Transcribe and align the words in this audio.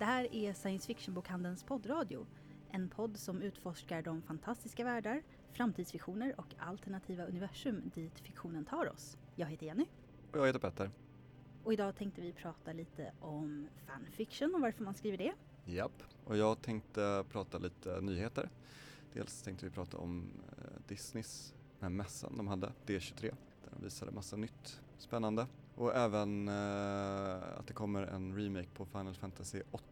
Det 0.00 0.06
här 0.06 0.34
är 0.34 0.52
Science 0.52 0.86
Fiction-bokhandelns 0.86 1.64
poddradio. 1.64 2.26
En 2.70 2.88
podd 2.88 3.16
som 3.16 3.42
utforskar 3.42 4.02
de 4.02 4.22
fantastiska 4.22 4.84
världar, 4.84 5.22
framtidsvisioner 5.52 6.34
och 6.40 6.54
alternativa 6.58 7.24
universum 7.24 7.90
dit 7.94 8.20
fiktionen 8.20 8.64
tar 8.64 8.92
oss. 8.92 9.18
Jag 9.36 9.46
heter 9.46 9.66
Jenny. 9.66 9.86
Och 10.32 10.38
jag 10.38 10.46
heter 10.46 10.58
Petter. 10.58 10.90
Och 11.64 11.72
idag 11.72 11.96
tänkte 11.96 12.20
vi 12.20 12.32
prata 12.32 12.72
lite 12.72 13.12
om 13.20 13.68
fanfiction 13.86 14.54
och 14.54 14.60
varför 14.60 14.84
man 14.84 14.94
skriver 14.94 15.18
det. 15.18 15.32
Japp, 15.64 16.02
och 16.24 16.36
jag 16.36 16.62
tänkte 16.62 17.24
prata 17.28 17.58
lite 17.58 18.00
nyheter. 18.00 18.50
Dels 19.12 19.42
tänkte 19.42 19.66
vi 19.66 19.70
prata 19.70 19.98
om 19.98 20.30
eh, 20.58 20.64
Disneys, 20.88 21.54
den 21.78 21.82
här 21.82 21.96
mässan 21.96 22.36
de 22.36 22.48
hade, 22.48 22.72
D23, 22.86 23.22
där 23.22 23.70
de 23.70 23.84
visade 23.84 24.12
massa 24.12 24.36
nytt 24.36 24.80
spännande. 24.98 25.46
Och 25.74 25.96
även 25.96 26.48
eh, 26.48 27.58
att 27.58 27.66
det 27.66 27.74
kommer 27.74 28.02
en 28.02 28.36
remake 28.36 28.68
på 28.74 28.84
Final 28.84 29.14
Fantasy 29.14 29.62
8 29.70 29.89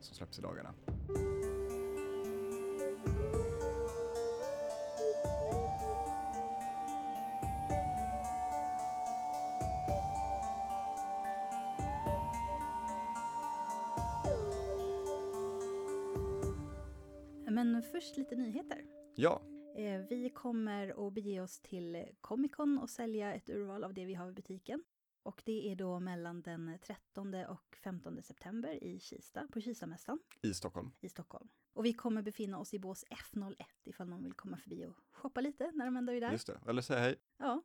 som 0.00 0.14
släpps 0.16 0.38
i 0.38 0.42
dagarna. 0.42 0.74
Men 17.46 17.82
först 17.82 18.16
lite 18.16 18.36
nyheter. 18.36 18.84
Ja, 19.14 19.42
Eh, 19.76 20.00
Vi 20.10 20.30
kommer 20.30 21.06
att 21.08 21.12
bege 21.12 21.40
oss 21.40 21.60
till 21.60 22.04
Comic 22.20 22.52
Con 22.52 22.78
och 22.78 22.90
sälja 22.90 23.34
ett 23.34 23.50
urval 23.50 23.84
av 23.84 23.94
det 23.94 24.04
vi 24.04 24.14
har 24.14 24.28
i 24.28 24.32
butiken. 24.32 24.82
Och 25.22 25.42
det 25.44 25.70
är 25.72 25.76
då 25.76 26.00
mellan 26.00 26.42
den 26.42 26.78
13 26.82 27.34
och 27.34 27.76
15 27.82 28.22
september 28.22 28.84
i 28.84 29.00
Kista, 29.00 29.48
på 29.52 29.60
Kistamässan 29.60 30.18
i 30.42 30.54
Stockholm. 30.54 30.90
i 31.00 31.08
Stockholm. 31.08 31.48
Och 31.72 31.84
vi 31.84 31.92
kommer 31.92 32.22
befinna 32.22 32.58
oss 32.58 32.74
i 32.74 32.78
bås 32.78 33.04
F01 33.10 33.54
ifall 33.84 34.08
någon 34.08 34.22
vill 34.24 34.32
komma 34.34 34.56
förbi 34.56 34.86
och 34.86 34.96
shoppa 35.12 35.40
lite 35.40 35.72
när 35.74 35.84
de 35.84 35.96
ändå 35.96 36.12
är 36.12 36.20
där. 36.20 36.32
Just 36.32 36.46
det, 36.46 36.60
eller 36.66 36.82
säg 36.82 37.00
hej. 37.00 37.16
Ja. 37.36 37.62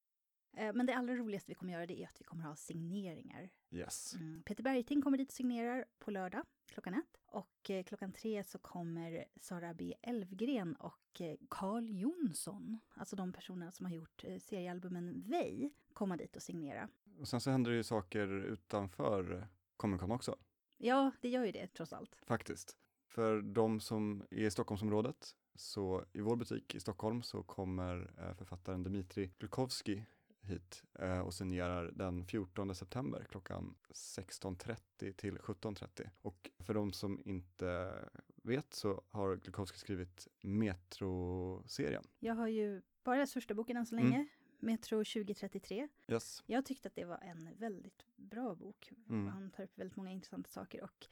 Eh, 0.57 0.73
Men 0.73 0.85
det 0.85 0.93
allra 0.95 1.15
roligaste 1.15 1.51
vi 1.51 1.55
kommer 1.55 1.73
göra 1.73 1.85
det 1.85 2.03
är 2.03 2.07
att 2.07 2.21
vi 2.21 2.23
kommer 2.23 2.43
ha 2.43 2.55
signeringar. 2.55 3.49
Yes. 3.71 4.13
Mm. 4.13 4.43
Peter 4.43 4.63
Bergting 4.63 5.01
kommer 5.01 5.17
dit 5.17 5.29
och 5.29 5.33
signerar 5.33 5.85
på 5.99 6.11
lördag 6.11 6.43
klockan 6.67 6.93
ett. 6.93 7.17
Och 7.25 7.69
eh, 7.69 7.83
klockan 7.83 8.11
tre 8.11 8.43
så 8.43 8.59
kommer 8.59 9.25
Sara 9.35 9.73
B. 9.73 9.93
Elfgren 10.01 10.75
och 10.75 11.21
eh, 11.21 11.35
Carl 11.49 11.89
Jonsson, 11.89 12.79
alltså 12.93 13.15
de 13.15 13.33
personerna 13.33 13.71
som 13.71 13.85
har 13.85 13.93
gjort 13.93 14.23
seriealbumen 14.39 15.21
Vej, 15.21 15.73
komma 15.93 16.17
dit 16.17 16.35
och 16.35 16.41
signera. 16.43 16.89
Och 17.19 17.27
sen 17.27 17.41
så 17.41 17.51
händer 17.51 17.71
det 17.71 17.77
ju 17.77 17.83
saker 17.83 18.27
utanför 18.27 19.47
Comic 19.77 19.99
Con 20.01 20.11
också, 20.11 20.35
Ja, 20.77 21.11
det 21.21 21.29
gör 21.29 21.45
ju 21.45 21.51
det 21.51 21.67
trots 21.67 21.93
allt. 21.93 22.15
faktiskt. 22.25 22.77
För 23.07 23.41
de 23.41 23.79
som 23.79 24.23
är 24.31 24.37
i 24.45 24.51
Stockholmsområdet, 24.51 25.35
så 25.55 26.05
i 26.13 26.21
vår 26.21 26.35
butik 26.35 26.75
i 26.75 26.79
Stockholm 26.79 27.21
så 27.23 27.43
kommer 27.43 28.13
eh, 28.17 28.33
författaren 28.35 28.83
Dmitri 28.83 29.31
Glukowski 29.39 30.05
hit 30.41 30.83
eh, 30.99 31.19
och 31.19 31.33
signerar 31.33 31.91
den 31.91 32.25
14 32.25 32.75
september 32.75 33.25
klockan 33.29 33.75
16.30 33.93 35.13
till 35.13 35.37
17.30. 35.37 36.09
Och 36.21 36.51
för 36.59 36.73
de 36.73 36.93
som 36.93 37.19
inte 37.25 37.93
vet 38.43 38.73
så 38.73 39.03
har 39.09 39.35
Glukowski 39.35 39.79
skrivit 39.79 40.27
Metro-serien. 40.41 42.03
Jag 42.19 42.35
har 42.35 42.47
ju 42.47 42.81
bara 43.03 43.15
läst 43.15 43.33
första 43.33 43.53
boken 43.53 43.77
än 43.77 43.85
så 43.85 43.95
Mm. 43.95 44.27
Metro 44.63 44.97
2033. 45.03 45.87
Yes. 46.07 46.43
Jag 46.45 46.65
tyckte 46.65 46.87
att 46.87 46.95
det 46.95 47.05
var 47.05 47.17
en 47.17 47.49
väldigt 47.57 48.05
bra 48.15 48.55
bok. 48.55 48.91
Mm. 49.09 49.27
Han 49.27 49.51
tar 49.51 49.63
upp 49.63 49.77
väldigt 49.79 49.95
många 49.95 50.11
intressanta 50.11 50.49
saker 50.49 50.83
och 50.83 51.07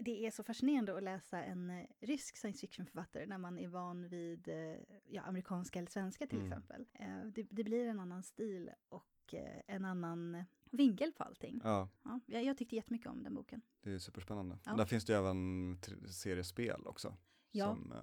det 0.00 0.26
är 0.26 0.30
så 0.30 0.42
fascinerande 0.42 0.96
att 0.96 1.02
läsa 1.02 1.42
en 1.44 1.70
eh, 1.70 1.86
rysk 2.00 2.36
science 2.36 2.60
fiction-författare 2.60 3.26
när 3.26 3.38
man 3.38 3.58
är 3.58 3.68
van 3.68 4.08
vid 4.08 4.48
eh, 4.48 4.76
ja, 5.06 5.22
amerikanska 5.22 5.78
eller 5.78 5.90
svenska 5.90 6.26
till 6.26 6.38
Mm. 6.38 6.52
exempel. 6.52 6.86
Eh, 6.92 7.24
Det, 7.26 7.42
det 7.50 7.64
blir 7.64 7.86
en 7.88 8.00
annan 8.00 8.22
stil 8.22 8.70
och 8.88 9.34
en 9.66 9.84
annan 9.84 10.44
vinkel 10.70 11.12
på 11.12 11.22
allting. 11.24 11.60
Ja, 11.64 11.88
Ja, 12.02 12.20
jag, 12.26 12.44
jag 12.44 12.58
tyckte 12.58 12.76
jättemycket 12.76 13.06
om 13.08 13.22
den 13.22 13.34
boken. 13.34 13.60
det 13.82 13.90
är 13.92 13.98
superspännande. 13.98 14.58
Ja. 14.64 14.72
Där 14.76 14.84
finns 14.84 15.04
det 15.04 15.12
ju 15.12 15.18
även 15.18 15.78
seriespel 16.08 16.86
också. 16.86 17.16
Ja. 17.50 17.66
Som, 17.74 17.94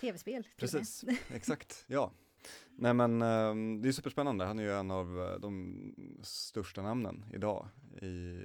Tv-spel. 0.00 0.48
Precis, 0.56 1.04
exakt, 1.30 1.84
ja. 1.88 2.12
Nej 2.76 2.94
men 2.94 3.22
eh, 3.22 3.80
det 3.82 3.88
är 3.88 3.92
superspännande, 3.92 4.44
han 4.44 4.58
är 4.58 4.62
ju 4.62 4.72
en 4.72 4.90
av 4.90 5.20
eh, 5.20 5.38
de 5.40 5.94
största 6.22 6.82
namnen 6.82 7.24
idag 7.32 7.68
i, 8.02 8.40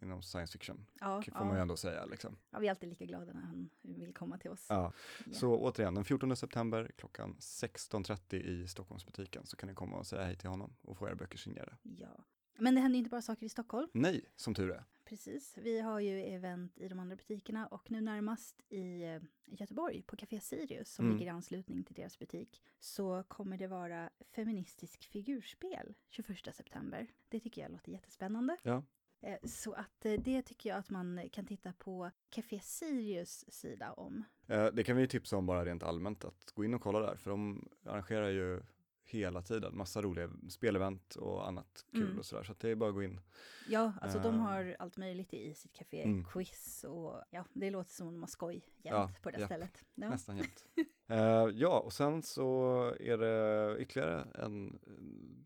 inom 0.00 0.22
science 0.22 0.52
fiction, 0.52 0.86
Ja, 1.00 1.22
får 1.22 1.32
man 1.44 1.48
ju 1.50 1.54
ja. 1.56 1.62
ändå 1.62 1.76
säga 1.76 2.04
liksom. 2.04 2.36
ja, 2.50 2.58
vi 2.58 2.66
är 2.66 2.70
alltid 2.70 2.88
lika 2.88 3.04
glada 3.04 3.32
när 3.32 3.40
han 3.40 3.70
vill 3.82 4.14
komma 4.14 4.38
till 4.38 4.50
oss. 4.50 4.66
Ja. 4.68 4.92
Ja. 5.26 5.32
Så 5.32 5.56
återigen, 5.58 5.94
den 5.94 6.04
14 6.04 6.36
september 6.36 6.90
klockan 6.96 7.36
16.30 7.40 8.34
i 8.34 8.68
Stockholmsbutiken 8.68 9.46
så 9.46 9.56
kan 9.56 9.68
ni 9.68 9.74
komma 9.74 9.96
och 9.96 10.06
säga 10.06 10.24
hej 10.24 10.36
till 10.36 10.48
honom 10.48 10.76
och 10.82 10.98
få 10.98 11.08
era 11.08 11.14
böcker 11.14 11.38
signerade. 11.38 11.76
Ja. 11.82 12.24
Men 12.58 12.74
det 12.74 12.80
händer 12.80 12.98
inte 12.98 13.10
bara 13.10 13.22
saker 13.22 13.46
i 13.46 13.48
Stockholm. 13.48 13.88
Nej, 13.92 14.24
som 14.36 14.54
tur 14.54 14.70
är. 14.70 14.84
Precis. 15.04 15.58
Vi 15.58 15.80
har 15.80 16.00
ju 16.00 16.20
event 16.22 16.78
i 16.78 16.88
de 16.88 16.98
andra 16.98 17.16
butikerna 17.16 17.66
och 17.66 17.90
nu 17.90 18.00
närmast 18.00 18.62
i 18.68 19.02
eh, 19.04 19.20
Göteborg 19.46 20.02
på 20.02 20.16
Café 20.16 20.40
Sirius 20.40 20.90
som 20.94 21.04
Mm. 21.04 21.16
ligger 21.16 21.26
i 21.26 21.34
anslutning 21.34 21.84
till 21.84 21.94
deras 21.94 22.18
butik 22.18 22.62
så 22.80 23.22
kommer 23.28 23.58
det 23.58 23.66
vara 23.66 24.10
feministisk 24.34 25.04
figurspel 25.04 25.94
21 26.08 26.54
september. 26.54 27.06
Det 27.28 27.40
tycker 27.40 27.62
jag 27.62 27.70
låter 27.72 27.92
jättespännande. 27.92 28.56
Ja. 28.62 28.84
Eh, 29.20 29.38
Så 29.44 29.72
att 29.72 30.04
eh, 30.06 30.12
det 30.12 30.42
tycker 30.42 30.70
jag 30.70 30.78
att 30.78 30.90
man 30.90 31.28
kan 31.32 31.46
titta 31.46 31.72
på 31.72 32.10
Café 32.30 32.60
Sirius 32.60 33.44
sida 33.48 33.92
om. 33.92 34.24
Det 34.72 34.84
kan 34.84 34.96
vi 34.96 35.02
ju 35.02 35.08
tipsa 35.08 35.36
om 35.36 35.46
bara 35.46 35.64
rent 35.64 35.82
allmänt, 35.82 36.24
att 36.24 36.52
gå 36.54 36.64
in 36.64 36.74
och 36.74 36.80
kolla 36.82 37.00
där, 37.00 37.16
för 37.16 37.30
de 37.30 37.68
arrangerar 37.84 38.28
ju 38.28 38.62
hela 39.10 39.42
tiden 39.42 39.76
massa 39.76 40.02
roliga 40.02 40.30
spelevent 40.48 41.14
och 41.16 41.48
annat 41.48 41.84
kul 41.92 42.02
Mm. 42.02 42.18
och 42.18 42.24
sådär, 42.26 42.42
så 42.42 42.54
det 42.58 42.68
är 42.68 42.74
bara 42.74 42.88
att 42.88 42.94
gå 42.94 43.02
in. 43.02 43.20
Ja, 43.68 43.92
alltså 44.00 44.18
de 44.18 44.34
Eh. 44.34 44.40
har 44.40 44.76
allt 44.78 44.96
möjligt 44.96 45.34
i 45.34 45.54
sitt 45.54 45.72
café, 45.72 46.02
Mm. 46.02 46.24
quiz 46.24 46.84
och 46.84 47.22
ja, 47.30 47.44
det 47.52 47.70
låter 47.70 47.90
som 47.92 48.06
om 48.08 48.14
de 48.14 48.20
har 48.22 48.28
skoj 48.28 48.54
jämt 48.54 48.66
Ja, 48.84 49.10
på 49.22 49.30
det 49.30 49.38
japp. 49.38 49.48
stället. 49.48 49.84
Ja. 49.94 50.10
Nästan 50.10 50.36
jämt. 50.36 50.64
Eh, 51.10 51.46
ja, 51.54 51.78
och 51.80 51.92
sen 51.92 52.22
så 52.22 52.82
är 53.00 53.18
det 53.18 53.76
ytterligare 53.78 54.26
en 54.34 54.78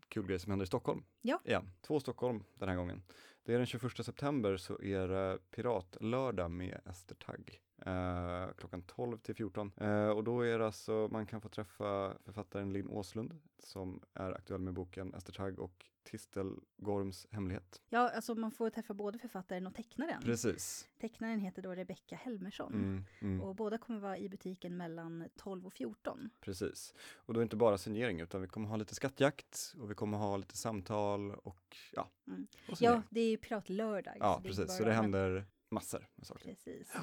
kul 0.07 0.25
grej 0.27 0.39
som 0.39 0.49
händer 0.51 0.63
i 0.63 0.67
Stockholm. 0.67 1.03
Ja. 1.21 1.39
Igen, 1.45 1.69
två 1.81 1.99
Stockholm 1.99 2.43
den 2.55 2.69
här 2.69 2.75
gången. 2.75 3.03
Det 3.43 3.53
är 3.53 3.57
den 3.57 3.65
21 3.65 4.03
september 4.05 4.57
så 4.57 4.81
är 4.81 5.07
det 5.07 5.37
Piratlördag 5.51 6.51
med 6.51 6.81
Ester 6.85 7.15
Tagg. 7.15 7.61
Eh, 7.85 8.53
klockan 8.57 8.81
12 8.81 9.17
till 9.17 9.35
14. 9.35 9.71
Eh, 9.77 10.09
och 10.09 10.23
då 10.23 10.41
är 10.41 10.59
det 10.59 10.65
alltså, 10.65 11.09
man 11.11 11.25
kan 11.25 11.41
få 11.41 11.49
träffa 11.49 12.17
författaren 12.25 12.73
Linn 12.73 12.89
Åslund 12.89 13.39
som 13.59 14.01
är 14.13 14.31
aktuell 14.31 14.59
med 14.59 14.73
boken 14.73 15.13
Ester 15.13 15.33
Tagg 15.33 15.59
och 15.59 15.85
Tistelgorms 16.03 17.27
hemlighet. 17.31 17.81
ja, 17.89 18.09
alltså 18.09 18.35
man 18.35 18.51
får 18.51 18.69
träffa 18.69 18.93
både 18.93 19.19
författaren 19.19 19.67
och 19.67 19.75
tecknaren. 19.75 20.21
Precis. 20.23 20.89
Tecknaren 20.99 21.39
heter 21.39 21.61
då 21.61 21.75
Rebecca 21.75 22.15
Helmersson. 22.15 22.73
Mm, 22.73 23.05
mm. 23.21 23.41
Och 23.41 23.55
båda 23.55 23.77
kommer 23.77 23.99
vara 23.99 24.17
i 24.17 24.29
butiken 24.29 24.77
mellan 24.77 25.29
12 25.35 25.65
och 25.65 25.73
14. 25.73 26.29
Precis. 26.41 26.93
Och 27.15 27.33
då 27.33 27.39
är 27.39 27.41
det 27.41 27.43
inte 27.43 27.55
bara 27.55 27.77
signering 27.77 28.21
utan 28.21 28.41
vi 28.41 28.47
kommer 28.47 28.67
ha 28.67 28.75
lite 28.75 28.95
skattjakt 28.95 29.75
och 29.79 29.91
vi 29.91 29.95
kommer 29.95 30.17
ha 30.17 30.37
lite 30.37 30.57
samtal 30.57 31.31
och 31.31 31.77
ja. 31.93 32.09
Mm. 32.27 32.47
Och. 32.69 32.81
Ja, 32.81 33.01
det 33.09 33.19
är 33.19 33.29
ju 33.29 33.37
piratlördag. 33.37 34.17
ja 34.19 34.35
inte 34.35 34.47
precis. 34.47 34.67
bara 34.67 34.77
Så 34.77 34.83
det 34.83 34.93
händer 34.93 35.45
massor 35.69 36.07
med 36.15 36.27
saker. 36.27 36.49
Precis. 36.49 36.93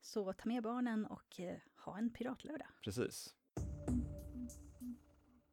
Så 0.00 0.32
ta 0.32 0.48
med 0.48 0.62
barnen 0.62 1.06
och 1.06 1.40
eh, 1.40 1.56
ha 1.84 1.98
en 1.98 2.10
piratlördag. 2.12 2.68
Precis. 2.84 3.34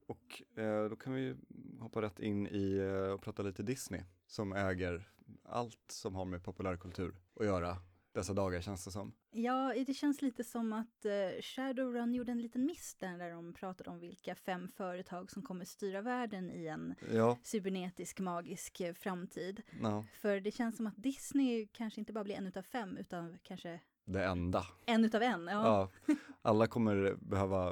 Och 0.07 0.41
eh, 0.59 0.89
då 0.89 0.95
kan 0.95 1.13
vi 1.13 1.35
hoppa 1.79 2.01
rätt 2.01 2.19
in 2.19 2.47
i 2.47 2.77
eh, 2.77 3.11
och 3.13 3.21
prata 3.21 3.43
lite 3.43 3.63
Disney 3.63 4.01
som 4.27 4.53
äger 4.53 5.09
allt 5.43 5.91
som 5.91 6.15
har 6.15 6.25
med 6.25 6.43
populärkultur 6.43 7.15
att 7.39 7.45
göra 7.45 7.77
dessa 8.11 8.33
dagar 8.33 8.61
känns 8.61 8.85
det 8.85 8.91
som. 8.91 9.13
Ja, 9.31 9.73
det 9.87 9.93
känns 9.93 10.21
lite 10.21 10.43
som 10.43 10.73
att 10.73 11.05
eh, 11.05 11.41
Shadowrun 11.41 12.13
gjorde 12.13 12.31
en 12.31 12.41
liten 12.41 12.65
miss 12.65 12.95
där, 12.95 13.17
där 13.17 13.31
de 13.31 13.53
pratade 13.53 13.89
om 13.89 13.99
vilka 13.99 14.35
fem 14.35 14.67
företag 14.67 15.31
som 15.31 15.41
kommer 15.41 15.65
styra 15.65 16.01
världen 16.01 16.51
i 16.51 16.67
en 16.67 16.95
Ja, 17.13 17.37
cybernetisk 17.43 18.19
magisk 18.19 18.79
eh, 18.81 18.93
framtid. 18.93 19.61
no, 19.81 20.05
För 20.19 20.39
det 20.39 20.51
känns 20.51 20.77
som 20.77 20.87
att 20.87 20.97
Disney 20.97 21.67
kanske 21.67 21.99
inte 22.01 22.13
bara 22.13 22.23
blir 22.23 22.35
en 22.35 22.47
utav 22.47 22.61
fem, 22.61 22.97
utan 22.97 23.37
kanske 23.43 23.79
det 24.05 24.23
enda. 24.25 24.65
en 24.85 25.05
utav 25.05 25.21
en. 25.21 25.47
Ja, 25.47 25.89
Ja, 26.07 26.15
alla 26.41 26.67
kommer 26.67 27.15
behöva 27.19 27.69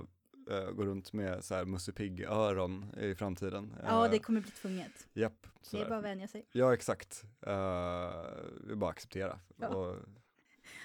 eh, 0.50 0.72
gå 0.72 0.86
runt 0.86 1.14
med 1.14 1.44
så 1.44 1.56
här 1.56 1.66
Musse 1.66 1.92
Pigg-öron 1.92 2.96
i 2.98 3.16
framtiden. 3.16 3.74
ja 3.84 4.06
Eh, 4.06 4.12
det 4.12 4.20
kommer 4.20 4.42
bli 4.42 4.52
tvunget. 4.52 5.08
Japp, 5.14 5.48
Det 5.72 5.82
är 5.82 5.90
bara 5.90 5.98
att 5.98 6.04
vänja 6.04 6.28
sig. 6.28 6.46
Ja, 6.52 6.74
exakt. 6.74 7.24
Uh, 7.48 7.52
är 7.52 8.76
bara 8.76 8.90
acceptera. 8.90 9.40
Ja. 9.58 9.68
Och 9.68 9.96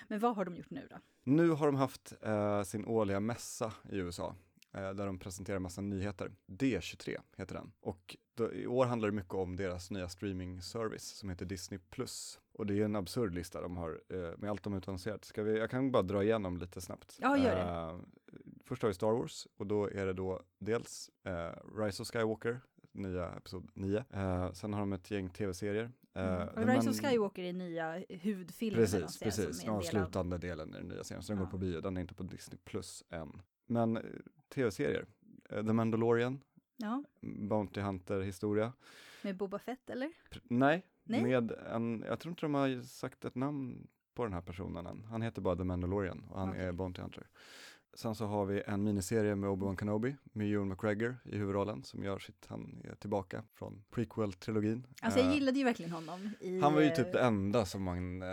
Men 0.08 0.18
vad 0.20 0.36
har 0.36 0.44
de 0.44 0.56
gjort 0.56 0.70
nu 0.70 0.86
då? 0.90 0.96
nu 1.24 1.50
har 1.50 1.66
de 1.66 1.76
haft 1.76 2.12
eh, 2.22 2.62
sin 2.62 2.84
årliga 2.86 3.20
mässa 3.20 3.72
i 3.90 3.96
USA 3.96 4.26
eh, 4.28 4.34
där 4.80 5.06
de 5.06 5.18
presenterar 5.18 5.58
massa 5.58 5.80
nyheter. 5.80 6.32
D23 6.46 7.16
heter 7.36 7.54
den. 7.54 7.72
Och 7.80 8.16
då, 8.34 8.52
i 8.52 8.66
år 8.66 8.86
handlar 8.86 9.08
det 9.08 9.14
mycket 9.16 9.34
om 9.34 9.56
deras 9.56 9.90
nya 9.90 10.08
streaming-service 10.08 11.04
som 11.16 11.28
heter 11.30 11.46
Disney+. 11.46 11.78
Och 12.52 12.66
det 12.66 12.74
är 12.80 12.84
en 12.84 12.96
absurd 12.96 13.34
lista 13.34 13.60
de 13.60 13.76
har 13.76 14.00
eh, 14.08 14.38
med 14.38 14.50
allt 14.50 14.62
de 14.62 14.74
utannonserat. 14.74 15.24
Ska 15.24 15.42
vi, 15.42 15.58
jag 15.58 15.70
kan 15.70 15.90
bara 15.92 16.02
dra 16.02 16.22
igenom 16.24 16.56
lite 16.56 16.80
snabbt. 16.80 17.18
Ja, 17.20 17.38
gör 17.38 17.54
det. 17.56 17.62
Eh, 17.62 18.00
först 18.64 18.82
har 18.82 18.88
vi 18.88 18.94
Star 18.94 19.12
Wars 19.12 19.46
och 19.56 19.66
då 19.66 19.90
är 19.90 20.06
det 20.06 20.12
då 20.12 20.42
dels 20.58 21.10
eh, 21.24 21.50
Rise 21.76 22.02
of 22.02 22.08
Skywalker, 22.08 22.60
nya 22.92 23.28
episod 23.30 23.70
9. 23.74 24.04
Eh, 24.10 24.52
sen 24.52 24.72
har 24.72 24.80
de 24.80 24.92
ett 24.92 25.10
gäng 25.10 25.30
tv-serier. 25.30 25.84
Eh, 25.84 25.88
Mm. 26.18 26.48
Och 26.48 26.56
Rise 26.56 26.66
Man- 26.76 26.88
of 26.88 27.00
Skywalker 27.00 27.42
är 27.42 27.52
nya 27.52 28.04
huvudfilmen. 28.08 28.80
Precis, 28.80 29.18
precis. 29.18 29.44
Den 29.44 29.46
är 29.48 29.50
en 29.52 29.58
del 29.58 29.70
av- 29.70 29.76
avslutande 29.76 30.38
delen 30.38 30.74
i 30.74 30.78
den 30.78 30.88
nya 30.88 31.04
serien, 31.04 31.22
så 31.22 31.32
den 31.32 31.38
Ja. 31.38 31.44
går 31.44 31.50
på 31.50 31.58
bio, 31.58 31.80
den 31.80 31.96
är 31.96 32.00
inte 32.00 32.14
på 32.14 32.22
Disney 32.22 32.58
Plus 32.64 33.04
än. 33.10 33.42
Men 33.66 33.96
eh, 33.96 34.02
tv-serier, 34.48 35.06
eh, 35.50 35.66
The 35.66 35.72
Mandalorian, 35.72 36.40
Ja, 36.76 37.02
Bounty 37.20 37.80
Hunter-historia. 37.80 38.72
med 39.22 39.36
Boba 39.36 39.58
Fett 39.58 39.90
eller? 39.90 40.06
Pr- 40.30 40.40
Nej, 40.42 40.86
Nej. 41.04 41.22
med 41.22 41.50
en, 41.52 42.04
jag 42.06 42.20
tror 42.20 42.30
inte 42.32 42.40
de 42.42 42.54
har 42.54 42.82
sagt 42.82 43.24
ett 43.24 43.34
namn 43.34 43.88
på 44.14 44.24
den 44.24 44.32
här 44.32 44.40
personen 44.40 44.86
än. 44.86 45.04
Han 45.04 45.22
heter 45.22 45.42
bara 45.42 45.56
The 45.56 45.64
Mandalorian 45.64 46.24
och 46.30 46.40
han 46.40 46.48
Okej. 46.50 46.62
är 46.64 46.72
Bounty 46.72 47.02
Hunter. 47.02 47.26
Sen 47.98 48.14
så 48.14 48.26
har 48.26 48.46
vi 48.46 48.62
en 48.66 48.84
miniserie 48.84 49.34
med 49.34 49.50
Obi-Wan 49.50 49.76
Kenobi 49.78 50.16
med 50.32 50.52
Ewan 50.52 50.68
McGregor 50.68 51.16
i 51.24 51.36
huvudrollen 51.36 51.84
som 51.84 52.04
gör 52.04 52.18
sitt, 52.18 52.46
han 52.48 52.82
är 52.84 52.94
tillbaka 52.94 53.42
från 53.54 53.84
prequel-trilogin. 53.90 54.82
Alltså 55.02 55.20
jag 55.20 55.28
Eh, 55.28 55.34
gillade 55.34 55.58
ju 55.58 55.64
verkligen 55.64 55.92
honom. 55.92 56.30
I, 56.40 56.60
Han 56.60 56.74
var 56.74 56.80
ju 56.80 56.86
eh, 56.86 56.94
typ 56.94 57.12
det 57.12 57.20
enda 57.20 57.64
som 57.66 57.82
man, 57.82 58.22
eh, 58.22 58.28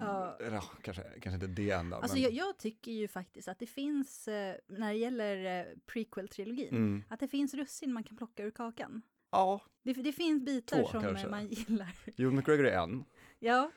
Ja. 0.00 0.38
kanske, 0.82 1.02
kanske 1.02 1.34
inte 1.34 1.46
det 1.46 1.70
enda. 1.70 1.96
Alltså 1.96 2.14
men, 2.16 2.22
jag, 2.22 2.32
jag 2.32 2.58
tycker 2.58 2.92
ju 2.92 3.08
faktiskt 3.08 3.48
att 3.48 3.58
det 3.58 3.66
finns, 3.66 4.28
eh, 4.28 4.56
när 4.66 4.92
det 4.92 4.98
gäller 4.98 5.60
eh, 5.60 5.66
prequel-trilogin, 5.86 6.68
mm, 6.70 7.04
att 7.08 7.20
det 7.20 7.28
finns 7.28 7.54
russin 7.54 7.92
man 7.92 8.04
kan 8.04 8.16
plocka 8.16 8.42
ur 8.44 8.50
kakan. 8.50 9.02
ja, 9.30 9.60
Det, 9.82 9.92
det 9.92 10.12
finns 10.12 10.44
bitar 10.44 10.82
Två, 10.82 10.88
som 10.88 11.00
eh, 11.00 11.06
kanske. 11.06 11.28
man 11.28 11.46
gillar. 11.48 11.94
Ewan 12.16 12.36
McGregor 12.36 12.66
är 12.66 12.78
en. 12.78 13.04
Ja, 13.38 13.70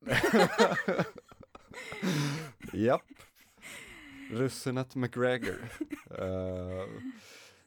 Japp. 2.72 3.02
Russinet 4.30 4.94
McGregor. 4.94 5.70
Eh, 6.10 6.86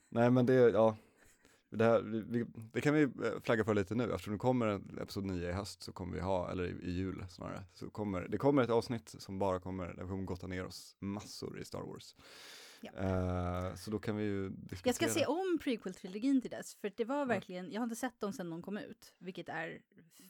nej 0.09 0.31
men 0.31 0.45
det, 0.45 0.53
ja. 0.53 0.97
Det, 1.69 1.85
här, 1.85 2.01
vi, 2.01 2.45
det 2.73 2.81
kan 2.81 2.93
vi 2.93 3.01
eh, 3.03 3.09
flagga 3.43 3.63
för 3.63 3.73
lite 3.73 3.95
nu, 3.95 4.03
eftersom 4.11 4.33
det 4.33 4.39
kommer 4.39 4.67
en 4.67 4.99
episod 5.01 5.25
9 5.25 5.49
i 5.49 5.51
höst 5.51 5.83
så 5.83 5.91
kommer 5.91 6.13
vi 6.15 6.21
ha, 6.21 6.51
eller 6.51 6.63
i, 6.63 6.89
i 6.89 6.91
jul 6.91 7.25
snarare, 7.29 7.63
så 7.73 7.89
kommer, 7.89 8.27
det 8.27 8.37
kommer 8.37 8.63
ett 8.63 8.69
avsnitt 8.69 9.15
som 9.17 9.39
bara 9.39 9.59
kommer, 9.59 9.85
där 9.85 10.03
vi 10.03 10.09
kommer 10.09 10.23
gotta 10.23 10.47
ner 10.47 10.65
oss 10.65 10.95
massor 10.99 11.59
i 11.59 11.65
Star 11.65 11.81
Wars. 11.81 12.15
Ja. 12.81 12.91
Eh, 12.91 13.75
så 13.75 13.91
då 13.91 13.99
kan 13.99 14.17
vi 14.17 14.23
ju 14.23 14.49
diskutera. 14.49 14.89
jag 14.89 14.95
ska 14.95 15.07
se 15.19 15.25
om 15.25 15.59
prequel-trilogin 15.63 16.41
till 16.41 16.51
dess, 16.51 16.75
för 16.75 16.91
det 16.95 17.05
var 17.05 17.25
verkligen, 17.25 17.71
jag 17.71 17.81
har 17.81 17.83
inte 17.83 17.95
sett 17.95 18.19
dem 18.19 18.33
sedan 18.33 18.49
de 18.49 18.61
kom 18.61 18.77
ut, 18.77 19.13
vilket 19.17 19.49
är 19.49 19.81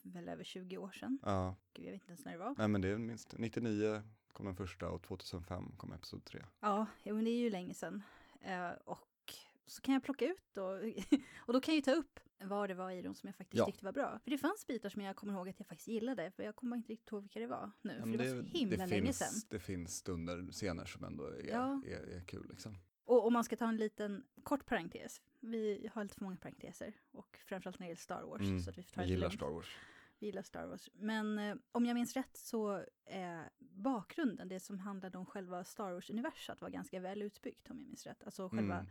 väl 0.02 0.28
över 0.28 0.44
20 0.44 0.78
år 0.78 0.90
sedan. 0.90 1.18
Ja, 1.22 1.56
Gud, 1.72 1.86
jag 1.86 1.92
vet 1.92 2.00
inte 2.00 2.12
ens 2.12 2.24
när 2.24 2.32
det 2.32 2.38
var. 2.38 2.54
nej 2.58 2.68
men 2.68 2.80
det 2.80 2.88
är 2.88 2.98
minst, 2.98 3.34
99 3.38 4.02
kom 4.32 4.46
den 4.46 4.56
första 4.56 4.88
och 4.88 5.02
2005 5.02 5.72
kom 5.76 5.92
episod 5.92 6.24
3. 6.24 6.42
Ja, 6.60 6.86
men 7.04 7.24
det 7.24 7.30
är 7.30 7.38
ju 7.40 7.50
länge 7.50 7.74
sedan. 7.74 8.02
Eh, 8.40 8.70
och 8.84 9.08
så 9.66 9.82
kan 9.82 9.94
jag 9.94 10.02
plocka 10.04 10.26
ut 10.26 10.56
och, 10.56 10.72
och 11.46 11.52
då 11.52 11.60
kan 11.60 11.74
jag 11.74 11.76
ju 11.76 11.82
ta 11.82 11.92
upp 11.92 12.20
vad 12.44 12.70
det 12.70 12.74
var 12.74 12.90
i 12.90 13.02
dem 13.02 13.14
som 13.14 13.26
jag 13.26 13.36
faktiskt 13.36 13.58
Ja. 13.58 13.66
tyckte 13.66 13.84
var 13.84 13.92
bra. 13.92 14.18
För 14.24 14.30
det 14.30 14.38
fanns 14.38 14.66
bitar 14.66 14.88
som 14.88 15.02
jag 15.02 15.16
kommer 15.16 15.32
ihåg 15.34 15.48
att 15.48 15.58
jag 15.58 15.66
faktiskt 15.68 15.88
gillade, 15.88 16.30
för 16.30 16.42
jag 16.42 16.56
kommer 16.56 16.76
inte 16.76 16.92
riktigt 16.92 17.12
ihåg 17.12 17.22
vilka 17.22 17.40
det 17.40 17.46
var 17.46 17.70
nu, 17.82 17.92
Ja, 17.92 17.98
för 18.00 18.06
men 18.06 18.18
det, 18.18 18.34
var 18.34 18.42
så 18.42 18.58
himla 18.58 18.76
det 18.76 18.86
länge 18.86 19.02
finns, 19.02 19.18
sedan. 19.18 19.48
Det 19.50 19.58
finns 19.58 19.96
stunder, 19.96 20.52
scener 20.52 20.84
som 20.84 21.04
ändå 21.04 21.24
är, 21.24 21.46
Ja. 21.50 21.82
är, 21.86 22.16
är 22.16 22.24
kul 22.24 22.46
liksom. 22.50 22.76
Och 23.04 23.26
om 23.26 23.32
man 23.32 23.44
ska 23.44 23.56
ta 23.56 23.68
en 23.68 23.76
liten 23.76 24.24
kort 24.42 24.66
parentes, 24.66 25.20
vi 25.40 25.90
har 25.94 26.02
lite 26.04 26.14
för 26.14 26.24
många 26.24 26.36
parenteser, 26.36 26.92
och 27.10 27.38
framförallt 27.46 27.78
när 27.78 27.86
det 27.86 27.88
gäller 27.88 27.96
Star 28.00 28.22
Wars, 28.22 28.40
Mm, 28.40 28.60
så 28.60 28.70
att 28.70 28.78
vi 28.78 28.82
får 28.82 28.94
ta 28.94 29.00
det 29.00 29.06
gillar 29.08 29.20
lugnt. 29.28 29.34
Star 29.34 29.50
Wars. 29.50 29.76
Vi 30.22 30.26
gillar 30.26 30.42
Star 30.42 30.66
Wars. 30.66 30.88
Men 30.94 31.38
eh, 31.38 31.56
om 31.72 31.86
jag 31.86 31.94
minns 31.94 32.14
rätt 32.16 32.36
så 32.36 32.84
är 33.06 33.50
bakgrunden, 33.58 34.48
det 34.48 34.60
som 34.60 34.78
handlade 34.78 35.18
om 35.18 35.26
själva 35.26 35.64
Star 35.64 35.92
Wars-universat, 35.92 36.60
var 36.60 36.68
ganska 36.70 37.00
väl 37.00 37.22
utbyggt 37.22 37.70
om 37.70 37.78
jag 37.78 37.86
minns 37.86 38.06
rätt. 38.06 38.22
Alltså 38.24 38.48
själva, 38.48 38.74
Mm. 38.74 38.86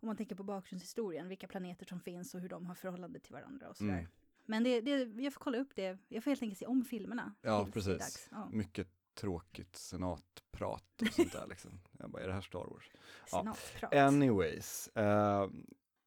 om 0.00 0.06
man 0.06 0.16
tänker 0.16 0.34
på 0.34 0.42
bakgrundshistorien, 0.42 1.28
vilka 1.28 1.48
planeter 1.48 1.86
som 1.86 2.00
finns 2.00 2.34
och 2.34 2.40
hur 2.40 2.48
de 2.48 2.66
har 2.66 2.74
förhållande 2.74 3.20
till 3.20 3.32
varandra 3.32 3.68
och 3.68 3.76
sådär. 3.76 3.92
Mm. 3.92 4.06
Men 4.46 4.62
det, 4.64 4.80
det, 4.80 5.22
jag 5.22 5.32
får 5.32 5.40
kolla 5.40 5.58
upp 5.58 5.74
det, 5.74 5.98
jag 6.08 6.24
får 6.24 6.30
helt 6.30 6.42
enkelt 6.42 6.58
se 6.58 6.66
om 6.66 6.84
filmerna. 6.84 7.34
Ja, 7.42 7.68
precis. 7.72 8.28
Ja. 8.30 8.48
Mycket 8.52 8.88
tråkigt 9.14 9.76
senatprat 9.76 11.02
och 11.02 11.08
sånt 11.12 11.32
där 11.32 11.46
liksom. 11.48 11.80
Jag 11.98 12.10
bara, 12.10 12.22
är 12.22 12.26
det 12.26 12.34
här 12.34 12.40
Star 12.40 12.66
Wars? 12.66 12.90
Ja. 13.32 13.54
Anyways, 14.06 14.90
uh, 14.98 15.50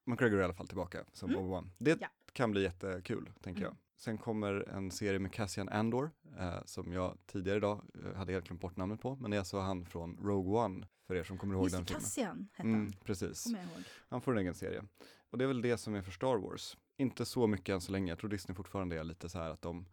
McGregor 0.05 0.37
är 0.37 0.41
i 0.41 0.43
alla 0.43 0.53
fall 0.53 0.67
tillbaka 0.67 1.05
som 1.13 1.29
Mm. 1.29 1.41
Obi-Wan. 1.41 1.69
Det 1.77 2.01
Ja. 2.01 2.07
kan 2.33 2.51
bli 2.51 2.61
jättekul, 2.63 3.31
tänker 3.41 3.61
Mm. 3.61 3.63
jag. 3.63 3.77
Sen 4.03 4.17
kommer 4.17 4.69
en 4.69 4.91
serie 4.91 5.19
med 5.19 5.33
Cassian 5.33 5.69
Andor, 5.69 6.11
eh, 6.39 6.63
som 6.65 6.93
jag 6.93 7.17
tidigare 7.25 7.57
idag 7.57 7.81
eh, 8.05 8.13
hade 8.17 8.31
helt 8.33 8.45
glömt 8.47 8.61
bort 8.61 8.77
namnet 8.77 9.01
på, 9.01 9.15
men 9.15 9.31
det 9.31 9.37
är 9.37 9.39
alltså 9.39 9.59
han 9.59 9.85
från 9.85 10.17
Rogue 10.23 10.59
One, 10.59 10.87
för 11.07 11.15
er 11.15 11.23
som 11.23 11.37
kommer 11.37 11.55
ihåg 11.55 11.63
Just 11.65 11.75
den 11.75 11.83
det, 11.83 11.87
filmen. 11.87 12.01
Cassian 12.03 12.47
hette 12.53 12.69
Mm, 12.69 12.79
han, 12.79 12.93
precis. 13.05 13.45
jag 13.45 13.59
ihåg. 13.63 13.83
Han 14.09 14.21
får 14.21 14.31
en 14.31 14.37
egen 14.37 14.53
serie. 14.53 14.83
Och 15.29 15.37
det 15.37 15.43
är 15.43 15.47
väl 15.47 15.61
det 15.61 15.77
som 15.77 15.95
är 15.95 16.01
för 16.01 16.11
Star 16.11 16.37
Wars. 16.37 16.77
Inte 16.97 17.25
så 17.25 17.47
mycket 17.47 17.73
än 17.73 17.81
så 17.81 17.91
länge. 17.91 18.11
Jag 18.11 18.19
tror 18.19 18.29
Disney 18.29 18.55
fortfarande 18.55 18.99
är 18.99 19.03
lite 19.03 19.29
så 19.29 19.37
här 19.39 19.49
att 19.49 19.61
de 19.61 19.85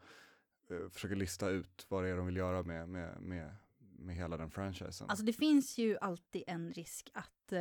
eh, 0.70 0.88
försöker 0.90 1.16
lista 1.16 1.48
ut 1.48 1.86
vad 1.88 2.04
det 2.04 2.10
är 2.10 2.16
de 2.16 2.26
vill 2.26 2.36
göra 2.36 2.62
med, 2.62 2.88
med, 2.88 3.20
med, 3.20 3.54
med 3.78 4.16
hela 4.16 4.36
den 4.36 4.50
franchisen. 4.50 5.10
Alltså 5.10 5.24
det 5.24 5.32
finns 5.32 5.78
ju 5.78 5.98
alltid 5.98 6.42
en 6.46 6.72
risk 6.72 7.10
att, 7.14 7.52
eh, 7.52 7.60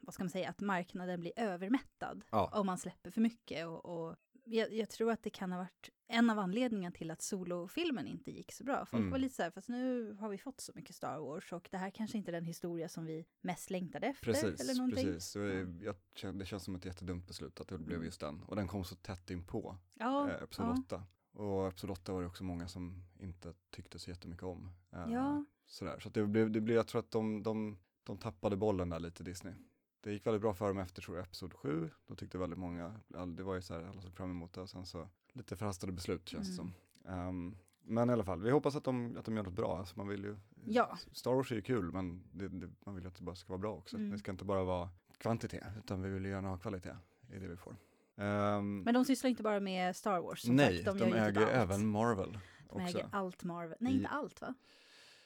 vad 0.00 0.14
ska 0.14 0.22
man 0.24 0.30
säga, 0.30 0.48
att 0.50 0.60
marknaden 0.60 1.20
blir 1.20 1.32
övermättad 1.36 2.24
Ja. 2.30 2.50
om 2.54 2.66
man 2.66 2.78
släpper 2.78 3.10
för 3.10 3.20
mycket. 3.20 3.66
Och, 3.66 3.84
och 3.84 4.16
jag, 4.52 4.72
jag 4.72 4.88
tror 4.90 5.10
att 5.10 5.22
det 5.22 5.30
kan 5.30 5.52
ha 5.52 5.58
varit 5.58 5.90
en 6.08 6.30
av 6.30 6.38
anledningarna 6.38 6.92
till 6.92 7.10
att 7.10 7.22
solofilmen 7.22 8.06
inte 8.06 8.30
gick 8.30 8.52
så 8.52 8.64
bra. 8.64 8.86
Folk 8.86 9.00
Mm. 9.00 9.10
var 9.10 9.18
lite 9.18 9.34
så 9.34 9.42
här, 9.42 9.50
fast 9.50 9.68
nu 9.68 10.12
har 10.12 10.28
vi 10.28 10.38
fått 10.38 10.60
så 10.60 10.72
mycket 10.74 10.96
Star 10.96 11.18
Wars 11.18 11.52
och 11.52 11.68
det 11.70 11.76
här 11.78 11.90
kanske 11.90 12.18
inte 12.18 12.30
är 12.30 12.32
den 12.32 12.44
historia 12.44 12.88
som 12.88 13.04
vi 13.04 13.24
mest 13.40 13.70
längtade 13.70 14.06
efter. 14.06 14.28
eller 14.30 14.50
Precis, 14.56 14.78
någonting. 14.78 15.04
precis. 15.06 15.32
Det, 15.32 15.40
är- 15.54 15.84
jag, 15.84 15.96
känner- 16.14 16.38
det 16.38 16.46
känns 16.46 16.64
som 16.64 16.74
ett 16.74 16.84
jättedumt 16.84 17.26
beslut 17.26 17.60
att 17.60 17.68
det 17.68 17.78
blev 17.78 17.96
Mm. 17.96 18.06
just 18.06 18.20
den. 18.20 18.42
Och 18.42 18.56
den 18.56 18.68
kom 18.68 18.84
så 18.84 18.94
tätt 18.94 19.30
inpå 19.30 19.76
Ja, 19.94 20.30
eh, 20.30 20.42
Episod 20.42 20.66
ja. 20.66 20.76
8. 20.86 21.04
Och 21.32 21.68
Episod 21.68 21.90
8 21.90 22.12
var 22.12 22.20
det 22.20 22.26
också 22.26 22.44
många 22.44 22.68
som 22.68 23.02
inte 23.20 23.54
tyckte 23.70 23.98
så 23.98 24.10
jättemycket 24.10 24.44
om. 24.44 24.70
Eh, 24.92 25.06
Ja. 25.12 25.44
Sådär. 25.66 25.98
Så 26.00 26.08
det 26.08 26.26
blev, 26.26 26.50
det 26.50 26.60
blev, 26.60 26.76
jag 26.76 26.86
tror 26.86 26.98
att 27.00 27.10
de, 27.10 27.42
de, 27.42 27.78
de 28.02 28.18
tappade 28.18 28.56
bollen 28.56 28.88
där 28.90 28.98
lite 29.00 29.22
Disney. 29.24 29.54
Det 30.02 30.12
gick 30.12 30.26
väldigt 30.26 30.42
bra 30.42 30.54
för 30.54 30.68
dem 30.68 30.78
efter 30.78 31.02
tror 31.02 31.16
jag, 31.16 31.24
Episod 31.26 31.54
7. 31.54 31.90
Då 32.06 32.14
tyckte 32.14 32.38
väldigt 32.38 32.58
många, 32.58 33.00
det 33.36 33.42
var 33.42 33.54
ju 33.54 33.62
så 33.62 33.74
här, 33.74 33.82
alla 33.82 34.00
såg 34.02 34.14
fram 34.14 34.30
emot 34.30 34.52
det 34.52 34.60
och 34.60 34.70
sen 34.70 34.86
så 34.86 35.08
lite 35.32 35.56
förhastade 35.56 35.92
beslut 35.92 36.28
känns 36.28 36.56
det 36.56 36.62
Mm. 36.62 36.72
som. 37.04 37.12
Ehm, 37.12 37.56
men 37.82 38.10
i 38.10 38.12
alla 38.12 38.24
fall, 38.24 38.42
vi 38.42 38.50
hoppas 38.50 38.76
att 38.76 38.84
de, 38.84 39.16
att 39.16 39.24
de 39.24 39.36
gör 39.36 39.42
något 39.44 39.52
bra. 39.54 39.78
Alltså 39.78 39.94
man 39.98 40.08
vill 40.08 40.24
ju, 40.24 40.36
Ja. 40.64 40.98
Star 41.12 41.34
Wars 41.34 41.52
är 41.52 41.56
ju 41.56 41.62
kul 41.62 41.92
men 41.92 42.24
det, 42.32 42.48
det, 42.48 42.70
man 42.84 42.94
vill 42.94 43.04
ju 43.04 43.08
att 43.08 43.16
det 43.16 43.22
bara 43.24 43.36
ska 43.36 43.48
vara 43.48 43.58
bra 43.58 43.74
också. 43.74 43.96
Mm. 43.96 44.10
Det 44.10 44.18
ska 44.18 44.30
inte 44.30 44.44
bara 44.44 44.64
vara 44.64 44.88
kvantitet 45.18 45.64
utan 45.78 46.02
vi 46.02 46.08
vill 46.10 46.24
ju 46.24 46.30
gärna 46.30 46.48
ha 46.48 46.58
kvalitet 46.58 46.96
i 47.32 47.38
det 47.38 47.48
vi 47.48 47.56
får. 47.56 47.76
Ehm, 48.16 48.80
Men 48.80 48.94
de 48.94 49.04
sysslar 49.04 49.30
inte 49.30 49.42
bara 49.42 49.60
med 49.60 49.96
Star 49.96 50.20
Wars. 50.20 50.44
Nej, 50.46 50.84
sagt, 50.84 50.98
de, 50.98 51.10
de, 51.10 51.16
äger 51.16 51.32
typ 51.32 51.42
allt. 51.42 51.50
även 51.52 51.86
Marvel 51.86 52.32
De 52.68 52.82
också. 52.82 52.98
äger 52.98 53.08
allt 53.12 53.44
Marvel. 53.44 53.76
Nej, 53.80 53.94
inte 53.96 54.08
allt 54.08 54.40
va? 54.40 54.54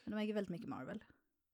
Men 0.05 0.13
de 0.15 0.21
äger 0.21 0.35
väldigt 0.35 0.51
mycket 0.51 0.69
Marvel. 0.69 1.05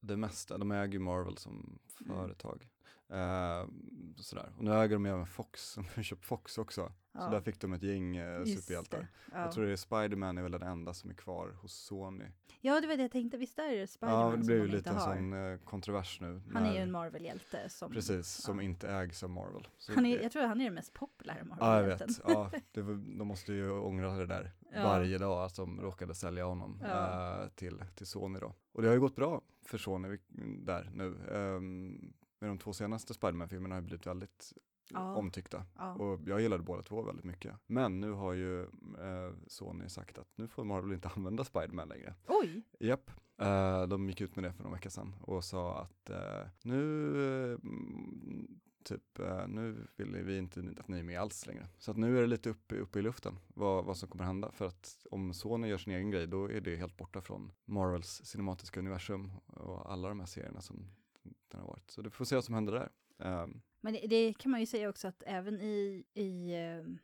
Det 0.00 0.16
mesta, 0.16 0.58
de 0.58 0.70
äger 0.72 0.92
ju 0.92 0.98
Marvel 0.98 1.36
som 1.36 1.78
Mm. 2.00 2.16
företag. 2.16 2.68
Ehm, 3.10 4.14
sådär. 4.16 4.52
Och 4.58 4.64
nu 4.64 4.74
äger 4.74 4.96
de 4.96 5.06
även 5.06 5.26
Fox, 5.26 5.62
som 5.72 5.84
har 5.94 6.02
köpt 6.02 6.24
Fox 6.24 6.58
också. 6.58 6.92
Ja. 7.14 7.20
Så 7.20 7.30
där 7.30 7.40
fick 7.40 7.60
de 7.60 7.72
ett 7.72 7.82
gäng 7.82 8.16
eh, 8.16 8.44
superhjältar. 8.44 9.08
Ja. 9.32 9.38
Jag 9.40 9.52
tror 9.52 9.64
det 9.66 9.72
är 9.72 9.76
Spiderman 9.76 10.38
är 10.38 10.42
väl 10.42 10.52
den 10.52 10.62
enda 10.62 10.94
som 10.94 11.10
är 11.10 11.14
kvar 11.14 11.48
hos 11.62 11.72
Sony. 11.74 12.24
ja, 12.60 12.80
det 12.80 12.86
var 12.86 12.96
det 12.96 13.02
jag 13.02 13.10
tänkte. 13.12 13.36
Visst 13.36 13.58
är 13.58 13.76
det 13.76 13.86
Spiderman 13.86 14.20
Ja, 14.20 14.30
det 14.30 14.36
som 14.36 14.46
blev 14.46 14.58
ju 14.58 14.66
de 14.66 14.72
lite 14.76 14.90
en 14.90 14.96
har? 14.96 15.14
sån 15.14 15.32
eh, 15.32 15.58
kontrovers 15.58 16.20
nu. 16.20 16.42
Han 16.52 16.66
är 16.66 16.72
ju 16.72 16.78
en 16.78 16.90
Marvel-hjälte. 16.92 17.68
Som, 17.68 17.92
Precis, 17.92 18.26
som 18.28 18.56
ja. 18.58 18.62
inte 18.62 18.88
ägs 18.88 19.22
av 19.22 19.30
Marvel. 19.30 19.68
Så 19.78 19.94
Han 19.94 20.06
är, 20.06 20.22
jag 20.22 20.32
tror 20.32 20.42
han 20.46 20.60
är 20.60 20.64
den 20.64 20.74
mest 20.74 20.92
populära 20.94 21.36
Ja, 21.40 21.46
jag 21.50 21.58
Marvel-hjälten. 21.58 22.08
vet. 22.08 22.20
Ja, 22.24 22.50
var, 22.82 23.18
de 23.18 23.28
måste 23.28 23.52
ju 23.52 23.70
ångra 23.70 24.16
det 24.16 24.26
där 24.26 24.50
varje 24.74 25.18
dag 25.18 25.44
att 25.44 25.56
de 25.56 25.80
råkade 25.80 26.14
sälja 26.14 26.44
honom 26.44 26.80
eh, 26.84 27.48
till, 27.54 27.84
till 27.94 28.06
Sony 28.06 28.38
då. 28.38 28.54
Och 28.72 28.82
det 28.82 28.88
har 28.88 28.94
ju 28.94 29.00
gått 29.00 29.16
bra 29.16 29.40
för 29.64 29.78
Sony 29.78 30.18
där 30.58 30.90
nu. 30.94 31.16
Ehm, 31.32 32.12
med 32.42 32.50
de 32.50 32.58
två 32.58 32.72
senaste 32.72 33.14
Spiderman-filmerna 33.14 33.74
har 33.74 33.82
blivit 33.82 34.06
väldigt 34.06 34.52
Ja. 34.90 35.14
omtyckta. 35.16 35.64
Ja. 35.78 35.92
Och 35.94 36.20
jag 36.26 36.40
gillade 36.40 36.62
båda 36.62 36.82
två 36.82 37.02
väldigt 37.02 37.24
mycket. 37.24 37.54
Men 37.66 38.00
nu 38.00 38.10
har 38.12 38.32
ju 38.32 38.62
eh, 38.62 39.32
Sony 39.46 39.88
sagt 39.88 40.18
att 40.18 40.28
nu 40.36 40.48
får 40.48 40.64
Marvel 40.64 40.92
inte 40.92 41.08
använda 41.16 41.44
Spiderman 41.44 41.88
längre. 41.88 42.14
Oj! 42.26 42.62
Japp, 42.80 43.10
eh, 43.40 43.82
de 43.86 44.08
gick 44.08 44.20
ut 44.20 44.36
med 44.36 44.44
det 44.44 44.52
för 44.52 44.62
några 44.62 44.74
veckor 44.76 44.90
sedan 44.90 45.14
och 45.20 45.44
sa 45.44 45.78
att 45.80 46.10
eh, 46.10 46.48
nu, 46.62 47.08
eh, 47.52 47.58
mm, 47.62 48.60
typ, 48.84 49.18
eh, 49.18 49.48
nu 49.48 49.86
vill 49.96 50.16
vi 50.16 50.38
inte 50.38 50.74
att 50.78 50.88
ni 50.88 50.98
är 50.98 51.02
med 51.02 51.20
alls 51.20 51.46
längre. 51.46 51.68
Så 51.78 51.90
att 51.90 51.96
nu 51.96 52.16
är 52.18 52.20
det 52.20 52.26
lite 52.26 52.50
uppe, 52.50 52.74
uppe 52.76 52.98
i 52.98 53.02
luften 53.02 53.38
vad, 53.48 53.84
vad 53.84 53.96
som 53.96 54.08
kommer 54.08 54.24
hända. 54.24 54.50
För 54.52 54.66
att 54.66 55.06
om 55.10 55.34
Sony 55.34 55.68
gör 55.68 55.78
sin 55.78 55.92
egen 55.92 56.10
grej, 56.10 56.26
då 56.26 56.50
är 56.50 56.60
det 56.60 56.76
helt 56.76 56.96
borta 56.96 57.20
från 57.20 57.52
Marvels 57.64 58.22
cinematiska 58.24 58.80
universum 58.80 59.30
och 59.46 59.92
alla 59.92 60.08
de 60.08 60.20
här 60.20 60.26
serierna 60.26 60.60
som 60.60 60.86
den 61.48 61.60
har 61.60 61.68
varit. 61.68 61.90
Så 61.90 62.02
det 62.02 62.10
får 62.10 62.24
se 62.24 62.34
vad 62.34 62.44
som 62.44 62.54
händer 62.54 62.72
där. 62.72 62.90
Um, 63.42 63.62
Men 63.80 63.92
det, 63.92 64.06
det, 64.06 64.34
kan 64.34 64.50
man 64.50 64.60
ju 64.60 64.66
säga 64.66 64.88
också 64.88 65.08
att 65.08 65.22
även 65.26 65.60
i, 65.60 66.04
i 66.14 66.56
uh, 66.56 66.96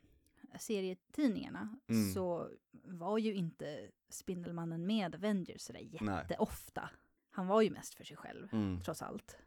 serietidningarna 0.59 1.79
mm. 1.87 2.13
så 2.13 2.49
var 2.83 3.17
ju 3.17 3.33
inte 3.33 3.91
Spindelmannen 4.09 4.85
med 4.85 5.15
Avengers 5.15 5.61
sådär 5.61 5.79
jätteofta. 5.79 6.81
Nej. 6.81 6.99
Han 7.31 7.47
var 7.47 7.61
ju 7.61 7.69
mest 7.69 7.95
för 7.95 8.03
sig 8.03 8.17
själv, 8.17 8.53
mm. 8.53 8.81
trots 8.81 9.01
allt. 9.01 9.37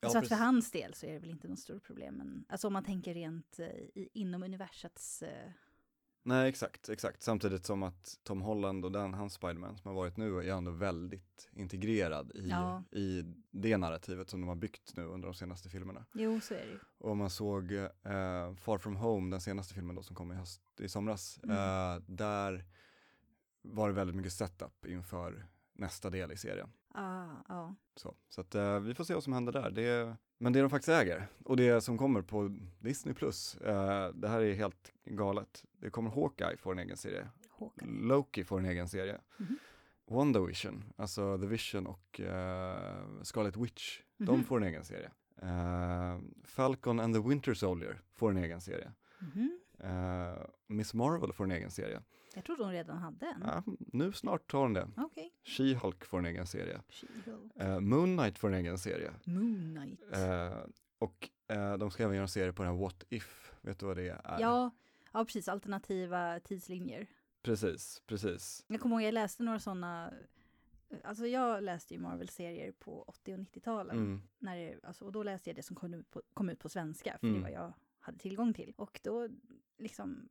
Ja, 0.00 0.08
så 0.08 0.18
att 0.18 0.28
för 0.28 0.36
hans 0.36 0.70
del 0.70 0.94
så 0.94 1.06
är 1.06 1.12
det 1.12 1.18
väl 1.18 1.30
inte 1.30 1.48
något 1.48 1.58
stort 1.58 1.84
problem. 1.84 2.14
Men, 2.14 2.44
alltså 2.48 2.66
om 2.66 2.72
man 2.72 2.84
tänker 2.84 3.14
rent 3.14 3.60
uh, 3.60 3.66
i, 3.66 4.08
inom 4.12 4.42
universets 4.42 5.22
uh, 5.22 5.52
Nej, 6.24 6.48
exakt, 6.48 6.88
exakt. 6.88 7.22
Samtidigt 7.22 7.64
som 7.64 7.82
att 7.82 8.18
Tom 8.22 8.42
Holland 8.42 8.84
och 8.84 8.92
den, 8.92 9.14
hans 9.14 9.34
Spiderman 9.34 9.76
som 9.76 9.88
har 9.88 9.94
varit 9.94 10.16
nu 10.16 10.38
är 10.38 10.56
ändå 10.56 10.70
väldigt 10.70 11.48
integrerad 11.52 12.32
i, 12.34 12.48
ja. 12.48 12.82
i 12.90 13.24
det 13.50 13.76
narrativet 13.76 14.30
som 14.30 14.40
de 14.40 14.48
har 14.48 14.56
byggt 14.56 14.96
nu 14.96 15.04
under 15.04 15.28
de 15.28 15.34
senaste 15.34 15.68
filmerna. 15.68 16.04
Jo, 16.12 16.40
så 16.40 16.54
är 16.54 16.58
det 16.58 16.72
ju. 16.72 16.78
Och 16.98 17.16
man 17.16 17.30
såg 17.30 17.72
eh, 17.72 18.54
Far 18.54 18.78
From 18.78 18.96
Home, 18.96 19.30
den 19.30 19.40
senaste 19.40 19.74
filmen 19.74 19.96
då 19.96 20.02
som 20.02 20.16
kom 20.16 20.32
i, 20.32 20.34
höst, 20.34 20.62
i 20.80 20.88
somras, 20.88 21.40
mm. 21.42 21.56
eh, 21.56 22.02
där 22.06 22.64
var 23.62 23.88
det 23.88 23.94
väldigt 23.94 24.16
mycket 24.16 24.32
setup 24.32 24.86
inför 24.86 25.46
nästa 25.72 26.10
del 26.10 26.32
i 26.32 26.36
serien. 26.36 26.72
Ah, 26.94 27.26
ah. 27.46 27.74
Så, 27.96 28.14
så 28.28 28.40
att, 28.40 28.54
eh, 28.54 28.80
vi 28.80 28.94
får 28.94 29.04
se 29.04 29.14
vad 29.14 29.24
som 29.24 29.32
händer 29.32 29.52
där. 29.52 29.70
Det, 29.70 30.16
men 30.42 30.52
det 30.52 30.60
de 30.60 30.70
faktiskt 30.70 30.88
äger 30.88 31.26
och 31.44 31.56
det 31.56 31.80
som 31.80 31.98
kommer 31.98 32.22
på 32.22 32.56
Disney 32.80 33.14
Plus, 33.14 33.54
eh, 33.56 34.08
det 34.14 34.28
här 34.28 34.40
är 34.40 34.54
helt 34.54 34.92
galet. 35.04 35.64
Det 35.80 35.90
kommer 35.90 36.10
Hawkeye 36.10 36.56
få 36.56 36.72
en 36.72 36.78
egen 36.78 36.96
serie. 36.96 37.28
Hawkeye. 37.58 37.88
Loki 37.88 38.44
får 38.44 38.58
en 38.58 38.64
egen 38.64 38.88
serie. 38.88 39.18
Mm 39.38 39.52
-hmm. 39.52 40.14
WandaVision, 40.14 40.84
alltså 40.96 41.38
The 41.38 41.46
Vision 41.46 41.86
och 41.86 42.20
uh, 42.20 43.22
Scarlet 43.22 43.56
Witch, 43.56 44.00
mm 44.00 44.28
-hmm. 44.28 44.36
de 44.36 44.44
får 44.44 44.56
en 44.56 44.62
egen 44.62 44.84
serie. 44.84 45.10
Uh, 45.42 46.20
Falcon 46.44 47.00
and 47.00 47.14
the 47.14 47.28
Winter 47.28 47.54
Soldier 47.54 48.00
får 48.14 48.30
en 48.30 48.36
egen 48.36 48.60
serie. 48.60 48.92
Mm 49.20 49.32
-hmm. 49.32 50.46
Miss 50.66 50.94
Marvel 50.94 51.32
får 51.32 51.44
en 51.44 51.50
egen 51.50 51.70
serie. 51.70 52.02
Jag 52.34 52.44
trodde 52.44 52.64
hon 52.64 52.72
redan 52.72 52.98
hade 52.98 53.26
en. 53.26 53.42
Ja, 53.46 53.62
nu 53.76 54.12
snart 54.12 54.52
har 54.52 54.60
hon 54.60 54.72
det. 54.72 54.88
Okay. 54.96 55.30
She-Hulk 55.44 56.04
får 56.04 56.18
en 56.18 56.26
egen 56.26 56.46
serie. 56.46 56.80
Uh, 57.62 57.80
Moon 57.80 58.16
Knight 58.18 58.38
får 58.38 58.48
en 58.48 58.54
egen 58.54 58.78
serie. 58.78 59.12
Moon 59.24 59.76
Knight. 59.76 60.00
Uh, 60.00 60.58
och 60.98 61.30
uh, 61.52 61.78
de 61.78 61.90
ska 61.90 62.02
även 62.02 62.14
göra 62.14 62.22
en 62.22 62.28
serie 62.28 62.52
på 62.52 62.62
den 62.62 62.72
här 62.72 62.82
What 62.82 63.04
If. 63.08 63.52
Vet 63.60 63.78
du 63.78 63.86
vad 63.86 63.96
det 63.96 64.08
är? 64.08 64.20
Ja, 64.40 64.70
ja 65.12 65.24
precis. 65.24 65.48
Alternativa 65.48 66.40
tidslinjer. 66.40 67.06
Precis, 67.42 68.02
precis. 68.06 68.64
Jag 68.66 68.80
kommer 68.80 68.96
ihåg 68.96 69.02
jag 69.02 69.14
läste 69.14 69.42
några 69.42 69.58
sådana 69.58 70.12
Alltså 71.04 71.26
jag 71.26 71.62
läste 71.62 71.94
ju 71.94 72.00
Marvel-serier 72.00 72.72
på 72.72 73.02
80 73.02 73.32
och 73.32 73.38
90-talen. 73.38 73.96
Mm. 73.96 74.22
När 74.38 74.56
det, 74.56 74.74
alltså, 74.82 75.04
och 75.04 75.12
då 75.12 75.22
läste 75.22 75.50
jag 75.50 75.56
det 75.56 75.62
som 75.62 75.76
kom 75.76 75.94
ut 75.94 76.10
på, 76.10 76.22
kom 76.34 76.48
ut 76.48 76.58
på 76.58 76.68
svenska, 76.68 77.16
för 77.20 77.26
mm. 77.26 77.40
det 77.40 77.48
var 77.48 77.54
jag 77.54 77.72
hade 78.00 78.18
tillgång 78.18 78.54
till. 78.54 78.72
Och 78.76 79.00
då 79.02 79.28
liksom 79.78 80.28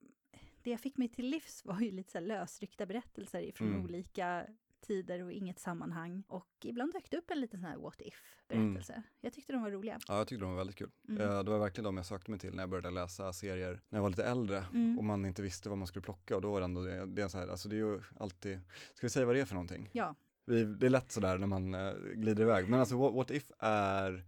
det 0.63 0.71
jag 0.71 0.79
fick 0.79 0.97
mig 0.97 1.09
till 1.09 1.25
livs 1.25 1.65
var 1.65 1.79
ju 1.79 1.91
lite 1.91 2.11
så 2.11 2.19
lösryckta 2.19 2.85
berättelser 2.85 3.51
från 3.51 3.67
mm. 3.67 3.83
olika 3.83 4.45
tider 4.81 5.23
och 5.23 5.31
inget 5.31 5.59
sammanhang. 5.59 6.23
Och 6.27 6.49
ibland 6.61 6.93
dök 6.93 7.11
det 7.11 7.17
upp 7.17 7.31
en 7.31 7.41
liten 7.41 7.59
sån 7.59 7.69
här 7.69 7.77
what 7.77 8.01
if-berättelse. 8.01 8.93
Mm. 8.93 9.05
Jag 9.21 9.33
tyckte 9.33 9.53
de 9.53 9.61
var 9.61 9.71
roliga. 9.71 9.99
Ja, 10.07 10.17
jag 10.17 10.27
tyckte 10.27 10.43
de 10.43 10.49
var 10.49 10.57
väldigt 10.57 10.75
kul. 10.75 10.91
Mm. 11.09 11.21
Uh, 11.21 11.43
det 11.43 11.51
var 11.51 11.59
verkligen 11.59 11.83
de 11.85 11.97
jag 11.97 12.05
sökte 12.05 12.31
mig 12.31 12.39
till 12.39 12.55
när 12.55 12.63
jag 12.63 12.69
började 12.69 12.91
läsa 12.91 13.33
serier 13.33 13.81
när 13.89 13.97
jag 13.97 14.03
var 14.03 14.09
lite 14.09 14.23
äldre 14.23 14.65
mm. 14.73 14.97
och 14.97 15.03
man 15.03 15.25
inte 15.25 15.41
visste 15.41 15.69
vad 15.69 15.77
man 15.77 15.87
skulle 15.87 16.03
plocka 16.03 16.35
och 16.35 16.41
då 16.41 16.51
var 16.51 16.59
det 16.59 16.65
ändå 16.65 16.81
det, 16.81 17.05
det 17.05 17.21
är 17.21 17.27
så 17.27 17.37
här, 17.37 17.47
alltså 17.47 17.69
det 17.69 17.75
är 17.75 17.77
ju 17.77 18.01
alltid, 18.19 18.59
ska 18.93 19.05
vi 19.05 19.09
säga 19.09 19.25
vad 19.25 19.35
det 19.35 19.41
är 19.41 19.45
för 19.45 19.55
någonting? 19.55 19.89
Ja. 19.91 20.15
Vi, 20.45 20.63
det 20.63 20.85
är 20.85 20.89
lätt 20.89 21.11
sådär 21.11 21.37
när 21.37 21.47
man 21.47 21.75
uh, 21.75 21.93
glider 22.13 22.43
iväg, 22.43 22.69
men 22.69 22.79
alltså 22.79 22.97
what, 22.97 23.13
what 23.13 23.31
if 23.31 23.51
är 23.59 24.25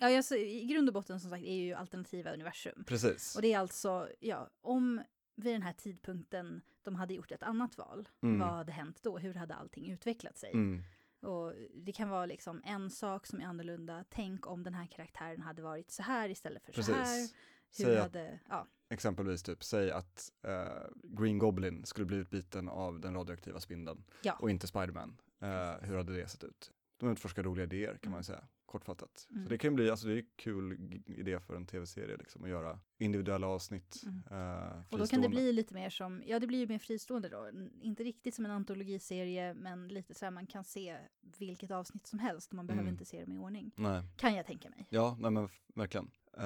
Ja, 0.00 0.16
alltså, 0.16 0.36
i 0.36 0.64
grund 0.64 0.88
och 0.88 0.94
botten 0.94 1.20
som 1.20 1.30
sagt 1.30 1.44
är 1.44 1.54
ju 1.54 1.74
alternativa 1.74 2.32
universum. 2.32 2.84
Precis. 2.86 3.36
Och 3.36 3.42
det 3.42 3.52
är 3.52 3.58
alltså, 3.58 4.08
ja, 4.20 4.50
om 4.60 5.02
vid 5.40 5.54
den 5.54 5.62
här 5.62 5.72
tidpunkten 5.72 6.62
de 6.82 6.94
hade 6.94 7.14
gjort 7.14 7.32
ett 7.32 7.42
annat 7.42 7.78
val, 7.78 8.08
mm. 8.22 8.38
vad 8.38 8.48
hade 8.48 8.72
hänt 8.72 9.02
då? 9.02 9.18
Hur 9.18 9.34
hade 9.34 9.54
allting 9.54 9.90
utvecklat 9.90 10.38
sig? 10.38 10.52
Mm. 10.52 10.82
Och 11.20 11.52
det 11.74 11.92
kan 11.92 12.08
vara 12.08 12.26
liksom 12.26 12.62
en 12.64 12.90
sak 12.90 13.26
som 13.26 13.40
är 13.40 13.44
annorlunda. 13.44 14.04
Tänk 14.10 14.46
om 14.46 14.62
den 14.62 14.74
här 14.74 14.86
karaktären 14.86 15.40
hade 15.40 15.62
varit 15.62 15.90
så 15.90 16.02
här 16.02 16.28
istället 16.28 16.64
för 16.64 16.72
Precis. 16.72 16.94
så 16.94 17.00
här. 17.00 17.28
Hur 17.78 17.84
säg 17.84 18.00
hade, 18.00 18.28
att, 18.28 18.40
ja. 18.48 18.66
Exempelvis 18.88 19.42
typ, 19.42 19.64
säg 19.64 19.90
att 19.90 20.32
uh, 20.48 20.90
Green 21.02 21.38
Goblin 21.38 21.84
skulle 21.84 22.06
blivit 22.06 22.30
biten 22.30 22.68
av 22.68 23.00
den 23.00 23.14
radioaktiva 23.14 23.60
spindeln 23.60 24.04
ja. 24.22 24.32
och 24.32 24.50
inte 24.50 24.66
Spiderman. 24.66 25.20
Uh, 25.42 25.48
hur 25.82 25.96
hade 25.96 26.16
det 26.16 26.28
sett 26.28 26.44
ut? 26.44 26.72
De 26.96 27.10
utforskar 27.10 27.42
roliga 27.42 27.64
idéer 27.64 27.98
kan 28.02 28.12
man 28.12 28.24
säga 28.24 28.44
kortfattat. 28.70 29.28
Mm. 29.30 29.44
Så 29.44 29.50
det 29.50 29.58
kan 29.58 29.74
bli, 29.74 29.90
alltså 29.90 30.06
det 30.06 30.18
är 30.18 30.24
kul 30.36 30.78
idé 31.06 31.40
för 31.40 31.56
en 31.56 31.66
tv-serie 31.66 32.16
liksom 32.16 32.44
att 32.44 32.50
göra 32.50 32.80
individuella 32.98 33.46
avsnitt. 33.46 34.02
Mm. 34.06 34.40
Uh, 34.40 34.82
och 34.90 34.98
då 34.98 35.06
kan 35.06 35.20
det 35.20 35.28
bli 35.28 35.52
lite 35.52 35.74
mer 35.74 35.90
som, 35.90 36.22
ja 36.26 36.38
det 36.38 36.46
blir 36.46 36.58
ju 36.58 36.66
mer 36.66 36.78
fristående 36.78 37.28
då, 37.28 37.50
inte 37.82 38.02
riktigt 38.02 38.34
som 38.34 38.44
en 38.44 38.50
antologiserie 38.50 39.54
men 39.54 39.88
lite 39.88 40.14
så 40.14 40.24
här 40.24 40.30
man 40.30 40.46
kan 40.46 40.64
se 40.64 40.96
vilket 41.38 41.70
avsnitt 41.70 42.06
som 42.06 42.18
helst 42.18 42.52
man 42.52 42.66
behöver 42.66 42.82
mm. 42.82 42.94
inte 42.94 43.04
se 43.04 43.20
dem 43.20 43.32
i 43.32 43.38
ordning. 43.38 43.72
Nej. 43.76 44.02
Kan 44.16 44.34
jag 44.34 44.46
tänka 44.46 44.70
mig. 44.70 44.86
Ja, 44.90 45.16
nej 45.20 45.30
men 45.30 45.48
verkligen. 45.74 46.10
Uh, 46.38 46.44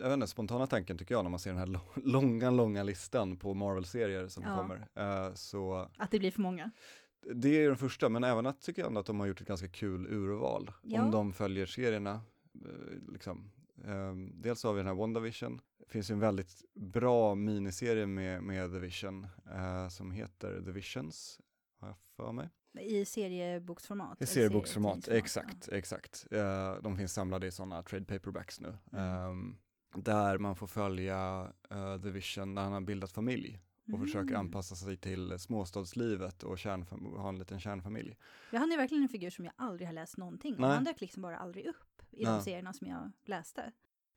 jag 0.00 0.08
vet 0.08 0.12
inte, 0.12 0.26
spontana 0.26 0.66
tanken 0.66 0.98
tycker 0.98 1.14
jag 1.14 1.24
när 1.24 1.30
man 1.30 1.40
ser 1.40 1.50
den 1.50 1.58
här 1.58 1.80
långa, 2.04 2.50
långa 2.50 2.82
listan 2.82 3.36
på 3.36 3.54
Marvel-serier 3.54 4.28
som 4.28 4.42
ja. 4.42 4.56
kommer. 4.56 4.76
Uh, 4.76 5.34
så... 5.34 5.88
Att 5.96 6.10
det 6.10 6.18
blir 6.18 6.30
för 6.30 6.40
många? 6.40 6.70
Det 7.34 7.64
är 7.64 7.68
den 7.68 7.76
första, 7.76 8.08
men 8.08 8.24
även 8.24 8.46
att 8.46 8.60
tycker 8.60 8.82
jag 8.82 8.98
att 8.98 9.06
de 9.06 9.20
har 9.20 9.26
gjort 9.26 9.40
ett 9.40 9.48
ganska 9.48 9.68
kul 9.68 10.06
urval. 10.06 10.70
Ja. 10.82 11.02
Om 11.02 11.10
de 11.10 11.32
följer 11.32 11.66
serierna. 11.66 12.20
Eh, 12.54 13.12
liksom. 13.12 13.50
Um, 13.84 14.32
dels 14.42 14.64
har 14.64 14.72
vi 14.72 14.78
den 14.78 14.86
här 14.86 14.94
WandaVision. 14.94 15.60
Det 15.78 15.88
finns 15.88 16.10
en 16.10 16.20
väldigt 16.20 16.62
bra 16.74 17.34
miniserie 17.34 18.06
med, 18.06 18.42
med 18.42 18.72
The 18.72 18.78
Vision 18.78 19.26
uh, 19.54 19.88
som 19.88 20.10
heter 20.10 20.62
The 20.64 20.70
Visions, 20.70 21.40
har 21.78 21.88
jag 21.88 21.96
för 22.16 22.32
mig. 22.32 22.48
I 22.80 23.04
serieboksformat? 23.04 24.22
I 24.22 24.26
serieboksformat, 24.26 25.08
exakt, 25.08 25.68
ja. 25.70 25.76
exakt. 25.76 26.26
Uh, 26.32 26.82
de 26.82 26.96
finns 26.96 27.12
samlade 27.12 27.46
i 27.46 27.50
sådana 27.50 27.82
trade 27.82 28.04
paperbacks 28.04 28.60
nu. 28.60 28.74
Mm. 28.92 29.30
Um, 29.30 29.58
där 29.96 30.38
man 30.38 30.56
får 30.56 30.66
följa 30.66 31.48
The 32.02 32.10
Vision 32.10 32.54
när 32.54 32.62
han 32.62 32.72
har 32.72 32.80
bildat 32.80 33.12
familj 33.12 33.60
och 33.84 33.88
mm. 33.88 34.06
försöker 34.06 34.34
anpassa 34.34 34.74
sig 34.74 34.96
till 34.96 35.38
småstadslivet 35.38 36.42
och 36.42 36.58
ha 36.58 37.28
en 37.28 37.38
liten 37.38 37.60
kärnfamilj. 37.60 38.16
Ja, 38.50 38.58
han 38.58 38.72
är 38.72 38.76
verkligen 38.76 39.02
en 39.02 39.08
figur 39.08 39.30
som 39.30 39.44
jag 39.44 39.54
aldrig 39.56 39.88
har 39.88 39.92
läst 39.92 40.16
någonting 40.16 40.56
om. 40.56 40.62
Han 40.62 40.84
dök 40.84 41.00
liksom 41.00 41.22
bara 41.22 41.38
aldrig 41.38 41.66
upp 41.66 42.02
i 42.10 42.24
Nej. 42.24 42.32
de 42.32 42.42
serierna 42.42 42.72
som 42.72 42.86
jag 42.86 43.10
läste. 43.24 43.72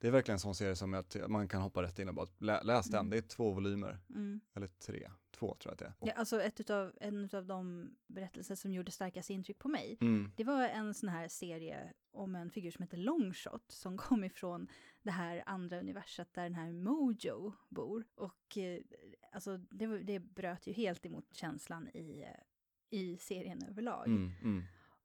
Det 0.06 0.10
är 0.10 0.12
verkligen 0.12 0.36
en 0.36 0.40
sån 0.40 0.56
serie 0.56 0.76
som 0.76 0.94
att 0.94 1.18
man 1.28 1.48
kan 1.48 1.62
hoppa 1.62 1.84
rätt 1.84 2.00
in 2.00 2.10
och 2.10 2.16
bara 2.16 2.28
lä 2.38 2.64
läs 2.64 2.86
den. 2.86 3.00
Mm. 3.00 3.10
Det 3.10 3.18
är 3.18 3.22
två 3.22 3.52
volymer, 3.52 4.00
mm. 4.10 4.42
eller 4.54 4.68
tre, 4.68 5.12
två 5.32 5.48
tror 5.48 5.60
jag 5.64 5.74
att 5.74 5.80
det 5.80 5.86
är. 5.86 5.94
Ja, 6.08 6.14
alltså 6.14 6.42
ett 6.42 6.60
utav, 6.60 6.94
en 7.02 7.30
av 7.34 7.46
de 7.46 7.90
berättelser 8.08 8.56
som 8.56 8.74
gjorde 8.74 8.92
starkast 8.92 9.30
intryck 9.30 9.60
på 9.60 9.68
mig, 9.68 9.98
mm. 10.02 10.32
det 10.38 10.44
var 10.44 10.62
en 10.62 10.94
sån 10.94 11.10
här 11.10 11.28
serie 11.28 11.94
om 12.12 12.36
en 12.36 12.52
figur 12.52 12.72
som 12.72 12.84
heter 12.84 12.98
Longshot 12.98 13.72
som 13.72 13.98
kom 13.98 14.24
ifrån 14.24 14.68
det 15.02 15.12
här 15.12 15.44
andra 15.46 15.80
universet 15.80 16.34
där 16.34 16.44
den 16.44 16.56
här 16.56 16.74
Mojo 16.74 17.54
bor. 17.70 18.04
Och 18.16 18.58
eh, 18.58 18.80
alltså 19.32 19.58
det, 19.58 19.88
det 20.04 20.20
bröt 20.20 20.68
ju 20.68 20.74
helt 20.74 21.06
emot 21.06 21.34
känslan 21.34 21.88
i, 21.88 22.22
eh, 22.22 23.00
i 23.00 23.18
serien 23.18 23.64
överlag. 23.64 24.08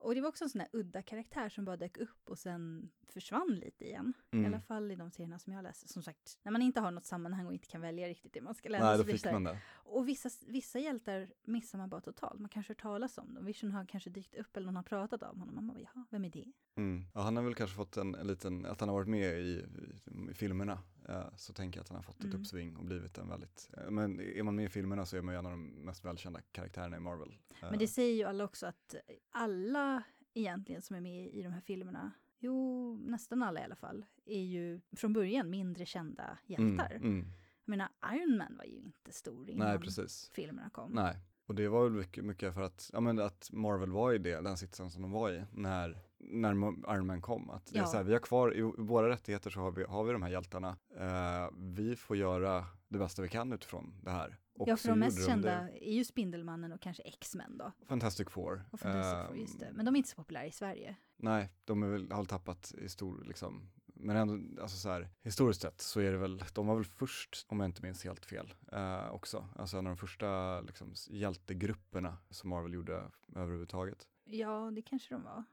Mm, 0.01 0.07
mm. 0.07 0.09
Och 0.09 0.15
det 0.15 0.21
var 0.21 0.29
också 0.29 0.45
en 0.45 0.51
sån 0.51 0.61
här 0.61 0.69
udda 0.73 1.03
karaktär 1.03 1.49
som 1.49 1.65
bara 1.65 1.77
dök 1.77 1.97
upp 1.97 2.31
och 2.31 2.39
sen 2.39 2.91
försvann 3.09 3.61
lite 3.65 3.85
igen. 3.85 4.13
Mm. 4.31 4.45
I 4.45 4.49
alla 4.49 4.61
fall 4.61 4.91
i 4.91 4.97
de 4.97 5.11
serierna 5.11 5.39
som 5.39 5.53
jag 5.53 5.63
läste. 5.63 5.89
Som 5.89 6.03
sagt, 6.03 6.39
när 6.43 6.53
man 6.53 6.63
inte 6.63 6.81
har 6.81 6.91
något 6.91 7.05
sammanhang 7.05 7.47
och 7.47 7.53
inte 7.53 7.69
kan 7.69 7.81
välja 7.81 8.09
riktigt 8.09 8.33
det 8.33 8.41
man 8.41 8.55
ska 8.55 8.69
läsa. 8.69 8.85
Nej, 8.85 8.99
då 8.99 9.05
fick 9.05 9.25
man 9.25 9.45
det. 9.45 9.59
Och 9.69 10.09
vissa, 10.09 10.29
vissa 10.47 10.79
hjältar 10.79 11.31
missar 11.45 11.79
man 11.79 11.89
bara 11.89 12.01
totalt. 12.01 12.41
Man 12.41 12.49
kanske 12.49 12.71
har 12.71 12.77
talas 12.77 13.19
om 13.19 13.35
dem. 13.35 13.45
Vision 13.45 13.73
har 13.73 13.85
kanske 13.85 14.11
dykt 14.11 14.35
upp 14.35 14.57
eller 14.57 14.67
någon 14.67 14.77
har 14.77 14.83
pratat 14.83 15.23
om 15.23 15.41
honom. 15.41 15.55
Man 15.55 15.67
bara, 15.67 15.81
jaha, 15.81 16.05
vem 16.11 16.25
är 16.25 16.31
det? 16.31 16.53
Mm. 16.77 17.05
Ja, 17.15 17.21
han 17.21 17.37
har 17.37 17.45
väl 17.45 17.55
kanske 17.55 17.77
fått 17.77 17.97
en, 17.97 18.15
en 18.15 18.27
liten, 18.27 18.67
att 18.67 18.81
han 18.81 18.89
har 18.89 18.97
varit 18.97 19.09
med 19.09 19.41
i, 19.41 19.43
i, 19.43 20.31
i 20.31 20.35
filmerna. 20.35 20.79
Ja, 21.11 21.31
så 21.37 21.53
tänker 21.53 21.79
jag 21.79 21.83
att 21.83 21.89
han 21.89 21.97
har 21.97 22.03
fått 22.03 22.19
ett 22.19 22.25
mm. 22.25 22.41
uppsving 22.41 22.77
och 22.77 22.85
blivit 22.85 23.19
en 23.19 23.29
väldigt, 23.29 23.71
men 23.89 24.21
är 24.21 24.43
man 24.43 24.55
med 24.55 24.65
i 24.65 24.69
filmerna 24.69 25.07
så 25.07 25.17
är 25.17 25.23
man 25.23 25.35
ju 25.35 25.39
en 25.39 25.47
av 25.47 25.53
de 25.53 25.67
mest 25.67 26.05
välkända 26.05 26.41
karaktärerna 26.53 26.97
i 26.97 27.01
Marvel. 27.01 27.35
Men 27.61 27.79
det 27.79 27.89
säger 27.89 28.15
ju 28.15 28.25
alla 28.25 28.45
också 28.45 28.67
att 28.67 28.95
alla 29.31 30.03
egentligen 30.35 30.83
som 30.83 30.97
är 30.97 31.01
med 31.01 31.27
i 31.27 31.43
de 31.43 31.53
här 31.53 31.61
filmerna 31.61 32.13
jo, 32.41 32.97
nästan 32.97 33.43
alla 33.43 33.61
i 33.61 33.65
alla 33.65 33.77
fall, 33.77 34.07
är 34.25 34.43
ju 34.43 34.81
från 34.97 35.13
början 35.13 35.51
mindre 35.51 35.87
kända 35.87 36.39
hjältar. 36.47 36.91
Mm, 36.91 37.03
mm. 37.03 37.27
Jag 37.65 37.71
menar, 37.71 37.89
Iron 38.13 38.37
Man 38.37 38.57
var 38.57 38.65
ju 38.65 38.77
inte 38.77 39.13
stor 39.13 39.51
innan 39.51 39.69
Nej, 39.69 39.79
precis. 39.79 40.31
filmerna 40.33 40.71
kom. 40.71 40.93
Nej, 40.93 41.17
och 41.51 41.57
det 41.57 41.69
var 41.69 41.85
väl 41.85 41.93
mycket, 41.93 42.25
mycket 42.25 42.55
för 42.55 42.63
att, 42.63 42.91
ja, 42.93 43.01
men 43.01 43.19
att 43.19 43.49
Marvel 43.53 43.91
var 43.91 44.13
i 44.13 44.19
det, 44.19 44.41
den 44.41 44.57
sitsen 44.57 44.91
som 44.91 45.03
de 45.03 45.11
var 45.11 45.31
i 45.31 45.45
när, 45.53 46.03
när 46.19 46.51
Iron 46.95 47.07
Man 47.07 47.21
kom. 47.21 47.51
Att 47.51 47.67
det 47.67 47.79
ja. 47.79 47.83
är 47.83 47.87
så 47.87 47.97
här, 47.97 48.05
vi 48.05 48.13
har 48.13 48.21
kvar, 48.21 48.57
i 48.57 48.63
våra 48.79 49.09
rättigheter 49.09 49.51
så 49.51 49.61
har 49.61 49.71
vi, 49.71 49.85
har 49.85 50.05
vi 50.05 50.13
de 50.13 50.23
här 50.23 50.31
hjältarna. 50.31 50.77
Uh, 51.01 51.57
vi 51.57 51.97
får 51.97 52.17
göra 52.17 52.67
det 52.89 52.99
bästa 52.99 53.23
vi 53.23 53.29
kan 53.29 53.53
utifrån 53.53 53.95
det 54.03 54.11
här. 54.11 54.37
Och 54.55 54.69
ja, 54.69 54.77
för 54.77 54.89
de 54.89 54.99
mest 54.99 55.27
kända 55.27 55.49
det. 55.49 55.89
är 55.89 55.93
ju 55.93 56.05
Spindelmannen 56.05 56.73
och 56.73 56.81
kanske 56.81 57.03
X-Men 57.03 57.59
då. 57.59 57.73
Fantastic 57.89 58.31
Four. 58.31 58.65
Och 58.71 58.81
Fantastic 58.81 59.21
uh, 59.21 59.27
Four, 59.27 59.37
just 59.37 59.61
det. 59.61 59.73
Men 59.73 59.85
de 59.85 59.95
är 59.95 59.97
inte 59.97 60.11
så 60.11 60.17
populära 60.17 60.47
i 60.47 60.53
Sverige. 60.53 60.97
nej, 61.17 61.49
de 61.65 61.83
är 61.83 61.87
väl, 61.87 62.11
har 62.11 62.19
väl 62.19 62.27
tappat 62.27 62.75
i 62.79 62.89
stor, 62.89 63.25
liksom, 63.25 63.71
men 64.01 64.17
ändå, 64.17 64.63
alltså 64.63 64.77
så 64.77 64.89
här, 64.89 65.09
historiskt 65.23 65.63
sett 65.63 65.81
så 65.81 66.01
är 66.01 66.13
det 66.13 66.19
väl, 66.19 66.45
de 66.53 66.67
var 66.67 66.75
väl 66.75 66.85
först, 66.85 67.47
om 67.49 67.61
jag 67.61 67.69
inte 67.69 67.83
minns 67.83 68.05
helt 68.05 68.27
fel, 68.27 68.55
eh, 68.73 69.11
också. 69.11 69.49
Alltså 69.57 69.77
en 69.77 69.87
av 69.87 69.91
de 69.91 69.97
första 69.97 70.61
liksom, 70.61 70.95
hjältegrupperna 71.09 72.19
som 72.31 72.51
Marvel 72.51 72.75
gjorde 72.75 73.11
överhuvudtaget. 73.37 74.09
Ja, 74.25 74.71
det 74.75 74.83
kanske 74.83 75.15
de 75.15 75.23
var. 75.23 75.45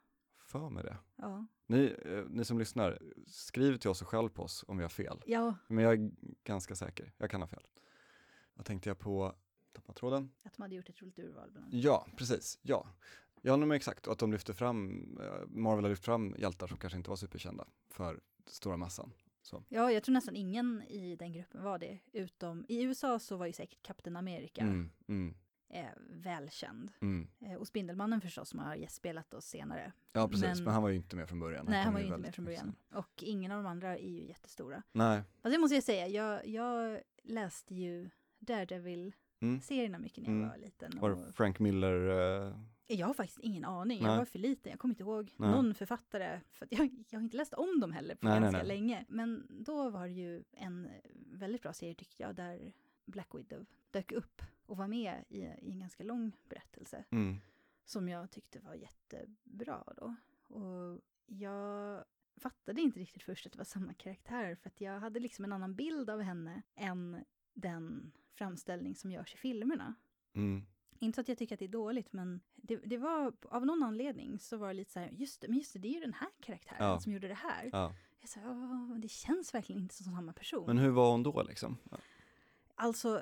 För 0.45 0.69
med 0.69 0.85
det. 0.85 0.97
Ja. 1.15 1.45
Ni, 1.67 1.95
eh, 2.05 2.23
ni 2.29 2.45
som 2.45 2.59
lyssnar, 2.59 2.99
skriv 3.27 3.77
till 3.77 3.89
oss 3.89 4.01
och 4.01 4.07
skäll 4.07 4.29
på 4.29 4.43
oss 4.43 4.65
om 4.67 4.77
vi 4.77 4.83
har 4.83 4.89
fel. 4.89 5.21
ja, 5.25 5.55
Men 5.67 5.83
jag 5.83 5.93
är 5.93 6.11
ganska 6.43 6.75
säker, 6.75 7.13
jag 7.17 7.31
kan 7.31 7.41
ha 7.41 7.47
fel. 7.47 7.63
Vad 8.53 8.65
tänkte 8.65 8.89
jag 8.89 8.99
på? 8.99 9.35
Tappa 9.73 9.93
tråden. 9.93 10.31
att 10.43 10.53
de 10.53 10.61
hade 10.61 10.75
gjort 10.75 10.89
ett 10.89 11.01
roligt 11.01 11.19
urval. 11.19 11.51
Bland 11.51 11.65
annat. 11.65 11.83
Ja, 11.83 12.07
precis. 12.17 12.59
Ja. 12.61 12.87
Jag 13.41 13.53
håller 13.53 13.65
med 13.65 13.75
exakt. 13.75 14.07
Och 14.07 14.13
att 14.13 14.19
de 14.19 14.31
lyfter 14.31 14.53
fram, 14.53 15.01
eh, 15.21 15.47
Marvel 15.47 15.83
har 15.83 15.89
lyft 15.89 16.05
fram 16.05 16.35
hjältar 16.37 16.67
som 16.67 16.77
kanske 16.77 16.97
inte 16.97 17.09
var 17.09 17.17
superkända 17.17 17.67
för 17.89 18.19
stora 18.49 18.77
massan. 18.77 19.13
Ja, 19.69 19.91
jag 19.91 20.03
tror 20.03 20.13
nästan 20.13 20.35
ingen 20.35 20.81
i 20.87 21.15
den 21.15 21.33
gruppen 21.33 21.63
var 21.63 21.79
det. 21.79 21.99
Utom 22.13 22.65
i 22.67 22.83
USA 22.83 23.19
så 23.19 23.37
var 23.37 23.45
ju 23.45 23.53
säkert 23.53 23.83
Captain 23.83 24.15
America 24.17 24.61
Mm, 24.61 24.89
mm, 25.07 25.35
eh, 25.69 25.85
välkänd. 26.09 26.91
mm. 27.01 27.27
Eh, 27.39 27.53
och 27.53 27.67
Spindelmannen 27.67 28.21
förstås 28.21 28.49
som 28.49 28.59
har 28.59 28.75
gästspelat 28.75 29.33
oss 29.33 29.45
senare. 29.45 29.91
Ja, 30.13 30.27
precis. 30.27 30.43
Men, 30.45 30.63
Men- 30.63 30.73
han 30.73 30.83
var 30.83 30.89
ju 30.89 30.95
inte 30.95 31.15
med 31.15 31.29
från 31.29 31.39
början. 31.39 31.65
Nej, 31.69 31.83
han 31.83 31.93
var 31.93 31.99
ju 31.99 32.05
inte 32.05 32.17
med 32.19 32.35
från 32.35 32.45
början. 32.45 32.75
Och 32.93 33.23
ingen 33.23 33.51
av 33.51 33.63
de 33.63 33.69
andra 33.69 33.97
är 33.97 34.09
ju 34.09 34.27
jättestora. 34.27 34.75
sen. 34.75 34.83
Nej. 34.91 35.21
Fast 35.41 35.53
det 35.53 35.59
måste 35.59 35.75
jag 35.75 35.83
säga, 35.83 36.07
jag, 36.07 36.47
jag 36.47 37.01
läste 37.23 37.75
ju 37.75 38.09
Daredevil-serierna 38.39 39.99
mycket 39.99 40.23
när 40.23 40.29
jag 40.33 40.37
Mm. 40.37 40.49
var 40.49 40.57
liten. 40.57 40.99
Och 40.99 41.09
det 41.09 41.33
Frank 41.33 41.59
Miller? 41.59 42.09
eh, 42.47 42.59
jag 42.87 43.07
har 43.07 43.13
faktiskt 43.13 43.39
ingen 43.39 43.65
aning, 43.65 44.01
Nej. 44.01 44.11
jag 44.11 44.17
var 44.17 44.25
för 44.25 44.39
liten, 44.39 44.69
jag 44.69 44.79
kommer 44.79 44.91
inte 44.91 45.03
ihåg 45.03 45.33
Nej. 45.37 45.51
någon 45.51 45.73
författare. 45.73 46.41
För 46.51 46.65
att 46.65 46.71
jag, 46.71 47.03
jag 47.09 47.19
har 47.19 47.23
inte 47.23 47.37
läst 47.37 47.53
om 47.53 47.79
dem 47.79 47.91
heller 47.91 48.15
på 48.15 48.27
Nej, 48.27 48.41
ganska 48.41 48.63
länge. 48.63 49.05
Men 49.07 49.47
då 49.49 49.89
var 49.89 50.07
det 50.07 50.13
ju 50.13 50.43
en 50.51 50.89
väldigt 51.13 51.61
bra 51.61 51.73
serie 51.73 51.95
tyckte 51.95 52.23
jag, 52.23 52.35
där 52.35 52.73
Black 53.05 53.35
Widow 53.35 53.65
dök 53.91 54.11
upp 54.11 54.41
och 54.65 54.77
var 54.77 54.87
med 54.87 55.23
i, 55.29 55.39
i 55.39 55.71
en 55.71 55.79
ganska 55.79 56.03
lång 56.03 56.31
berättelse. 56.49 57.03
mm. 57.09 57.37
som 57.85 58.09
jag 58.09 58.31
tyckte 58.31 58.59
var 58.59 58.73
jättebra 58.73 59.83
då. 59.97 60.15
Och 60.55 61.01
jag 61.25 62.03
fattade 62.35 62.81
inte 62.81 62.99
riktigt 62.99 63.23
först 63.23 63.45
att 63.45 63.51
det 63.51 63.57
var 63.57 63.65
samma 63.65 63.93
karaktär 63.93 64.55
för 64.55 64.69
att 64.69 64.81
jag 64.81 64.99
hade 64.99 65.19
liksom 65.19 65.45
en 65.45 65.53
annan 65.53 65.75
bild 65.75 66.09
av 66.09 66.21
henne 66.21 66.61
än 66.75 67.25
den 67.53 68.11
framställning 68.33 68.95
som 68.95 69.11
görs 69.11 69.33
i 69.33 69.37
filmerna. 69.37 69.95
Mm. 70.33 70.65
Inte 70.99 71.15
så 71.15 71.21
att 71.21 71.27
jag 71.27 71.37
tycker 71.37 71.55
att 71.55 71.59
det 71.59 71.65
är 71.65 71.69
dåligt, 71.69 72.13
men 72.13 72.39
det, 72.55 72.75
det 72.77 72.97
var 72.97 73.33
av 73.49 73.65
någon 73.65 73.83
anledning 73.83 74.39
så 74.39 74.57
var 74.57 74.67
det 74.67 74.73
lite 74.73 74.91
så 74.91 74.99
här, 74.99 75.09
just 75.11 75.41
det, 75.41 75.47
men 75.47 75.57
just 75.57 75.73
det, 75.73 75.79
det 75.79 75.87
är 75.87 75.93
ju 75.93 75.99
den 75.99 76.13
här 76.13 76.29
karaktären 76.39 76.77
Ja. 76.89 76.99
som 76.99 77.11
gjorde 77.13 77.27
det 77.27 77.33
här. 77.33 77.69
Ja. 77.71 77.93
Jag 78.21 78.29
sa, 78.29 78.39
det 79.01 79.07
känns 79.11 79.53
verkligen 79.53 79.81
inte 79.81 79.95
som 79.95 80.05
samma 80.05 80.33
person. 80.33 80.63
Men 80.67 80.77
hur 80.77 80.89
var 80.89 81.11
hon 81.11 81.23
då 81.23 81.43
liksom? 81.43 81.77
Ja. 81.91 81.97
Alltså, 82.75 83.21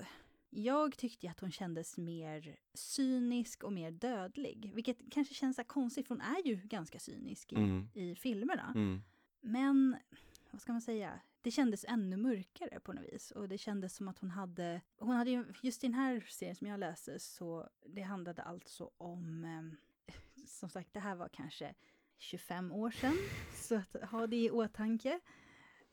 jag 0.49 0.97
tyckte 0.97 1.25
ju 1.25 1.29
att 1.31 1.39
hon 1.39 1.51
kändes 1.51 1.97
mer 1.97 2.55
cynisk 2.73 3.63
och 3.63 3.73
mer 3.73 3.91
dödlig. 3.91 4.71
Vilket 4.75 4.97
kanske 5.11 5.33
känns 5.33 5.55
så 5.55 5.63
konstigt, 5.63 6.07
för 6.07 6.15
hon 6.15 6.21
är 6.21 6.47
ju 6.47 6.55
ganska 6.55 6.99
cynisk 6.99 7.53
i, 7.53 7.55
Mm. 7.55 7.87
i 7.93 8.15
filmerna. 8.15 8.71
Mm. 8.75 9.01
Men, 9.41 9.95
vad 10.51 10.61
ska 10.61 10.71
man 10.71 10.81
säga? 10.81 11.19
Det 11.45 11.51
kändes 11.51 11.85
ännu 11.87 12.17
mörkare 12.17 12.79
på 12.79 12.93
något 12.93 13.13
vis. 13.13 13.31
Och 13.31 13.49
det 13.49 13.57
kändes 13.57 13.95
som 13.95 14.07
att 14.07 14.19
hon 14.19 14.29
hade... 14.29 14.81
Hon 14.97 15.15
hade 15.15 15.31
ju, 15.31 15.45
just 15.61 15.83
i 15.83 15.87
den 15.87 15.93
här 15.93 16.25
serien 16.29 16.55
som 16.55 16.67
jag 16.67 16.79
läste, 16.79 17.19
så 17.19 17.69
det 17.85 18.01
handlade 18.01 18.41
alltså 18.41 18.91
om... 18.97 19.43
Eh, 19.45 20.13
som 20.47 20.69
sagt, 20.69 20.93
det 20.93 20.99
här 20.99 21.15
var 21.15 21.29
kanske 21.29 21.73
25 22.17 22.71
år 22.71 22.91
sedan. 22.91 23.17
så 23.55 23.75
att 23.75 24.09
ha 24.09 24.27
det 24.27 24.35
i 24.35 24.51
åtanke. 24.51 25.19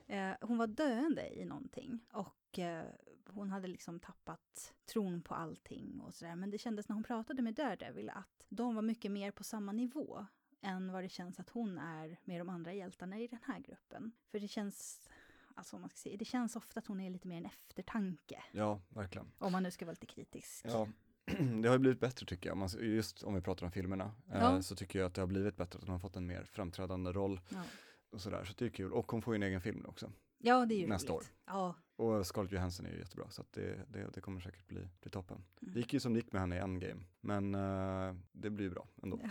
Eh, 0.06 0.32
hon 0.40 0.59
var 0.59 0.66
döende 0.66 1.40
i 1.40 1.44
någonting. 1.44 2.00
Och 2.12 2.59
eh, 2.59 2.84
hon 3.26 3.50
hade 3.50 3.69
liksom 3.69 4.00
tappat 4.00 4.75
tron 4.93 5.23
på 5.23 5.34
allting 5.34 6.00
och 6.00 6.15
sådär. 6.15 6.36
Men 6.36 6.50
det 6.50 6.58
kändes 6.58 6.88
när 6.88 6.95
hon 6.95 7.04
pratade 7.04 7.43
med 7.43 7.54
Daredevil 7.54 8.10
att 8.10 8.45
de 8.49 8.75
var 8.75 8.82
mycket 8.82 9.10
mer 9.10 9.30
på 9.30 9.45
samma 9.45 9.73
nivå 9.73 10.26
än 10.62 10.93
vad 10.93 11.04
det 11.04 11.08
känns 11.08 11.41
att 11.41 11.50
hon 11.50 11.78
är 11.78 12.19
med 12.25 12.41
de 12.41 12.49
andra 12.49 12.73
hjältarna 12.73 13.19
i 13.19 13.26
den 13.26 13.41
här 13.47 13.58
gruppen. 13.58 14.12
För 14.30 14.41
det 14.41 14.49
känns, 14.49 15.08
alltså 15.56 15.78
man 15.78 15.88
ska 15.91 15.97
säga, 15.97 16.17
det 16.17 16.25
känns 16.25 16.56
ofta 16.56 16.78
att 16.80 16.86
hon 16.86 17.00
är 17.00 17.10
lite 17.10 17.28
mer 17.28 17.36
en 17.36 17.47
eftertanke. 17.47 18.43
ja, 18.52 18.80
verkligen. 18.88 19.32
Om 19.38 19.52
man 19.52 19.62
nu 19.62 19.71
ska 19.71 19.84
vara 19.84 19.93
lite 19.93 20.06
kritisk. 20.06 20.65
Ja, 20.69 20.88
det 21.62 21.69
har 21.69 21.73
ju 21.75 21.78
blivit 21.78 22.00
bättre 22.00 22.26
tycker 22.26 22.49
jag. 22.49 22.71
Just 22.80 23.23
om 23.23 23.34
vi 23.34 23.41
pratar 23.41 23.67
om 23.67 23.73
filmerna 23.73 24.15
eh, 24.32 24.38
Ja. 24.41 24.62
så 24.62 24.76
tycker 24.76 24.99
jag 24.99 25.06
att 25.06 25.15
det 25.15 25.21
har 25.23 25.26
blivit 25.26 25.56
bättre, 25.56 25.78
att 25.78 25.84
hon 25.84 25.93
har 25.93 25.99
fått 25.99 26.17
en 26.17 26.26
mer 26.26 26.45
framträdande 26.45 27.12
roll 27.12 27.41
Ja, 27.49 27.62
och 28.10 28.21
sådär. 28.21 28.45
Så 28.45 28.52
det 28.58 28.65
är 28.65 28.69
kul. 28.69 28.93
Och 28.93 29.12
hon 29.12 29.23
får 29.23 29.34
ju 29.34 29.36
en 29.36 29.43
egen 29.43 29.60
film 29.60 29.86
också. 29.86 30.12
ja 30.38 30.67
det 30.67 30.75
är 30.75 30.78
ju 30.80 30.86
Nästa 30.86 31.12
roligt. 31.12 31.32
Ja, 31.47 31.75
Och 31.97 32.26
Scarlett 32.26 32.52
Johansson 32.52 32.86
är 32.86 32.91
ju 32.91 32.99
jättebra, 32.99 33.30
så 33.30 33.45
det, 33.50 33.86
det, 33.88 34.10
det 34.15 34.21
kommer 34.21 34.41
säkert 34.41 34.67
bli, 34.69 34.88
bli 35.00 35.10
toppen. 35.10 35.36
Mm. 35.36 35.75
Det 35.75 35.80
gick 35.80 35.93
ju 35.93 36.00
som 36.00 36.12
det 36.15 36.19
gick 36.21 36.32
med 36.32 36.41
henne 36.41 36.56
i 36.56 36.58
Endgame, 36.58 37.02
men 37.21 37.54
eh, 37.54 38.15
det 38.32 38.50
blir 38.50 38.65
ju 38.65 38.71
bra 38.71 38.86
ändå. 39.02 39.21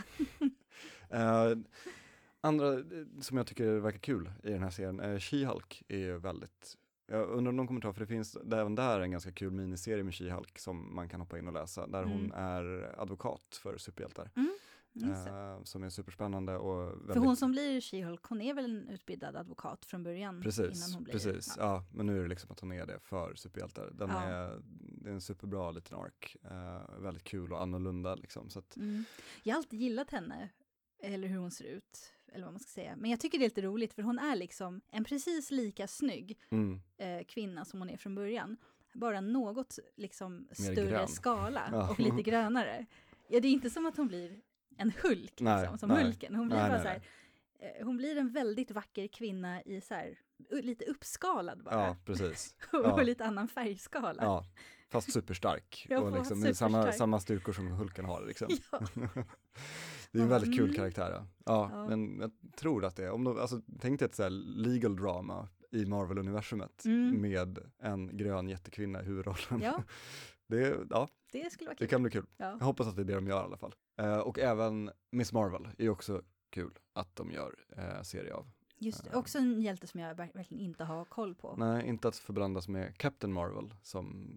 Eh, 1.10 1.52
andra 2.42 2.74
eh, 2.74 2.84
som 3.22 3.38
jag 3.38 3.48
tycker 3.48 3.80
verkar 3.80 4.00
kul 4.00 4.32
i 4.44 4.50
den 4.52 4.64
här 4.64 4.70
serien, 4.70 5.00
uh, 5.00 5.18
She-Hulk 5.18 5.84
är 5.88 5.98
ju 5.98 6.18
väldigt 6.18 6.78
jag 7.08 7.30
undrar 7.30 7.50
om 7.50 7.56
någon 7.56 7.68
kommer 7.68 7.82
ta, 7.82 7.94
för 7.94 8.00
det 8.02 8.08
finns 8.08 8.36
även 8.36 8.76
där 8.76 9.00
en 9.00 9.12
ganska 9.12 9.32
kul 9.32 9.52
miniserie 9.52 10.04
med 10.04 10.14
She-Hulk 10.14 10.58
som 10.60 10.96
man 10.96 11.10
kan 11.10 11.20
hoppa 11.22 11.40
in 11.40 11.48
och 11.48 11.54
läsa, 11.54 11.88
där 11.88 12.04
hon 12.04 12.20
Mm. 12.26 12.32
är 12.36 12.96
advokat 13.02 13.60
för 13.64 13.78
superhjältar. 13.78 14.30
det. 14.94 15.06
eh, 15.30 15.64
som 15.64 15.84
är 15.84 15.90
superspännande 15.90 16.58
och 16.58 16.88
väldigt... 16.88 17.14
För 17.14 17.20
hon 17.20 17.36
som 17.38 17.52
blir 17.52 17.82
She-Hulk, 17.82 18.20
hon 18.30 18.42
är 18.42 18.54
väl 18.54 18.66
en 18.66 18.88
utbildad 18.90 19.36
advokat 19.36 19.86
från 19.86 20.04
början? 20.04 20.42
Precis, 20.42 20.78
innan 20.78 20.94
hon 20.94 21.04
blir, 21.04 21.14
precis. 21.14 21.56
Ja. 21.58 21.64
Ja. 21.64 21.84
men 21.94 22.06
nu 22.06 22.18
är 22.20 22.22
det 22.24 22.30
liksom 22.30 22.52
att 22.52 22.60
hon 22.60 22.72
är 22.72 22.86
det 22.86 23.00
för 23.00 23.36
superhjältar. 23.36 23.90
Den 23.94 24.10
Ja. 24.10 24.22
är, 24.24 24.62
det 25.02 25.10
är 25.10 25.14
en 25.14 25.22
superbra 25.22 25.72
liten 25.72 25.98
ark. 25.98 26.36
Eh, 26.44 27.00
väldigt 27.02 27.24
kul 27.24 27.54
och 27.54 27.62
annorlunda 27.62 28.16
liksom. 28.16 28.50
Så 28.50 28.60
att, 28.60 28.76
Mm. 28.76 29.04
Jag 29.44 29.54
har 29.54 29.58
alltid 29.58 29.80
gillat 29.82 30.10
henne, 30.12 30.50
eller 31.04 31.28
hur 31.28 31.38
hon 31.38 31.52
ser 31.52 31.66
ut, 31.66 32.14
eller 32.32 32.44
vad 32.46 32.54
man 32.54 32.60
ska 32.60 32.70
säga. 32.70 32.96
Men 32.96 33.12
jag 33.12 33.20
tycker 33.20 33.40
det 33.40 33.44
är 33.46 33.50
lite 33.50 33.62
roligt, 33.62 33.94
för 33.94 34.02
hon 34.02 34.20
är 34.20 34.36
liksom 34.36 34.82
en 34.92 35.04
precis 35.04 35.52
lika 35.52 35.88
snygg 35.88 36.38
mm, 36.50 36.82
eh, 36.98 37.24
kvinna 37.28 37.66
som 37.66 37.80
hon 37.80 37.90
är 37.90 37.98
från 37.98 38.16
början. 38.16 38.58
Bara 38.94 39.22
något 39.22 39.80
liksom 39.96 40.48
större 40.52 40.90
grön. 40.90 41.08
skala 41.08 41.70
Ja. 41.72 41.90
och 41.92 42.00
lite 42.00 42.22
grönare. 42.22 42.86
Ja, 43.30 43.40
det 43.40 43.48
är 43.48 43.52
inte 43.52 43.70
som 43.70 43.86
att 43.86 43.98
hon 43.98 44.08
blir 44.08 44.40
en 44.78 44.92
Hulk, 45.04 45.34
Nej, 45.40 45.62
liksom, 45.62 45.78
som 45.78 45.90
nej. 45.90 46.04
Hulken. 46.04 46.36
Hon 46.36 46.48
blir 46.48 46.58
Nej, 46.58 46.70
bara 46.70 46.84
nej, 46.84 47.02
så 47.60 47.66
här, 47.66 47.78
eh, 47.80 47.86
hon 47.86 47.98
blir 47.98 48.18
en 48.18 48.30
väldigt 48.30 48.72
vacker 48.72 49.08
kvinna 49.08 49.62
i 49.62 49.82
så 49.82 49.94
här, 49.94 50.20
lite 50.50 50.86
uppskalad 50.86 51.64
bara. 51.64 51.76
ja, 51.76 51.98
precis. 52.06 52.56
och 52.72 52.80
ja. 52.86 53.02
lite 53.02 53.26
annan 53.26 53.48
färgskala. 53.48 54.24
Ja, 54.24 54.46
fast 54.90 55.12
superstark. 55.14 55.88
Och 56.02 56.12
liksom, 56.18 56.40
med 56.40 56.58
samma, 56.58 56.78
superstark. 56.78 56.98
samma 56.98 57.20
styrkor 57.20 57.54
som 57.54 57.68
Hulken 57.68 58.06
har. 58.06 58.26
Liksom. 58.26 58.48
Ja. 58.72 58.80
Det 60.12 60.20
är 60.20 60.24
en 60.24 60.30
väldigt 60.30 60.56
kul 60.56 60.64
mm. 60.64 60.76
karaktär. 60.76 61.12
Ja. 61.46 61.70
Ja. 61.74 61.88
Men 61.88 62.20
jag 62.20 62.32
tror 62.56 62.86
att 62.86 62.96
det 62.96 63.06
är, 63.06 63.12
om 63.12 63.24
de, 63.24 63.40
alltså, 63.40 63.62
tänk 63.80 64.00
dig 64.00 64.06
ett 64.06 64.16
så 64.16 64.30
legal 64.30 64.96
drama 64.96 65.48
i 65.72 65.86
Marvel-universumet 65.86 66.86
Mm. 66.86 67.22
med 67.22 67.60
en 67.80 68.18
grön 68.18 68.50
jättekvinna 68.50 69.02
i 69.02 69.06
huvudrollen. 69.06 69.62
Ja. 69.62 69.84
Det, 70.48 70.78
ja, 70.90 71.08
Det 71.32 71.52
skulle 71.52 71.68
vara 71.68 71.74
det 71.76 71.78
kul. 71.78 71.88
kan 71.88 72.02
bli 72.02 72.12
kul. 72.12 72.26
Ja. 72.38 72.46
Jag 72.60 72.66
hoppas 72.66 72.88
att 72.88 72.96
det 72.96 73.02
är 73.02 73.06
det 73.06 73.16
de 73.16 73.28
gör 73.28 73.42
i 73.42 73.46
alla 73.46 73.58
fall. 73.58 73.76
Eh, 73.98 74.18
och 74.18 74.40
även 74.40 74.92
Miss 75.12 75.34
Marvel 75.34 75.68
är 75.78 75.90
också 75.90 76.22
kul 76.50 76.72
att 76.94 77.16
de 77.16 77.32
gör 77.32 77.56
eh, 77.78 78.02
serie 78.02 78.34
av. 78.34 78.52
Just 78.78 79.04
det, 79.04 79.10
Ja. 79.14 79.20
också 79.20 79.38
en 79.38 79.62
hjälte 79.62 79.88
som 79.88 80.00
jag 80.00 80.16
ver- 80.16 80.34
verkligen 80.34 80.64
inte 80.64 80.84
har 80.84 81.06
koll 81.06 81.36
på. 81.36 81.56
Nej, 81.58 81.88
inte 81.88 82.08
att 82.08 82.16
förblandas 82.16 82.68
med 82.68 82.98
Captain 82.98 83.34
Marvel 83.34 83.74
som 83.82 84.30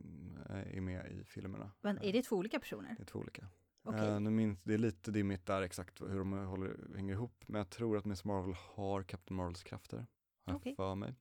eh, 0.51 0.77
är 0.77 0.81
med 0.81 1.13
i 1.13 1.25
filmerna. 1.25 1.71
Men 1.81 1.99
är 1.99 2.13
det 2.13 2.23
två 2.23 2.37
olika 2.37 2.61
personer? 2.61 2.95
Det 2.97 3.03
är 3.03 3.07
två 3.07 3.19
olika. 3.19 3.47
Eh, 3.93 4.21
nu 4.21 4.31
minns, 4.31 4.59
det 4.63 4.75
är 4.75 4.79
lite 4.79 5.11
dimmigt 5.11 5.47
där 5.47 5.63
exakt 5.63 6.01
hur 6.01 6.19
de 6.19 6.33
håller, 6.33 6.97
hänger 6.97 7.13
ihop, 7.13 7.45
men 7.47 7.59
jag 7.59 7.71
tror 7.71 7.97
att 7.97 8.05
Miss 8.05 8.25
Marvel 8.25 8.55
har 8.75 9.03
Captain 9.03 9.37
Marvels 9.37 9.63
krafter. 9.63 10.07
Har 10.47 10.55
Okej. 10.55 10.75
för 10.77 10.95
mig. 10.95 11.15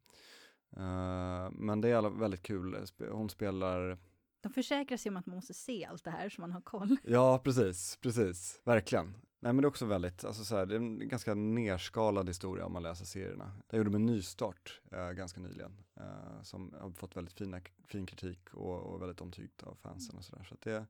Eh, 0.77 1.51
men 1.51 1.81
det 1.81 1.89
är 1.89 1.95
alla 1.95 2.09
väldigt 2.09 2.43
kul. 2.43 2.85
Hon 3.11 3.29
spelar, 3.29 3.97
De 4.41 4.53
försäkrar 4.53 4.97
sig 4.97 5.09
om 5.09 5.17
att 5.17 5.25
man 5.25 5.35
måste 5.35 5.53
se 5.53 5.85
allt 5.85 6.03
det 6.03 6.11
här 6.11 6.29
så 6.29 6.41
man 6.41 6.51
har 6.51 6.61
koll. 6.61 6.97
ja 7.03 7.41
precis, 7.43 7.97
precis, 8.01 8.61
verkligen. 8.63 9.15
Nej 9.39 9.53
men 9.53 9.61
det 9.61 9.65
är 9.65 9.69
också 9.69 9.85
väldigt, 9.85 10.25
alltså 10.25 10.43
så 10.43 10.55
här, 10.55 10.65
det 10.65 10.75
är 10.75 10.77
en 10.77 11.07
ganska 11.07 11.33
nerskalad 11.33 12.27
historia 12.27 12.65
om 12.65 12.73
man 12.73 12.83
läser 12.83 13.05
serierna. 13.05 13.51
Jag 13.69 13.77
gjorde 13.77 13.95
en 13.95 14.05
nystart 14.05 14.81
eh, 14.91 15.09
ganska 15.09 15.41
nyligen, 15.41 15.77
eh, 15.95 16.41
som 16.43 16.73
har 16.81 16.91
fått 16.91 17.17
väldigt 17.17 17.33
fina, 17.33 17.61
fin 17.87 18.05
kritik 18.05 18.53
och, 18.53 18.79
och 18.79 19.01
väldigt 19.01 19.21
omtyckt 19.21 19.63
av 19.63 19.75
fansen 19.75 20.17
och 20.17 20.25
sådär. 20.25 20.43
Så 20.43 20.53
att 20.53 20.61
det, 20.61 20.85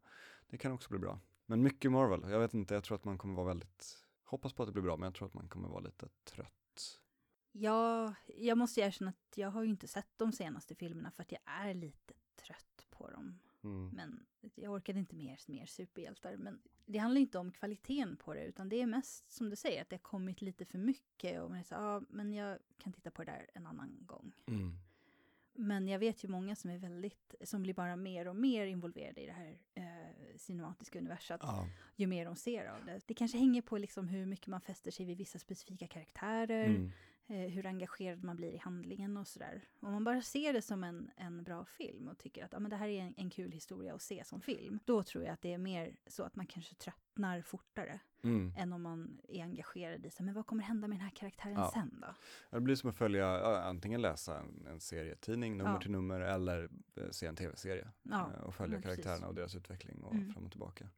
det 0.50 0.58
kan 0.58 0.72
också 0.72 0.90
bli 0.90 1.00
bra. 1.00 1.20
Men 1.46 1.62
mycket 1.62 1.92
Marvel, 1.92 2.32
jag 2.32 2.40
vet 2.40 2.54
inte, 2.54 2.74
jag 2.74 2.84
tror 2.84 2.96
att 2.96 3.06
man 3.06 3.18
kommer 3.18 3.36
vara 3.36 3.48
väldigt, 3.48 4.06
hoppas 4.24 4.54
på 4.54 4.64
att 4.64 4.68
det 4.68 4.74
blir 4.74 4.84
bra, 4.84 4.98
men 4.98 5.04
jag 5.04 5.16
tror 5.16 5.28
att 5.28 5.34
man 5.34 5.50
kommer 5.50 5.70
vara 5.70 5.80
lite 5.80 6.10
trött. 6.24 7.00
Ja, 7.52 8.14
jag 8.38 8.58
måste 8.58 8.82
erkänna 8.82 9.10
att 9.10 9.38
jag 9.38 9.52
har 9.52 9.64
ju 9.64 9.70
inte 9.70 9.88
sett 9.88 10.10
de 10.18 10.32
senaste 10.32 10.76
filmerna 10.76 11.12
för 11.12 11.24
att 11.24 11.32
jag 11.32 11.42
är 11.46 11.74
lite 11.74 12.14
trött 12.36 12.88
på 12.90 13.10
dem. 13.10 13.40
Mm. 13.64 13.90
Men 13.90 14.26
jag 14.56 14.74
orkade 14.74 15.00
inte 15.00 15.16
mer, 15.16 15.40
mer 15.48 15.66
superhjältar. 15.66 16.38
Men 16.38 16.62
det 16.86 16.98
handlar 16.98 17.22
inte 17.22 17.40
om 17.40 17.52
kvaliteten 17.52 18.18
på 18.18 18.34
det, 18.34 18.46
utan 18.46 18.70
det 18.70 18.82
är 18.82 18.88
mest 18.88 19.32
som 19.32 19.50
du 19.50 19.56
säger, 19.56 19.82
att 19.82 19.90
det 19.90 19.96
har 19.96 20.02
kommit 20.02 20.42
lite 20.42 20.66
för 20.66 20.78
mycket. 20.78 21.42
Och 21.42 21.50
man 21.50 21.60
är 21.60 21.64
så, 21.64 21.76
ja, 21.76 22.02
men 22.10 22.34
jag 22.34 22.60
kan 22.78 22.94
titta 22.94 23.12
på 23.12 23.24
det 23.24 23.32
där 23.32 23.50
en 23.54 23.68
annan 23.68 23.98
gång. 24.06 24.34
Mm. 24.46 24.78
Men 25.56 25.88
jag 25.88 26.00
vet 26.00 26.24
ju 26.24 26.28
många 26.28 26.56
som 26.56 26.70
är 26.70 26.78
väldigt, 26.78 27.36
som 27.44 27.62
blir 27.64 27.74
bara 27.74 27.96
mer 27.96 28.28
och 28.28 28.36
mer 28.36 28.66
involverade 28.66 29.22
i 29.22 29.26
det 29.26 29.32
här 29.32 29.58
eh, 29.76 30.38
cinematiska 30.38 31.00
universat. 31.00 31.40
Ja. 31.44 31.68
Ju 31.96 32.08
mer 32.08 32.26
de 32.26 32.36
ser 32.36 32.66
av 32.66 32.86
det. 32.86 33.02
Det 33.06 33.14
kanske 33.14 33.38
hänger 33.38 33.62
på 33.62 33.78
liksom 33.78 34.08
hur 34.08 34.26
mycket 34.26 34.48
man 34.48 34.62
fäster 34.62 34.92
sig 34.92 35.06
vid 35.06 35.18
vissa 35.18 35.40
specifika 35.40 35.88
karaktärer. 35.88 36.66
Mm. 36.66 36.92
Eh, 37.28 37.36
hur 37.38 37.66
engagerad 37.66 38.24
man 38.24 38.36
blir 38.36 38.52
i 38.52 38.58
handlingen 38.58 39.18
och 39.18 39.28
sådär. 39.28 39.64
Om 39.80 39.92
man 39.92 40.04
bara 40.04 40.22
ser 40.22 40.54
det 40.54 40.62
som 40.62 40.84
en, 40.84 41.12
en 41.18 41.44
bra 41.44 41.66
film 41.66 42.08
och 42.08 42.18
tycker 42.18 42.46
att 42.46 42.54
ah, 42.54 42.60
men 42.60 42.70
det 42.72 42.78
här 42.78 42.88
är 42.88 43.02
en, 43.02 43.14
en 43.18 43.30
kul 43.30 43.52
historia 43.52 43.94
att 43.96 44.02
se 44.02 44.24
som 44.26 44.42
film, 44.42 44.80
då 44.86 45.04
tror 45.04 45.24
jag 45.24 45.34
att 45.34 45.42
det 45.42 45.54
är 45.54 45.58
mer 45.58 45.96
så 46.08 46.24
att 46.24 46.36
man 46.36 46.48
kanske 46.48 46.76
tröttnar 46.76 47.42
fortare 47.42 48.00
Mm. 48.26 48.54
än 48.58 48.74
om 48.74 48.82
man 48.82 49.20
är 49.28 49.44
engagerad 49.44 50.06
i 50.06 50.10
så, 50.10 50.24
men 50.24 50.34
vad 50.34 50.46
kommer 50.46 50.64
hända 50.64 50.88
med 50.88 50.98
den 50.98 51.04
här 51.04 51.10
karaktären 51.16 51.54
Ja. 51.56 51.72
sen 51.74 52.00
då? 52.02 52.08
Det 52.52 52.62
blir 52.62 52.76
som 52.76 52.90
att 52.90 52.96
följa, 52.96 53.20
ja, 53.26 53.62
antingen 53.62 54.02
läsa 54.02 54.40
en, 54.40 54.68
en 54.68 54.80
serietidning 54.80 55.58
nummer 55.58 55.72
Ja. 55.74 55.80
till 55.82 55.92
nummer 55.92 56.20
eller 56.22 56.70
eh, 56.96 57.10
se 57.12 57.26
en 57.28 57.36
tv-serie 57.36 57.88
eh, 58.12 58.22
och 58.22 58.56
följa 58.56 58.82
karaktärerna 58.82 59.28
och 59.28 59.36
deras 59.36 59.56
utveckling 59.56 60.04
och 60.04 60.14
Mm. 60.14 60.34
fram 60.34 60.46
och 60.46 60.52
tillbaka. 60.52 60.90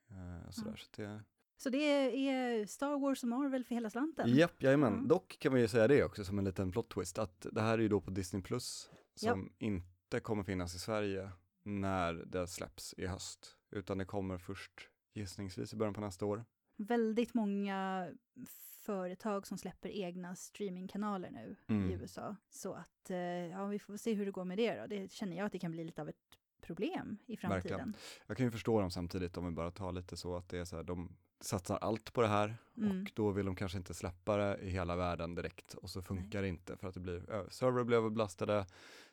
Sådär. 0.49 0.75
Så 0.75 1.01
det, 1.01 1.23
Så 1.57 1.69
det 1.69 1.77
är 2.29 2.65
Star 2.65 2.99
Wars 2.99 3.23
och 3.23 3.29
Marvel 3.29 3.63
för 3.63 3.75
hela 3.75 3.89
slanten? 3.89 4.35
Japp, 4.35 4.63
jajamän. 4.63 4.93
Ja. 5.01 5.07
Dock 5.07 5.39
kan 5.39 5.51
man 5.51 5.61
ju 5.61 5.67
säga 5.67 5.87
det 5.87 6.03
också 6.03 6.25
som 6.25 6.39
en 6.39 6.45
liten 6.45 6.71
plot 6.71 6.89
twist 6.89 7.17
att 7.19 7.45
det 7.51 7.61
här 7.61 7.73
är 7.77 7.81
ju 7.81 7.87
då 7.89 8.01
på 8.01 8.11
Disney 8.11 8.41
Plus 8.41 8.89
som 9.15 9.53
inte 9.57 10.19
kommer 10.19 10.43
finnas 10.43 10.75
i 10.75 10.79
Sverige 10.79 11.31
när 11.63 12.13
det 12.13 12.47
släpps 12.47 12.93
i 12.97 13.05
höst, 13.07 13.57
utan 13.71 13.97
det 13.97 14.05
kommer 14.05 14.37
först 14.37 14.89
gissningsvis 15.13 15.73
i 15.73 15.75
början 15.75 15.93
på 15.93 16.01
nästa 16.01 16.25
år. 16.25 16.45
Väldigt 16.77 17.33
många 17.33 18.09
företag 18.85 19.47
som 19.47 19.57
släpper 19.57 19.89
egna 19.89 20.35
streamingkanaler 20.35 21.31
nu 21.31 21.55
Mm. 21.67 21.89
i 21.89 21.93
USA. 21.93 22.35
Så 22.49 22.73
att, 22.73 23.09
eh, 23.09 23.17
ja, 23.17 23.65
vi 23.65 23.79
får 23.79 23.97
se 23.97 24.13
hur 24.13 24.25
det 24.25 24.31
går 24.31 24.45
med 24.45 24.57
det 24.57 24.81
då. 24.81 24.87
Det 24.87 25.11
känner 25.11 25.37
jag 25.37 25.45
att 25.45 25.51
det 25.51 25.59
kan 25.59 25.71
bli 25.71 25.83
lite 25.83 26.01
av 26.01 26.09
ett 26.09 26.15
problem 26.61 27.17
i 27.25 27.37
framtiden. 27.37 27.61
Verkligen. 27.77 27.95
Jag 28.27 28.37
kan 28.37 28.45
ju 28.45 28.51
förstå 28.51 28.81
dem 28.81 28.91
samtidigt 28.91 29.37
om 29.37 29.45
vi 29.45 29.51
bara 29.51 29.71
tar 29.71 29.91
lite 29.91 30.17
så 30.17 30.35
att 30.35 30.49
det 30.49 30.57
är 30.57 30.65
så 30.65 30.75
här, 30.75 30.83
de 30.83 31.17
satsar 31.39 31.78
allt 31.78 32.13
på 32.13 32.21
det 32.21 32.28
här 32.28 32.58
Mm. 32.78 33.02
och 33.02 33.12
då 33.15 33.32
vill 33.32 33.45
de 33.45 33.56
kanske 33.56 33.78
inte 33.78 33.93
släppa 33.93 34.38
det 34.38 34.58
i 34.58 34.69
hela 34.69 34.95
världen 34.95 35.36
direkt 35.36 35.74
och 35.74 35.89
så 35.89 36.02
funkar 36.02 36.41
det 36.41 36.48
inte 36.48 36.78
för 36.78 36.88
att 36.88 36.93
det 36.93 37.00
blir, 37.00 37.50
server 37.50 37.84
blir 37.84 37.98
överbelastade, 37.98 38.65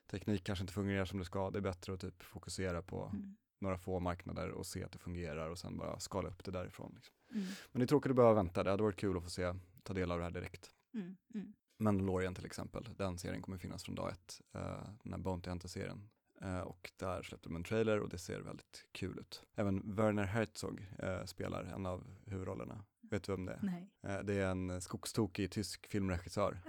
teknik 0.06 0.44
kanske 0.44 0.62
inte 0.62 0.72
fungerar 0.72 1.04
som 1.04 1.18
det 1.18 1.24
ska, 1.24 1.50
det 1.50 1.58
är 1.58 1.62
bättre 1.62 1.94
att 1.94 2.00
typ 2.00 2.22
fokusera 2.22 2.82
på 2.82 3.04
Mm. 3.12 3.36
några 3.60 3.78
få 3.78 4.00
marknader 4.00 4.48
och 4.50 4.66
se 4.66 4.84
att 4.84 4.92
det 4.92 4.98
fungerar 4.98 5.50
och 5.50 5.58
sen 5.58 5.76
bara 5.76 5.98
skala 5.98 6.28
upp 6.28 6.44
det 6.44 6.50
därifrån. 6.50 6.92
Liksom. 6.94 7.14
Mm. 7.34 7.46
Men 7.72 7.80
det 7.80 7.84
är 7.84 7.86
tråkigt 7.86 8.10
att 8.10 8.16
behöva 8.16 8.34
vänta, 8.34 8.62
det 8.64 8.70
hade 8.70 8.82
varit 8.82 8.96
kul 8.96 9.16
att 9.16 9.22
få 9.22 9.30
se, 9.30 9.54
ta 9.82 9.92
del 9.94 10.10
av 10.12 10.18
det 10.18 10.24
här 10.24 10.30
direkt. 10.30 10.70
Mm. 10.94 11.16
Mm. 11.34 11.52
Mandalorian 11.78 12.34
till 12.34 12.46
exempel, 12.46 12.88
den 12.96 13.18
serien 13.18 13.42
kommer 13.42 13.58
finnas 13.58 13.84
från 13.84 13.94
dag 13.94 14.10
ett, 14.12 14.40
uh, 14.56 14.62
den 15.02 15.12
här 15.12 15.18
Bounty 15.18 15.50
Hunter-serien. 15.50 16.08
Eh, 16.42 16.60
och 16.60 16.90
där 16.96 17.22
släppte 17.22 17.48
de 17.48 17.56
en 17.56 17.64
trailer 17.64 18.00
och 18.00 18.08
det 18.08 18.18
ser 18.18 18.40
väldigt 18.40 18.84
kul 18.92 19.18
ut. 19.18 19.42
Även 19.54 19.94
Werner 19.96 20.24
Herzog 20.24 20.86
eh, 20.98 21.24
spelar 21.24 21.64
en 21.64 21.86
av 21.86 22.04
huvudrollerna. 22.26 22.84
Vet 23.10 23.24
du 23.24 23.32
vem 23.32 23.46
det 23.46 23.52
är? 23.52 23.60
Nej. 23.62 23.90
Eh, 24.02 24.18
det 24.24 24.34
är 24.34 24.46
en 24.50 24.80
skogstokig 24.80 25.50
tysk 25.50 25.86
filmregissör 25.86 26.60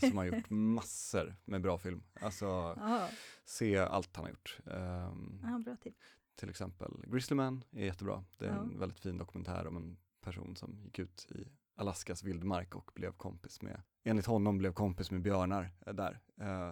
som 0.00 0.16
har 0.16 0.24
gjort 0.24 0.50
massor 0.50 1.36
med 1.44 1.62
bra 1.62 1.78
film. 1.78 2.02
Alltså 2.20 2.46
Ja, 2.46 3.08
se 3.44 3.78
allt 3.78 4.16
han 4.16 4.24
har 4.24 4.30
gjort. 4.30 4.58
Ja, 5.42 5.58
bra 5.64 5.76
tips. 5.76 6.06
till 6.36 6.50
exempel 6.50 6.92
Grizzlyman 7.06 7.64
är 7.70 7.84
jättebra. 7.84 8.24
Det 8.38 8.46
är 8.46 8.50
en 8.50 8.70
Ja. 8.72 8.78
väldigt 8.78 9.00
fin 9.00 9.18
dokumentär 9.18 9.66
om 9.66 9.76
en 9.76 9.96
person 10.20 10.56
som 10.56 10.80
gick 10.84 10.98
ut 10.98 11.26
i 11.30 11.48
Alaskas 11.74 12.22
vildmark 12.22 12.74
och 12.74 12.90
blev 12.94 13.12
kompis 13.12 13.62
med, 13.62 13.82
enligt 14.04 14.26
honom 14.26 14.58
blev 14.58 14.72
kompis 14.72 15.10
med 15.10 15.22
björnar 15.22 15.70
där. 15.92 16.20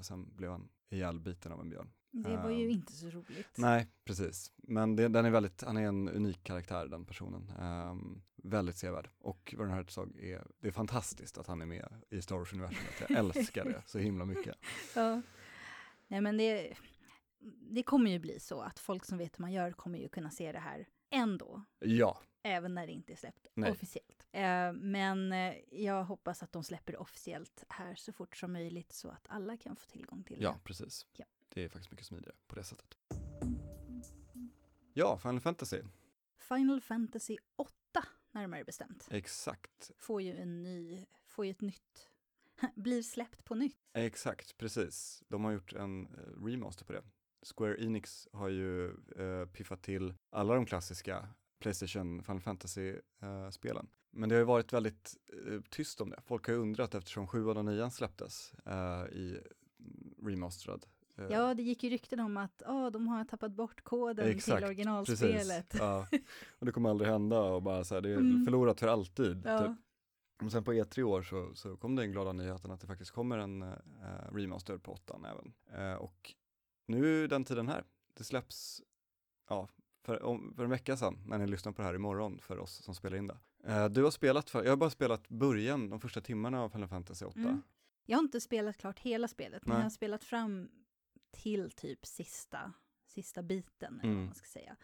Sen 0.02 0.36
blev 0.36 0.50
han 0.50 0.68
ihjälbiten 0.90 1.52
av 1.52 1.60
en 1.60 1.68
björn. 1.70 1.90
Det 2.10 2.36
var 2.36 2.50
ju 2.50 2.64
Ehm, 2.64 2.70
inte 2.70 2.92
så 2.92 3.10
roligt. 3.10 3.48
Nej, 3.56 3.86
precis. 4.04 4.52
Men 4.56 4.96
det, 4.96 5.08
den 5.08 5.24
är 5.24 5.30
väldigt, 5.30 5.62
han 5.62 5.76
är 5.76 5.82
en 5.86 6.08
unik 6.08 6.44
karaktär 6.44 6.86
den 6.86 7.06
personen. 7.06 7.52
Ehm, 7.60 8.22
väldigt 8.36 8.76
sevärd. 8.76 9.10
Och 9.18 9.54
Werner 9.58 9.74
Herzog 9.74 10.16
är, 10.20 10.46
det 10.60 10.68
är 10.68 10.72
fantastiskt 10.72 11.38
att 11.38 11.46
han 11.46 11.62
är 11.62 11.66
med 11.66 11.88
i 12.10 12.22
Star 12.22 12.36
Wars-universumet. 12.36 13.00
Jag 13.00 13.10
älskar 13.18 13.64
det 13.64 13.82
så 13.86 13.98
himla 13.98 14.24
mycket. 14.24 14.56
Ja. 14.94 15.22
Nej, 16.06 16.20
men 16.20 16.36
det, 16.36 16.76
det 17.70 17.82
kommer 17.82 18.10
ju 18.10 18.18
bli 18.18 18.40
så 18.40 18.60
att 18.60 18.78
folk 18.78 19.04
som 19.04 19.18
vet 19.18 19.38
hur 19.38 19.42
man 19.42 19.52
gör 19.52 19.72
kommer 19.72 19.98
ju 19.98 20.08
kunna 20.08 20.30
se 20.30 20.52
det 20.52 20.58
här 20.58 20.88
ändå. 21.10 21.64
Ja, 21.78 22.20
Även 22.42 22.74
när 22.74 22.86
det 22.86 22.92
inte 22.92 23.12
är 23.12 23.16
släppt 23.16 23.46
Nej. 23.54 23.70
officiellt. 23.70 24.26
Eh, 24.32 24.72
men 24.72 25.34
jag 25.70 26.04
hoppas 26.04 26.42
att 26.42 26.52
de 26.52 26.64
släpper 26.64 26.92
det 26.92 26.98
officiellt 26.98 27.64
här 27.68 27.94
så 27.94 28.12
fort 28.12 28.36
som 28.36 28.52
möjligt 28.52 28.92
så 28.92 29.08
att 29.10 29.26
alla 29.28 29.56
kan 29.56 29.76
få 29.76 29.86
tillgång 29.86 30.24
till 30.24 30.36
ja 30.42 30.52
det. 30.52 30.58
precis. 30.64 31.06
Ja. 31.12 31.24
Det 31.48 31.64
är 31.64 31.68
faktiskt 31.68 31.90
mycket 31.90 32.06
smidigare 32.06 32.36
på 32.46 32.54
det 32.54 32.64
sättet. 32.64 32.98
Ja, 34.92 35.18
Final 35.18 35.40
Fantasy. 35.40 35.82
Final 36.38 36.80
Fantasy 36.80 37.36
8, 37.56 37.72
närmare 38.32 38.64
bestämt, 38.64 39.08
Exakt. 39.10 39.90
får 39.98 40.22
ju 40.22 40.36
en 40.36 40.62
ny, 40.62 41.06
får 41.26 41.44
ju 41.44 41.50
ett 41.50 41.60
nytt, 41.60 42.10
blir 42.74 43.02
släppt 43.02 43.44
på 43.44 43.54
nytt. 43.54 43.76
Exakt, 43.92 44.56
precis. 44.58 45.22
De 45.28 45.44
har 45.44 45.52
gjort 45.52 45.72
en 45.72 46.06
eh, 46.06 46.44
remaster 46.44 46.84
på 46.84 46.92
det. 46.92 47.02
Square 47.56 47.84
Enix 47.84 48.28
har 48.32 48.48
ju 48.48 48.86
eh, 49.16 49.46
piffat 49.52 49.82
till 49.82 50.14
alla 50.30 50.54
de 50.54 50.66
klassiska 50.66 51.28
Playstation 51.58 52.22
Final 52.22 52.40
Fantasy-spelen. 52.40 53.88
Men 54.10 54.28
det 54.28 54.34
har 54.34 54.40
ju 54.40 54.44
varit 54.44 54.72
väldigt 54.72 55.16
eh, 55.32 55.60
tyst 55.70 56.00
om 56.00 56.10
det. 56.10 56.20
Folk 56.24 56.46
har 56.46 56.54
ju 56.54 56.60
undrat 56.60 56.94
eftersom 56.94 57.26
7 57.26 57.46
och 57.46 57.64
9 57.64 57.90
släpptes 57.90 58.54
eh, 58.66 59.04
i 59.12 59.40
mm, 59.80 60.14
remasterad. 60.22 60.86
Eh, 61.18 61.26
Ja, 61.30 61.54
det 61.54 61.62
gick 61.62 61.84
ju 61.84 61.90
rykten 61.90 62.20
om 62.20 62.36
att 62.36 62.62
oh, 62.62 62.90
de 62.90 63.08
har 63.08 63.24
tappat 63.24 63.52
bort 63.52 63.84
koden 63.84 64.28
Exakt, 64.28 64.58
till 64.58 64.66
originalspelet. 64.66 65.74
Ja. 65.78 66.06
Och 66.58 66.66
det 66.66 66.72
kommer 66.72 66.90
aldrig 66.90 67.10
hända 67.10 67.40
och 67.40 67.62
bara 67.62 67.84
så 67.84 67.94
här, 67.94 68.02
det 68.02 68.10
är 68.10 68.16
Mm. 68.16 68.44
förlorat 68.44 68.80
för 68.80 68.88
alltid. 68.88 69.42
Ja. 69.46 69.58
Typ. 69.58 69.76
Och 70.44 70.52
sen 70.52 70.64
på 70.64 70.72
E3 70.72 71.00
i 71.00 71.02
år 71.02 71.22
så, 71.22 71.54
så 71.54 71.76
kom 71.76 71.96
den 71.96 72.12
glada 72.12 72.32
nyheten 72.32 72.70
att 72.70 72.80
det 72.80 72.86
faktiskt 72.86 73.10
kommer 73.10 73.38
en 73.38 73.62
eh, 73.62 73.68
remaster 74.32 74.78
på 74.78 74.92
8 74.92 75.16
även. 75.30 75.52
Eh, 75.82 75.94
och 75.94 76.34
nu 76.86 77.24
är 77.24 77.28
den 77.28 77.44
tiden 77.44 77.68
här. 77.68 77.84
Det 78.14 78.24
släpps 78.24 78.82
ja, 79.48 79.68
för, 80.04 80.22
om, 80.22 80.52
för 80.56 80.64
en 80.64 80.70
vecka 80.70 80.96
sedan 80.96 81.18
när 81.26 81.38
ni 81.38 81.46
lyssnar 81.46 81.72
på 81.72 81.82
det 81.82 81.88
här 81.88 81.94
imorgon 81.94 82.38
för 82.42 82.58
oss 82.58 82.82
som 82.84 82.94
spelar 82.94 83.16
in 83.16 83.26
det. 83.26 83.36
Eh, 83.64 83.88
du 83.88 84.04
har 84.04 84.10
spelat, 84.10 84.50
för, 84.50 84.64
jag 84.64 84.70
har 84.72 84.76
bara 84.76 84.90
spelat 84.90 85.28
början, 85.28 85.90
de 85.90 86.00
första 86.00 86.20
timmarna 86.20 86.62
av 86.62 86.68
Final 86.68 86.88
Fantasy 86.88 87.24
8. 87.24 87.38
Mm. 87.40 87.62
Jag 88.06 88.18
har 88.18 88.22
inte 88.22 88.40
spelat 88.40 88.76
klart 88.76 88.98
hela 88.98 89.28
spelet, 89.28 89.66
men 89.66 89.72
Nej. 89.74 89.78
jag 89.78 89.84
har 89.84 89.90
spelat 89.90 90.24
fram 90.24 90.68
till 91.38 91.70
typ 91.70 92.06
sista, 92.06 92.72
sista 93.06 93.42
biten, 93.42 94.00
eller 94.00 94.04
Mm. 94.10 94.16
vad 94.18 94.26
man 94.26 94.34
ska 94.34 94.46
säga. 94.46 94.76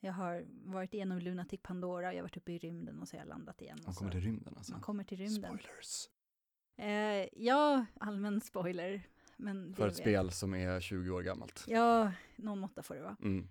Jag 0.00 0.12
har 0.12 0.44
varit 0.48 0.94
igenom 0.94 1.18
Lunatic 1.18 1.60
Pandora, 1.62 2.12
jag 2.12 2.18
har 2.18 2.22
varit 2.22 2.36
uppe 2.36 2.52
i 2.52 2.58
rymden 2.58 2.98
och 3.02 3.08
så 3.08 3.16
har 3.16 3.20
jag 3.22 3.28
landat 3.28 3.62
igen. 3.62 3.78
Man 3.86 3.94
kommer 3.94 4.10
till 4.10 4.20
rymden 4.20 4.54
alltså. 4.56 4.72
Man 4.72 4.80
kommer 4.80 5.04
till 5.04 5.18
rymden. 5.18 5.58
Spoilers. 5.58 6.08
Eh, 6.76 7.28
ja, 7.44 7.86
allmän 8.00 8.40
spoiler. 8.40 9.02
Men 9.36 9.74
För 9.74 9.88
ett 9.88 9.96
spel 9.96 10.30
som 10.30 10.54
är 10.54 10.80
20 10.80 11.10
år 11.10 11.22
gammalt. 11.22 11.64
Ja, 11.68 12.12
någon 12.36 12.58
måtta 12.58 12.82
får 12.82 12.94
det 12.94 13.00
vara. 13.02 13.16
Mm. 13.22 13.48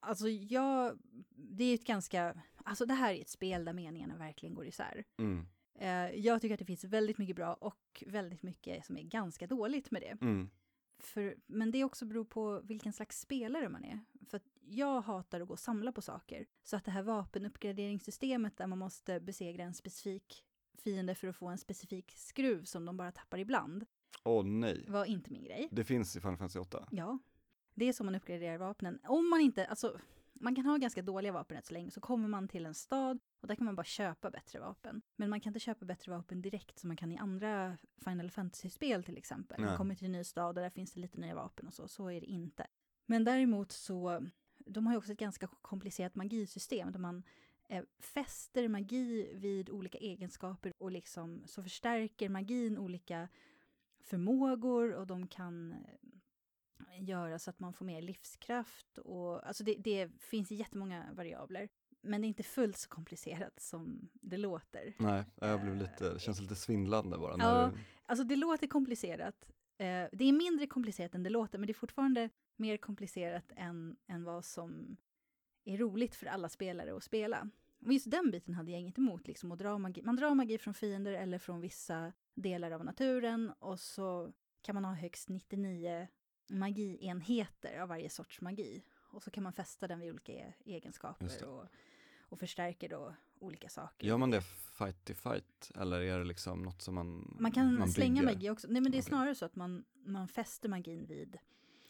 Alltså 0.00 0.28
jag, 0.28 0.98
det 1.30 1.64
är 1.64 1.74
ett 1.74 1.86
ganska, 1.86 2.42
alltså 2.64 2.86
det 2.86 2.94
här 2.94 3.14
är 3.14 3.20
ett 3.20 3.28
spel 3.28 3.64
där 3.64 3.72
meningarna 3.72 4.16
verkligen 4.16 4.54
går 4.54 4.66
isär. 4.66 5.04
Mm. 5.18 5.46
Eh, 5.78 6.18
jag 6.20 6.40
tycker 6.40 6.54
att 6.54 6.58
det 6.58 6.64
finns 6.64 6.84
väldigt 6.84 7.18
mycket 7.18 7.36
bra 7.36 7.54
och 7.54 8.04
väldigt 8.06 8.42
mycket 8.42 8.86
som 8.86 8.96
är 8.96 9.02
ganska 9.02 9.46
dåligt 9.46 9.90
med 9.90 10.02
det. 10.02 10.18
Mm. 10.20 10.50
För, 10.98 11.36
men 11.46 11.70
det 11.70 11.84
också 11.84 12.06
beror 12.06 12.24
på 12.24 12.60
vilken 12.60 12.92
slags 12.92 13.20
spelare 13.20 13.68
man 13.68 13.84
är. 13.84 14.00
För 14.30 14.40
jag 14.70 15.00
hatar 15.00 15.40
att 15.40 15.48
gå 15.48 15.52
och 15.52 15.58
samla 15.58 15.92
på 15.92 16.02
saker. 16.02 16.46
Så 16.62 16.76
att 16.76 16.84
det 16.84 16.90
här 16.90 17.02
vapenuppgraderingssystemet 17.02 18.56
där 18.56 18.66
man 18.66 18.78
måste 18.78 19.20
besegra 19.20 19.62
en 19.62 19.74
specifik 19.74 20.44
fiende 20.78 21.14
för 21.14 21.28
att 21.28 21.36
få 21.36 21.46
en 21.46 21.58
specifik 21.58 22.12
skruv 22.16 22.64
som 22.64 22.84
de 22.84 22.96
bara 22.96 23.12
tappar 23.12 23.38
ibland, 23.38 23.86
Åh 24.24 24.44
nej. 24.44 24.84
var 24.88 25.04
inte 25.04 25.30
min 25.32 25.44
grej. 25.44 25.68
Det 25.70 25.84
finns 25.84 26.16
i 26.16 26.20
Final 26.20 26.36
Fantasy 26.36 26.58
8. 26.58 26.88
Ja, 26.90 27.18
det 27.74 27.88
är 27.88 27.92
så 27.92 28.04
man 28.04 28.14
uppgraderar 28.14 28.58
vapnen. 28.58 28.98
Om 29.04 29.30
man 29.30 29.40
inte, 29.40 29.66
alltså, 29.66 30.00
man 30.40 30.54
kan 30.54 30.66
ha 30.66 30.76
ganska 30.76 31.02
dåliga 31.02 31.32
vapen 31.32 31.56
rätt 31.56 31.66
så 31.66 31.72
länge, 31.72 31.90
så 31.90 32.00
kommer 32.00 32.28
man 32.28 32.48
till 32.48 32.66
en 32.66 32.74
stad 32.74 33.18
och 33.40 33.48
där 33.48 33.54
kan 33.54 33.64
man 33.64 33.76
bara 33.76 33.84
köpa 33.84 34.30
bättre 34.30 34.60
vapen. 34.60 35.02
Men 35.16 35.30
man 35.30 35.40
kan 35.40 35.50
inte 35.50 35.60
köpa 35.60 35.84
bättre 35.84 36.12
vapen 36.12 36.42
direkt 36.42 36.78
som 36.78 36.88
man 36.88 36.96
kan 36.96 37.12
i 37.12 37.18
andra 37.18 37.78
Final 38.04 38.30
Fantasy-spel 38.30 39.04
till 39.04 39.18
exempel. 39.18 39.60
Man 39.60 39.68
Nej. 39.68 39.76
kommer 39.76 39.94
till 39.94 40.06
en 40.06 40.12
ny 40.12 40.24
stad 40.24 40.58
och 40.58 40.62
där 40.62 40.70
finns 40.70 40.92
det 40.92 41.00
lite 41.00 41.20
nya 41.20 41.34
vapen 41.34 41.66
och 41.66 41.74
så, 41.74 41.88
så 41.88 42.10
är 42.10 42.20
det 42.20 42.26
inte. 42.26 42.66
Men 43.06 43.24
däremot 43.24 43.72
så, 43.72 44.26
de 44.58 44.86
har 44.86 44.92
ju 44.94 44.98
också 44.98 45.12
ett 45.12 45.18
ganska 45.18 45.46
komplicerat 45.46 46.14
magisystem 46.14 46.92
där 46.92 46.98
man 46.98 47.22
eh, 47.68 47.84
fäster 47.98 48.68
magi 48.68 49.30
vid 49.34 49.70
olika 49.70 49.98
egenskaper 49.98 50.72
och 50.78 50.92
liksom 50.92 51.42
så 51.46 51.62
förstärker 51.62 52.28
magin 52.28 52.78
olika 52.78 53.28
förmågor 54.00 54.92
och 54.92 55.06
de 55.06 55.26
kan 55.26 55.74
göra 56.98 57.38
så 57.38 57.50
att 57.50 57.60
man 57.60 57.72
får 57.72 57.84
mer 57.84 58.02
livskraft 58.02 58.98
och 58.98 59.46
alltså 59.48 59.64
det, 59.64 59.74
det 59.74 60.10
finns 60.20 60.50
jättemånga 60.50 61.12
variabler. 61.12 61.68
Men 62.00 62.20
det 62.20 62.26
är 62.26 62.28
inte 62.28 62.42
fullt 62.42 62.76
så 62.76 62.88
komplicerat 62.88 63.60
som 63.60 64.08
det 64.12 64.36
låter. 64.36 64.94
Nej, 64.98 65.24
jag 65.34 65.60
blev 65.60 65.76
lite, 65.76 66.12
det 66.12 66.20
känns 66.20 66.40
lite 66.40 66.54
svindlande 66.54 67.18
bara. 67.18 67.36
Ja. 67.38 67.70
Du, 67.74 67.78
Alltså 68.06 68.24
det 68.24 68.36
låter 68.36 68.66
komplicerat. 68.66 69.44
Eh, 69.78 70.06
det 70.12 70.24
är 70.24 70.32
mindre 70.32 70.66
komplicerat 70.66 71.14
än 71.14 71.22
det 71.22 71.30
låter, 71.30 71.58
men 71.58 71.66
det 71.66 71.72
är 71.72 71.74
fortfarande 71.74 72.30
mer 72.56 72.76
komplicerat 72.76 73.52
än, 73.56 73.96
än 74.06 74.24
vad 74.24 74.44
som 74.44 74.96
är 75.64 75.76
roligt 75.76 76.14
för 76.14 76.26
alla 76.26 76.48
spelare 76.48 76.96
att 76.96 77.02
spela. 77.02 77.50
Och 77.86 77.92
just 77.92 78.10
den 78.10 78.30
biten 78.30 78.54
hade 78.54 78.70
jag 78.70 78.80
inget 78.80 78.98
emot, 78.98 79.26
liksom, 79.26 79.52
att 79.52 79.58
dra 79.58 79.78
magi. 79.78 80.02
Man 80.02 80.16
drar 80.16 80.34
magi 80.34 80.58
från 80.58 80.74
fiender 80.74 81.12
eller 81.12 81.38
från 81.38 81.60
vissa 81.60 82.12
delar 82.34 82.70
av 82.70 82.84
naturen 82.84 83.52
och 83.58 83.80
så 83.80 84.32
kan 84.62 84.74
man 84.74 84.84
ha 84.84 84.94
högst 84.94 85.28
99 85.28 86.08
magienheter 86.50 87.80
av 87.80 87.88
varje 87.88 88.08
sorts 88.10 88.40
magi. 88.40 88.82
Och 89.10 89.22
så 89.22 89.30
kan 89.30 89.42
man 89.42 89.52
fästa 89.52 89.88
den 89.88 90.00
vid 90.00 90.10
olika 90.10 90.32
e- 90.32 90.54
egenskaper 90.64 91.44
och, 91.46 91.66
och 92.20 92.38
förstärker 92.38 92.88
då 92.88 93.14
olika 93.38 93.68
saker. 93.68 94.06
gör 94.06 94.16
man 94.16 94.30
det 94.30 94.42
fight 94.78 95.04
to 95.04 95.14
fight 95.14 95.70
eller 95.74 96.00
är 96.00 96.18
det 96.18 96.24
liksom 96.24 96.62
något 96.62 96.82
som 96.82 96.94
man 96.94 97.36
Man 97.40 97.52
kan 97.52 97.88
slänga 97.88 98.22
bygger? 98.22 98.34
magi 98.34 98.50
också. 98.50 98.68
Nej, 98.70 98.82
men 98.82 98.92
det 98.92 98.98
är 98.98 99.02
snarare 99.02 99.34
så 99.34 99.44
att 99.44 99.56
man, 99.56 99.84
man 100.04 100.28
fäster 100.28 100.68
magin 100.68 101.06
vid, 101.06 101.38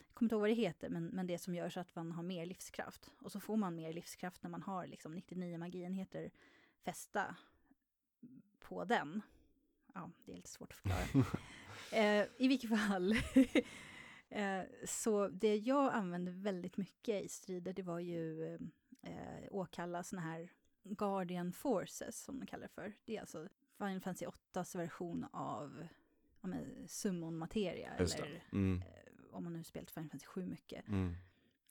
jag 0.07 0.15
kommer 0.15 0.27
inte 0.27 0.35
ihåg 0.35 0.41
vad 0.41 0.51
det 0.51 0.55
heter, 0.55 0.89
men, 0.89 1.07
men 1.07 1.27
det 1.27 1.39
som 1.39 1.55
gör 1.55 1.71
så 1.71 1.81
att 1.81 1.95
man 1.95 2.13
har 2.13 2.23
mer 2.23 2.47
livskraft. 2.47 3.11
Och 3.21 3.33
så 3.33 3.41
får 3.41 3.57
man 3.57 3.75
mer 3.75 3.93
livskraft 3.93 4.43
när 4.43 4.51
man 4.51 4.63
har 4.63 4.87
liksom 4.87 5.13
99 5.15 5.59
magienheter 5.59 6.31
fästa 6.85 7.37
på 8.61 8.85
den. 8.85 9.23
Ja, 9.95 10.11
det 10.25 10.33
är 10.33 10.37
lite 10.37 10.51
svårt 10.51 10.73
att 10.73 10.79
förklara. 10.79 11.27
eh, 12.03 12.27
I 12.39 12.49
vilket 12.49 12.71
fall. 12.71 13.15
Eh, 14.31 14.63
så 14.87 15.29
det 15.29 15.57
jag 15.57 15.93
använde 15.93 16.31
väldigt 16.31 16.77
mycket 16.77 17.25
i 17.25 17.29
strider, 17.29 17.73
det 17.73 17.83
var 17.83 17.99
ju 17.99 18.55
eh, 19.03 19.45
åkalla 19.51 20.03
såna 20.03 20.23
här 20.23 20.49
Guardian 20.83 21.53
Forces, 21.53 22.23
som 22.25 22.41
de 22.41 22.47
kallar 22.47 22.63
det 22.63 22.69
för. 22.75 22.93
Det 23.05 23.17
är 23.17 23.21
alltså 23.21 23.49
Final 23.79 24.01
Fantasy 24.01 24.27
8s 24.55 24.77
version 24.77 25.27
av 25.33 25.87
ja, 26.43 26.49
summon-materia. 26.87 27.93
Eller. 27.95 28.45
Mm, 28.53 28.83
eh, 28.83 29.35
om 29.37 29.45
man 29.45 29.53
nu 29.53 29.65
spelat 29.65 29.91
Final 29.91 30.09
Fantasy 30.11 30.27
7 30.27 30.47
mycket. 30.47 30.89
mm. 30.89 31.15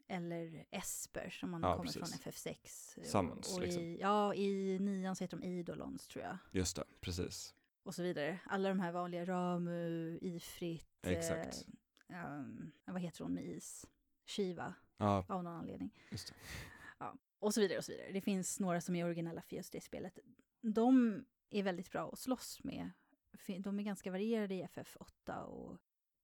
Eller 0.10 0.66
Esper 0.72 1.30
som 1.30 1.52
man 1.52 1.62
Ja, 1.62 1.72
kommer 1.76 1.84
precis. 1.92 2.22
från 2.22 2.32
FF6. 2.34 3.04
Summons, 3.04 3.56
och 3.56 3.62
liksom. 3.62 3.82
i, 3.82 3.98
Ja, 4.02 4.34
i 4.34 4.80
nian 4.80 5.16
så 5.16 5.24
heter 5.24 5.38
de 5.38 5.48
Eidolons 5.48 6.08
tror 6.08 6.26
jag. 6.26 6.38
Just 6.52 6.76
det, 6.76 6.84
precis. 7.02 7.56
Och 7.84 7.96
så 7.96 8.04
vidare. 8.04 8.40
Alla 8.46 8.70
de 8.70 8.80
här 8.80 8.92
vanliga 8.92 9.26
Ramu, 9.26 10.18
Ifrit. 10.22 10.88
Exakt. 11.02 11.66
Eh, 11.68 11.74
ehm, 12.10 12.72
vad 12.86 13.02
heter 13.02 13.24
hon 13.24 13.34
med 13.34 13.46
is? 13.46 13.86
Shiva, 14.26 14.74
Ja, 14.98 15.26
av 15.30 15.44
någon 15.44 15.54
anledning. 15.54 15.94
det. 16.10 16.18
Och 17.40 17.54
så 17.54 17.62
vidare 17.62 17.78
och 17.78 17.86
så 17.86 17.92
vidare. 17.92 18.12
Det 18.12 18.22
finns 18.22 18.60
några 18.60 18.82
som 18.82 18.96
är 18.96 19.06
originella 19.06 19.42
för 19.42 19.56
just 19.56 19.72
det 19.74 19.82
spelet. 19.82 20.20
De 20.62 21.24
är 21.50 21.64
väldigt 21.64 21.92
bra 21.92 22.10
att 22.14 22.20
slåss 22.20 22.64
med. 22.64 22.90
De 23.60 23.80
är 23.80 23.84
ganska 23.84 24.12
varierade 24.12 24.56
i 24.56 24.64
FF8 24.66 25.42
och 25.44 25.78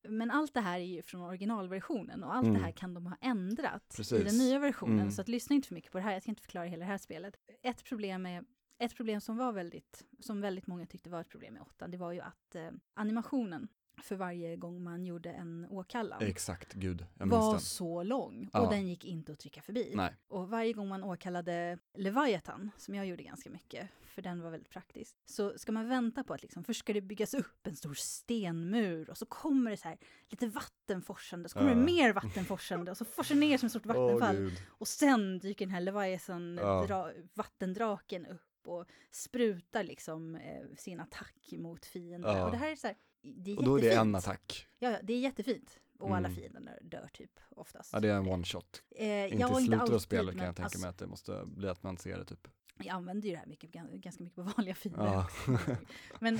men 0.09 0.31
allt 0.31 0.53
det 0.53 0.61
här 0.61 0.79
är 0.79 0.83
ju 0.85 1.01
från 1.01 1.21
originalversionen 1.21 2.23
och 2.23 2.35
allt 2.35 2.43
Mm. 2.47 2.53
det 2.57 2.65
här 2.65 2.71
kan 2.71 2.93
de 2.93 3.05
ha 3.07 3.17
ändrat 3.21 3.93
i 3.93 3.97
Precis. 3.97 4.23
den 4.25 4.37
nya 4.37 4.59
versionen. 4.59 4.99
Mm. 4.99 5.11
Så 5.11 5.21
att 5.21 5.27
lyssna 5.27 5.55
inte 5.55 5.67
för 5.67 5.75
mycket 5.75 5.91
på 5.91 5.97
det 5.97 6.03
här, 6.03 6.13
jag 6.13 6.21
ska 6.21 6.31
inte 6.31 6.41
förklara 6.41 6.65
hela 6.65 6.79
det 6.85 6.91
här 6.91 6.97
spelet. 6.97 7.35
Ett 7.61 7.83
problem 7.83 8.25
är 8.25 8.45
ett 8.77 8.95
problem 8.95 9.21
som 9.21 9.37
var 9.37 9.51
väldigt, 9.51 10.05
som 10.19 10.41
väldigt 10.41 10.67
många 10.67 10.85
tyckte 10.85 11.09
var 11.09 11.21
ett 11.21 11.29
problem 11.29 11.53
med 11.53 11.61
åttan, 11.63 11.91
det 11.91 11.97
var 11.97 12.11
ju 12.11 12.19
att 12.21 12.55
eh, 12.55 12.71
animationen 12.93 13.67
för 14.03 14.15
varje 14.15 14.55
gång 14.55 14.83
man 14.83 15.05
gjorde 15.05 15.29
en 15.31 15.67
åkallan 15.69 16.21
Exakt, 16.23 16.73
gud, 16.73 17.05
jag 17.17 17.27
minns 17.27 17.41
var 17.41 17.51
den. 17.51 17.61
så 17.61 18.03
lång 18.03 18.49
Ja. 18.53 18.61
och 18.61 18.69
den 18.73 18.87
gick 18.87 19.05
inte 19.05 19.31
att 19.31 19.39
trycka 19.39 19.61
förbi. 19.61 19.91
Nej, 19.95 20.15
Och 20.27 20.49
varje 20.49 20.73
gång 20.73 20.87
man 20.87 21.03
åkallade 21.03 21.77
Leviathan, 21.93 22.71
som 22.77 22.95
jag 22.95 23.05
gjorde 23.05 23.23
ganska 23.23 23.49
mycket, 23.49 23.89
för 24.01 24.21
den 24.21 24.41
var 24.41 24.51
väldigt 24.51 24.69
praktisk, 24.69 25.15
så 25.25 25.57
ska 25.57 25.71
man 25.71 25.87
vänta 25.89 26.23
på 26.23 26.33
att 26.33 26.41
liksom, 26.41 26.63
först 26.63 26.79
ska 26.79 26.93
det 26.93 27.01
byggas 27.01 27.33
upp 27.33 27.67
en 27.67 27.75
stor 27.75 27.93
stenmur 27.93 29.09
och 29.09 29.17
så 29.17 29.25
kommer 29.25 29.71
det 29.71 29.77
så 29.77 29.87
här 29.87 29.97
lite 30.29 30.47
vatten 30.47 31.01
forsande, 31.01 31.49
så 31.49 31.57
kommer 31.59 31.71
Ja. 31.71 31.75
det 31.77 31.81
mer 31.85 32.13
vatten 32.13 32.45
forsande 32.45 32.91
och 32.91 32.97
så 32.97 33.05
forsar 33.05 33.35
ner 33.35 33.57
som 33.57 33.65
ett 33.65 33.71
stort 33.71 33.85
vattenfall. 33.95 34.35
gud. 34.35 34.53
och 34.67 34.87
sen 34.87 35.39
dyker 35.39 35.65
den 35.65 35.73
här 35.73 35.81
Leviathan, 35.81 36.57
Ja. 36.61 36.85
dra, 36.87 37.11
vattendraken 37.33 38.25
upp 38.25 38.41
och 38.67 38.85
sprutar 39.11 39.83
liksom 39.83 40.35
eh, 40.35 40.65
sin 40.77 40.99
attack 40.99 41.51
mot 41.57 41.85
fienden. 41.85 42.37
Ja. 42.37 42.45
Och 42.45 42.51
det 42.51 42.57
här 42.57 42.71
är 42.71 42.75
så 42.75 42.87
här, 42.87 42.95
det 43.23 43.51
är 43.51 43.57
Och 43.57 43.63
då 43.63 43.77
är 43.77 43.81
det 43.81 43.93
en 43.95 44.15
attack. 44.15 44.67
Ja, 44.79 44.89
ja, 44.91 44.97
det 45.03 45.13
är 45.13 45.19
jättefint. 45.19 45.79
Och 45.99 46.15
alla 46.15 46.27
Mm. 46.27 46.35
fienderna 46.35 46.71
dör 46.81 47.09
typ 47.13 47.39
oftast. 47.49 47.93
Ja, 47.93 47.99
det 47.99 48.09
är 48.09 48.15
en 48.17 48.27
one 48.27 48.43
shot. 48.43 48.83
Eh, 48.95 49.23
Inte 49.23 49.37
ja, 49.37 49.59
i 49.61 49.65
slutet 49.65 49.89
av 49.89 49.99
spelet 49.99 50.35
kan 50.35 50.45
jag 50.45 50.55
tänka 50.55 50.63
alltså, 50.65 50.79
mig 50.79 50.89
att 50.89 50.97
det 50.97 51.07
måste 51.07 51.43
bli 51.45 51.67
att 51.69 51.83
man 51.83 51.97
ser 51.97 52.17
det 52.17 52.25
typ. 52.25 52.47
Jag 52.77 52.87
använder 52.95 53.27
ju 53.27 53.33
det 53.33 53.39
här 53.39 53.45
mycket, 53.47 53.69
gan- 53.71 53.97
ganska 53.97 54.23
mycket 54.23 54.35
på 54.35 54.41
vanliga 54.41 54.75
fiender. 54.75 55.03
Ja. 55.05 55.27
Men 56.19 56.39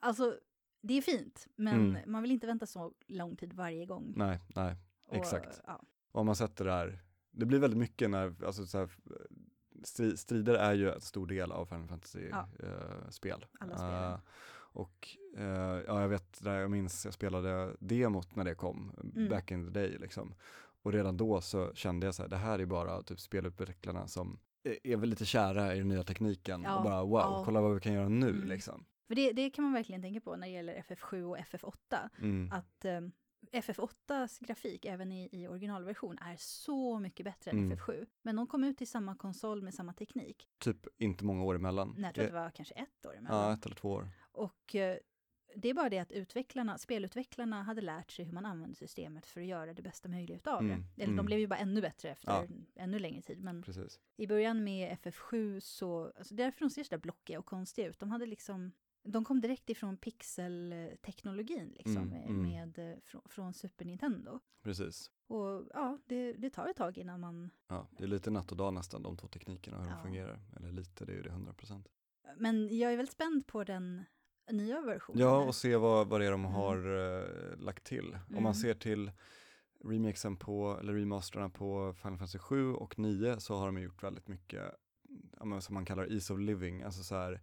alltså, 0.00 0.38
det 0.80 0.94
är 0.94 1.02
fint, 1.02 1.48
men 1.56 1.74
Mm. 1.90 2.12
man 2.12 2.22
vill 2.22 2.30
inte 2.32 2.46
vänta 2.46 2.66
så 2.66 2.92
lång 3.06 3.36
tid 3.36 3.52
varje 3.52 3.86
gång. 3.86 4.12
nej, 4.16 4.40
nej. 4.56 4.76
Och, 5.08 5.16
exakt. 5.16 5.60
Ja, 5.66 5.82
Och 6.12 6.20
om 6.20 6.26
man 6.26 6.36
sätter 6.36 6.64
det 6.64 6.72
här, 6.72 7.02
det 7.30 7.46
blir 7.46 7.58
väldigt 7.58 7.78
mycket 7.78 8.10
när, 8.10 8.44
alltså 8.44 8.66
så 8.66 8.78
här, 8.78 8.90
stri, 9.84 10.16
strider 10.16 10.54
är 10.54 10.74
ju 10.74 10.90
en 10.92 11.00
stor 11.00 11.26
del 11.26 11.52
av 11.52 11.66
Final 11.66 11.80
Ja. 11.82 11.88
Fantasy-spel. 11.88 13.46
Alla 13.60 13.76
spel. 13.76 14.28
Och 14.72 15.08
eh, 15.36 15.44
ja, 15.86 16.00
jag 16.00 16.08
vet, 16.08 16.42
där 16.44 16.60
jag 16.60 16.70
minns, 16.70 17.04
jag 17.04 17.14
spelade 17.14 17.76
demot 17.80 18.36
när 18.36 18.44
det 18.44 18.54
kom, 18.54 18.92
Mm. 19.14 19.28
back 19.28 19.50
in 19.50 19.64
the 19.66 19.70
day 19.80 19.98
liksom. 19.98 20.34
Och 20.82 20.92
redan 20.92 21.16
då 21.16 21.40
så 21.40 21.74
kände 21.74 22.06
jag 22.06 22.14
så 22.14 22.22
här, 22.22 22.28
det 22.28 22.36
här 22.36 22.58
är 22.58 22.66
bara 22.66 23.02
typ 23.02 23.20
spelutvecklarna 23.20 24.06
som 24.08 24.40
är- 24.84 24.96
väl 24.96 25.08
lite 25.08 25.24
kära 25.24 25.74
i 25.74 25.78
den 25.78 25.88
nya 25.88 26.02
tekniken 26.02 26.62
Ja, 26.62 26.76
och 26.76 26.82
bara 26.84 27.02
wow, 27.04 27.12
ja. 27.20 27.42
kolla 27.44 27.60
vad 27.60 27.74
vi 27.74 27.80
kan 27.80 27.92
göra 27.92 28.08
nu 28.08 28.30
Mm. 28.30 28.48
liksom. 28.48 28.84
För 29.08 29.14
det, 29.14 29.32
det 29.32 29.50
kan 29.50 29.64
man 29.64 29.72
verkligen 29.72 30.02
tänka 30.02 30.20
på 30.20 30.36
när 30.36 30.46
det 30.46 30.52
gäller 30.52 30.74
FF7 30.88 31.22
och 31.22 31.36
FF8. 31.38 32.08
Mm. 32.18 32.52
Att 32.52 32.84
eh, 32.84 33.00
FF8s 33.52 34.38
grafik, 34.44 34.84
även 34.84 35.12
i, 35.12 35.28
i 35.32 35.48
originalversion, 35.48 36.18
är 36.18 36.36
så 36.38 36.98
mycket 36.98 37.24
bättre 37.24 37.50
än 37.50 37.58
Mm. 37.58 37.78
FF7. 37.78 38.06
Men 38.22 38.36
de 38.36 38.46
kom 38.46 38.64
ut 38.64 38.82
i 38.82 38.86
samma 38.86 39.14
konsol 39.16 39.62
med 39.62 39.74
samma 39.74 39.92
teknik. 39.92 40.48
Typ 40.58 40.86
inte 40.98 41.24
många 41.24 41.44
år 41.44 41.54
emellan. 41.54 41.94
Nej, 41.98 42.04
jag 42.04 42.14
tror 42.14 42.24
det 42.26 42.32
var 42.32 42.50
kanske 42.50 42.74
ett 42.74 43.06
år 43.06 43.16
emellan. 43.16 43.42
ja, 43.48 43.52
ett 43.52 43.66
eller 43.66 43.76
två 43.76 43.90
år. 43.90 44.08
Och 44.32 44.74
eh, 44.74 44.98
det 45.56 45.68
är 45.68 45.74
bara 45.74 45.88
det 45.88 45.98
att 45.98 46.12
utvecklarna, 46.12 46.78
spelutvecklarna 46.78 47.62
hade 47.62 47.80
lärt 47.80 48.10
sig 48.10 48.24
hur 48.24 48.32
man 48.32 48.46
använder 48.46 48.76
systemet 48.76 49.26
för 49.26 49.40
att 49.40 49.46
göra 49.46 49.74
det 49.74 49.82
bästa 49.82 50.08
möjliga 50.08 50.36
utav 50.36 50.60
Mm, 50.60 50.84
det. 50.96 51.02
Eller 51.02 51.12
de 51.12 51.18
mm. 51.18 51.26
blev 51.26 51.38
ju 51.38 51.46
bara 51.46 51.58
ännu 51.58 51.80
bättre 51.80 52.08
efter 52.10 52.32
Ja. 52.32 52.46
ännu 52.82 52.98
längre 52.98 53.22
tid. 53.22 53.40
Men 53.44 53.62
Precis. 53.62 54.00
i 54.16 54.26
början 54.26 54.64
med 54.64 54.98
FF7 54.98 55.60
så, 55.60 56.12
alltså 56.18 56.34
därför 56.34 56.60
de 56.60 56.70
ser 56.70 56.84
så 56.84 56.90
där 56.90 56.98
blockiga 56.98 57.38
och 57.38 57.46
konstiga 57.46 57.88
ut. 57.88 57.98
De 57.98 58.10
hade 58.10 58.26
liksom, 58.26 58.72
de 59.02 59.24
kom 59.24 59.40
direkt 59.40 59.70
ifrån 59.70 59.96
pixelteknologin 59.96 61.68
liksom, 61.76 61.96
Mm, 61.96 62.08
med, 62.08 62.28
mm. 62.28 62.42
med, 62.42 62.92
eh, 62.92 62.98
från, 63.04 63.22
från 63.28 63.52
Super 63.54 63.84
Nintendo. 63.84 64.40
Precis. 64.62 65.10
Och 65.26 65.68
ja, 65.74 65.98
det, 66.06 66.32
det 66.32 66.50
tar 66.50 66.68
ett 66.68 66.76
tag 66.76 66.98
innan 66.98 67.20
man, 67.20 67.50
Ja, 67.68 67.88
det 67.98 68.04
är 68.04 68.08
lite 68.08 68.30
natt 68.30 68.50
och 68.50 68.56
dag 68.56 68.74
nästan, 68.74 69.02
de 69.02 69.16
två 69.16 69.28
teknikerna 69.28 69.78
hur 69.82 69.88
Ja. 69.88 69.94
de 69.96 70.02
fungerar. 70.02 70.40
Eller 70.56 70.72
lite, 70.72 71.04
det 71.04 71.12
är 71.12 71.16
ju 71.16 71.22
det 71.22 71.30
100 71.30 71.52
procent. 71.54 71.88
men 72.36 72.78
jag 72.78 72.92
är 72.92 72.96
väldigt 72.96 73.12
spänd 73.14 73.46
på 73.46 73.64
den 73.64 74.04
nya 74.50 74.80
versionen. 74.80 75.20
Ja, 75.22 75.38
och 75.44 75.54
se 75.54 75.76
vad, 75.76 76.08
vad 76.08 76.20
det 76.20 76.26
är 76.26 76.30
de 76.30 76.40
Mm. 76.44 76.52
har 76.52 76.76
eh, 76.76 77.56
lagt 77.58 77.84
till. 77.84 78.06
Om 78.14 78.20
Mm. 78.30 78.42
man 78.42 78.54
ser 78.54 78.74
till 78.74 79.12
remixen 79.84 80.36
på, 80.36 80.78
eller 80.80 80.92
remasterna 80.94 81.48
på 81.50 81.94
Final 81.94 82.18
Fantasy 82.18 82.38
7 82.38 82.72
och 82.74 82.98
9 82.98 83.40
så 83.40 83.56
har 83.56 83.66
de 83.66 83.78
gjort 83.82 84.02
väldigt 84.02 84.28
mycket, 84.28 84.62
som 85.60 85.74
man 85.74 85.84
kallar 85.84 86.12
ease 86.12 86.32
of 86.32 86.38
living, 86.38 86.82
alltså 86.82 87.02
så 87.02 87.14
här, 87.14 87.40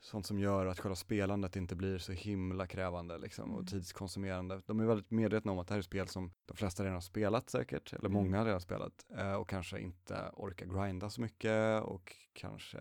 sånt 0.00 0.26
som 0.26 0.38
gör 0.38 0.66
att 0.66 0.80
själva 0.80 0.96
spelandet 0.96 1.56
inte 1.56 1.76
blir 1.76 1.98
så 1.98 2.12
himla 2.12 2.66
krävande 2.66 3.18
liksom, 3.18 3.50
och 3.50 3.56
Mm. 3.58 3.66
tidskonsumerande. 3.66 4.62
De 4.66 4.80
är 4.80 4.86
väldigt 4.86 5.10
medvetna 5.10 5.52
om 5.52 5.58
att 5.58 5.68
det 5.68 5.74
här 5.74 5.78
är 5.78 5.82
spel 5.82 6.08
som 6.08 6.32
de 6.46 6.56
flesta 6.56 6.82
redan 6.82 6.94
har 6.94 7.00
spelat 7.00 7.50
säkert, 7.50 7.92
eller 7.92 8.08
Mm. 8.08 8.12
många 8.12 8.38
har 8.38 8.44
redan 8.44 8.60
spelat, 8.60 9.06
eh, 9.16 9.32
och 9.34 9.48
kanske 9.48 9.80
inte 9.80 10.30
orkar 10.32 10.66
grinda 10.66 11.10
så 11.10 11.20
mycket 11.20 11.82
och 11.82 12.16
kanske 12.32 12.78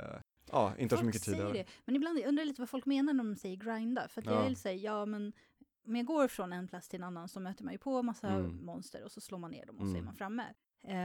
Ja, 0.54 0.74
inte 0.78 0.96
har 0.96 0.98
så 0.98 1.02
Folk 1.04 1.06
mycket 1.06 1.24
tid 1.24 1.36
säger 1.36 1.54
det. 1.54 1.66
Men 1.86 1.96
ibland 1.96 2.20
jag 2.20 2.28
undrar 2.28 2.42
jag 2.42 2.48
lite 2.48 2.62
vad 2.62 2.70
folk 2.70 2.86
menar 2.86 3.14
när 3.14 3.24
de 3.24 3.36
säger 3.36 3.56
grinda. 3.56 4.08
För 4.08 4.22
att 4.22 4.26
Ja. 4.28 4.34
jag 4.34 4.44
vill 4.44 4.56
säga, 4.56 4.76
ja 4.76 5.06
men 5.06 5.34
om 5.88 5.96
jag 5.96 6.06
går 6.06 6.28
från 6.28 6.54
en 6.54 6.68
plats 6.68 6.90
till 6.90 7.00
en 7.00 7.04
annan 7.04 7.28
så 7.30 7.40
möter 7.40 7.64
man 7.64 7.74
ju 7.74 7.78
på 7.78 8.04
massa 8.04 8.28
Mm. 8.28 8.66
monster 8.66 9.04
och 9.04 9.12
så 9.12 9.22
slår 9.22 9.38
man 9.40 9.52
ner 9.52 9.66
dem 9.66 9.76
och 9.76 9.82
så 9.88 9.92
är 9.92 9.96
Mm. 9.96 10.06
man 10.06 10.16
framme. 10.16 10.46
Eh, 10.88 10.98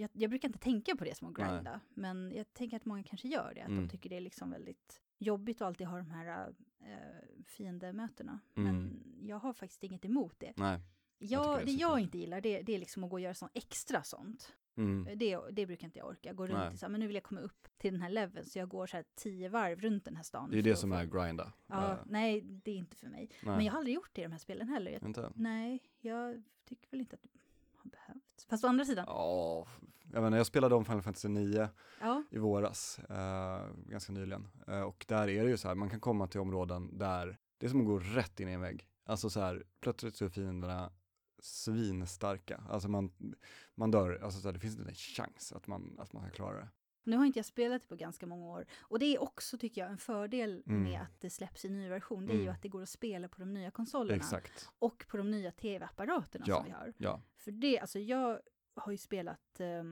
jag, 0.00 0.10
jag 0.12 0.30
brukar 0.30 0.48
inte 0.48 0.58
tänka 0.58 0.96
på 0.96 1.04
det 1.04 1.16
som 1.16 1.28
att 1.28 1.38
Nej. 1.38 1.48
grinda, 1.54 1.80
men 1.94 2.32
jag 2.32 2.52
tänker 2.52 2.76
att 2.76 2.84
många 2.84 3.02
kanske 3.02 3.28
gör 3.28 3.52
det. 3.54 3.60
Att 3.62 3.68
Mm. 3.68 3.82
de 3.86 3.90
tycker 3.90 4.10
det 4.10 4.16
är 4.16 4.20
liksom 4.20 4.50
väldigt 4.50 5.00
jobbigt 5.18 5.60
att 5.60 5.66
alltid 5.66 5.86
ha 5.86 5.96
de 5.98 6.10
här 6.10 6.48
uh, 6.48 6.54
fiendemötena. 7.46 8.40
Mm. 8.56 8.72
Men 8.74 9.02
jag 9.28 9.36
har 9.38 9.52
faktiskt 9.52 9.84
inget 9.84 10.04
emot 10.04 10.34
det. 10.38 10.52
Nej, 10.56 10.80
Jag, 11.18 11.60
tycker 11.60 11.66
det 11.66 11.72
jag 11.72 12.00
inte 12.00 12.18
gillar 12.18 12.40
det, 12.40 12.62
det 12.62 12.74
är 12.74 12.78
liksom 12.78 13.04
att 13.04 13.10
gå 13.10 13.16
och 13.16 13.20
göra 13.20 13.34
sånt 13.34 13.52
extra 13.54 14.02
sånt. 14.02 14.52
Mm. 14.76 15.18
Det, 15.18 15.38
det 15.52 15.66
brukar 15.66 15.84
inte 15.86 15.98
jag 15.98 16.08
orka. 16.08 16.32
Gå 16.32 16.46
runt 16.46 16.58
Nej. 16.58 16.68
och 16.72 16.78
så 16.78 16.86
här, 16.86 16.90
men 16.90 17.00
nu 17.00 17.06
vill 17.06 17.14
jag 17.14 17.22
komma 17.24 17.40
upp 17.40 17.68
till 17.78 17.92
den 17.92 18.02
här 18.02 18.10
leveln 18.10 18.46
så 18.46 18.58
jag 18.58 18.68
går 18.68 18.86
så 18.86 18.96
här 18.96 19.04
tio 19.14 19.48
varv 19.48 19.80
runt 19.80 20.04
den 20.04 20.16
här 20.16 20.22
stan. 20.22 20.50
Det 20.50 20.58
är 20.58 20.62
det 20.62 20.76
som 20.76 20.90
få- 20.90 20.96
är 20.96 21.04
grinda. 21.04 21.52
Ja, 21.66 21.90
Eh, 21.92 21.98
nej, 22.06 22.40
det 22.40 22.70
är 22.70 22.76
inte 22.76 22.96
för 22.96 23.06
mig. 23.08 23.30
nej. 23.42 23.56
Men 23.56 23.64
jag 23.64 23.72
har 23.72 23.78
aldrig 23.78 23.94
gjort 23.94 24.10
det 24.12 24.20
i 24.20 24.24
de 24.24 24.32
här 24.32 24.38
spelen 24.38 24.68
heller. 24.68 24.90
Jag, 24.92 25.02
Inte? 25.02 25.32
nej, 25.34 25.82
jag 26.00 26.42
tycker 26.68 26.90
väl 26.90 27.00
inte 27.00 27.16
att 27.16 27.22
det 27.22 27.28
har 27.76 27.90
behövts. 27.90 28.46
Fast 28.46 28.64
å 28.64 28.68
andra 28.68 28.84
sidan, 28.84 29.04
Ja, 29.08 29.66
jag 30.12 30.22
menar 30.22 30.36
jag 30.36 30.46
spelade 30.46 30.74
om 30.74 30.84
Final 30.84 31.02
Fantasy 31.02 31.28
9 31.28 31.68
ja, 32.00 32.22
i 32.30 32.38
våras, 32.38 32.98
eh, 32.98 33.66
ganska 33.86 34.12
nyligen. 34.12 34.48
Eh, 34.68 34.80
och 34.80 35.04
där 35.08 35.28
är 35.28 35.44
det 35.44 35.50
ju 35.50 35.56
så 35.56 35.68
här, 35.68 35.74
man 35.74 35.90
kan 35.90 36.00
komma 36.00 36.26
till 36.26 36.40
områden 36.40 36.98
där 36.98 37.38
det 37.58 37.66
är 37.66 37.70
som 37.70 37.80
att 37.80 37.86
gå 37.86 37.98
rätt 37.98 38.40
in 38.40 38.48
i 38.48 38.52
en 38.52 38.60
vägg. 38.60 38.86
Alltså 39.04 39.30
så 39.30 39.40
här, 39.40 39.64
plötsligt 39.80 40.16
så 40.16 40.24
är 40.24 40.28
fienderna 40.28 40.92
svinstarka. 41.44 42.62
Alltså 42.68 42.88
man, 42.88 43.12
man 43.74 43.90
dör, 43.90 44.18
alltså 44.24 44.40
så 44.40 44.48
här, 44.48 44.52
det 44.52 44.60
finns 44.60 44.76
inte 44.78 44.88
en 44.90 44.94
chans 44.94 45.52
att 45.52 45.66
man, 45.66 45.96
att 45.98 46.12
man 46.12 46.22
kan 46.22 46.30
klara 46.32 46.56
det. 46.56 46.68
nu 47.06 47.16
har 47.16 47.24
inte 47.26 47.38
jag 47.38 47.46
spelat 47.46 47.82
det 47.82 47.88
på 47.88 47.96
ganska 47.96 48.26
många 48.26 48.46
år. 48.46 48.66
Och 48.80 48.98
det 48.98 49.06
är 49.14 49.22
också, 49.22 49.58
tycker 49.58 49.80
jag, 49.80 49.90
en 49.90 49.98
fördel 49.98 50.62
Mm. 50.66 50.82
med 50.82 51.00
att 51.02 51.20
det 51.20 51.30
släpps 51.30 51.64
i 51.64 51.68
ny 51.68 51.88
version. 51.88 52.26
Det 52.26 52.32
är 52.32 52.36
ju 52.36 52.42
Mm. 52.42 52.54
att 52.54 52.62
det 52.62 52.68
går 52.68 52.82
att 52.82 52.88
spela 52.88 53.28
på 53.28 53.40
de 53.40 53.54
nya 53.54 53.70
konsolerna. 53.70 54.16
Exakt, 54.16 54.68
Och 54.78 55.04
på 55.08 55.16
de 55.16 55.30
nya 55.30 55.50
tv-apparaterna 55.52 56.44
Ja. 56.48 56.56
som 56.56 56.64
vi 56.64 56.70
har. 56.70 56.92
ja. 56.98 57.22
För 57.36 57.50
det, 57.52 57.78
alltså 57.80 57.98
jag 57.98 58.40
har 58.76 58.92
ju 58.92 58.98
spelat, 58.98 59.60
eh, 59.60 59.84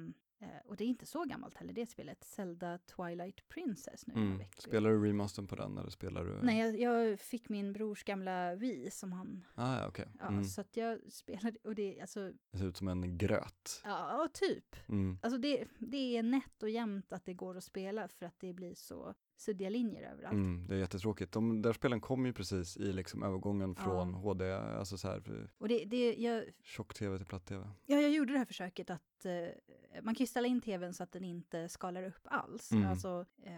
och 0.64 0.76
det 0.76 0.84
är 0.84 0.88
inte 0.88 1.06
så 1.06 1.24
gammalt 1.24 1.56
heller, 1.56 1.72
det 1.72 1.86
spelet, 1.86 2.24
Zelda 2.24 2.78
Twilight 2.78 3.48
Princess 3.48 4.06
nu 4.06 4.14
Mm. 4.14 4.42
Spelar 4.58 4.90
du 4.90 5.04
remastern 5.08 5.46
på 5.46 5.56
den 5.56 5.78
eller 5.78 5.90
spelar 5.90 6.24
du? 6.24 6.42
Nej, 6.42 6.58
jag, 6.58 6.80
jag 6.80 7.20
fick 7.20 7.48
min 7.48 7.72
brors 7.72 8.04
gamla 8.04 8.54
Wii 8.54 8.90
som 8.90 9.12
han, 9.12 9.44
Ah, 9.54 9.78
ja, 9.80 9.88
okej. 9.88 10.08
ja, 10.18 10.26
Mm. 10.28 10.44
så 10.44 10.60
att 10.60 10.76
jag 10.76 11.12
spelade, 11.12 11.58
och 11.64 11.74
det, 11.74 12.00
alltså, 12.00 12.32
Det 12.50 12.58
ser 12.58 12.66
ut 12.66 12.76
som 12.76 12.88
en 12.88 13.18
gröt. 13.18 13.80
ja, 13.84 14.28
typ. 14.32 14.76
Mm. 14.88 15.18
Alltså 15.22 15.38
det, 15.38 15.64
det 15.78 16.16
är 16.16 16.22
nätt 16.22 16.62
och 16.62 16.70
jämnt 16.70 17.12
att 17.12 17.24
det 17.24 17.34
går 17.34 17.56
att 17.56 17.64
spela 17.64 18.08
för 18.08 18.26
att 18.26 18.40
det 18.40 18.52
blir 18.52 18.74
så 18.74 19.14
suddiga 19.42 19.68
linjer 19.70 20.02
överallt. 20.12 20.32
Mm, 20.34 20.66
det 20.68 20.74
är 20.74 20.78
jättetråkigt. 20.78 21.32
De 21.32 21.62
där 21.62 21.72
spelen 21.72 22.00
kom 22.00 22.26
ju 22.26 22.32
precis 22.32 22.76
i 22.76 22.92
liksom 22.92 23.22
övergången 23.22 23.74
Ja. 23.78 23.84
från 23.84 24.14
HD, 24.14 24.52
alltså 24.54 24.98
så 24.98 25.08
här 25.08 25.48
Och 25.58 25.68
det, 25.68 25.84
det, 25.84 26.14
jag, 26.14 26.44
tjock-tv 26.62 27.16
till 27.16 27.26
platt-tv. 27.26 27.70
ja, 27.86 27.96
jag 28.00 28.10
gjorde 28.10 28.32
det 28.32 28.38
här 28.38 28.44
försöket 28.44 28.90
att 28.90 29.24
eh, 29.24 29.32
man 30.02 30.14
kan 30.14 30.22
ju 30.24 30.26
ställa 30.26 30.48
in 30.48 30.60
tvn 30.60 30.94
så 30.94 31.02
att 31.02 31.12
den 31.12 31.24
inte 31.24 31.68
skalar 31.68 32.02
upp 32.02 32.20
alls. 32.24 32.72
Mm. 32.72 32.88
Alltså, 32.90 33.26
eh, 33.42 33.52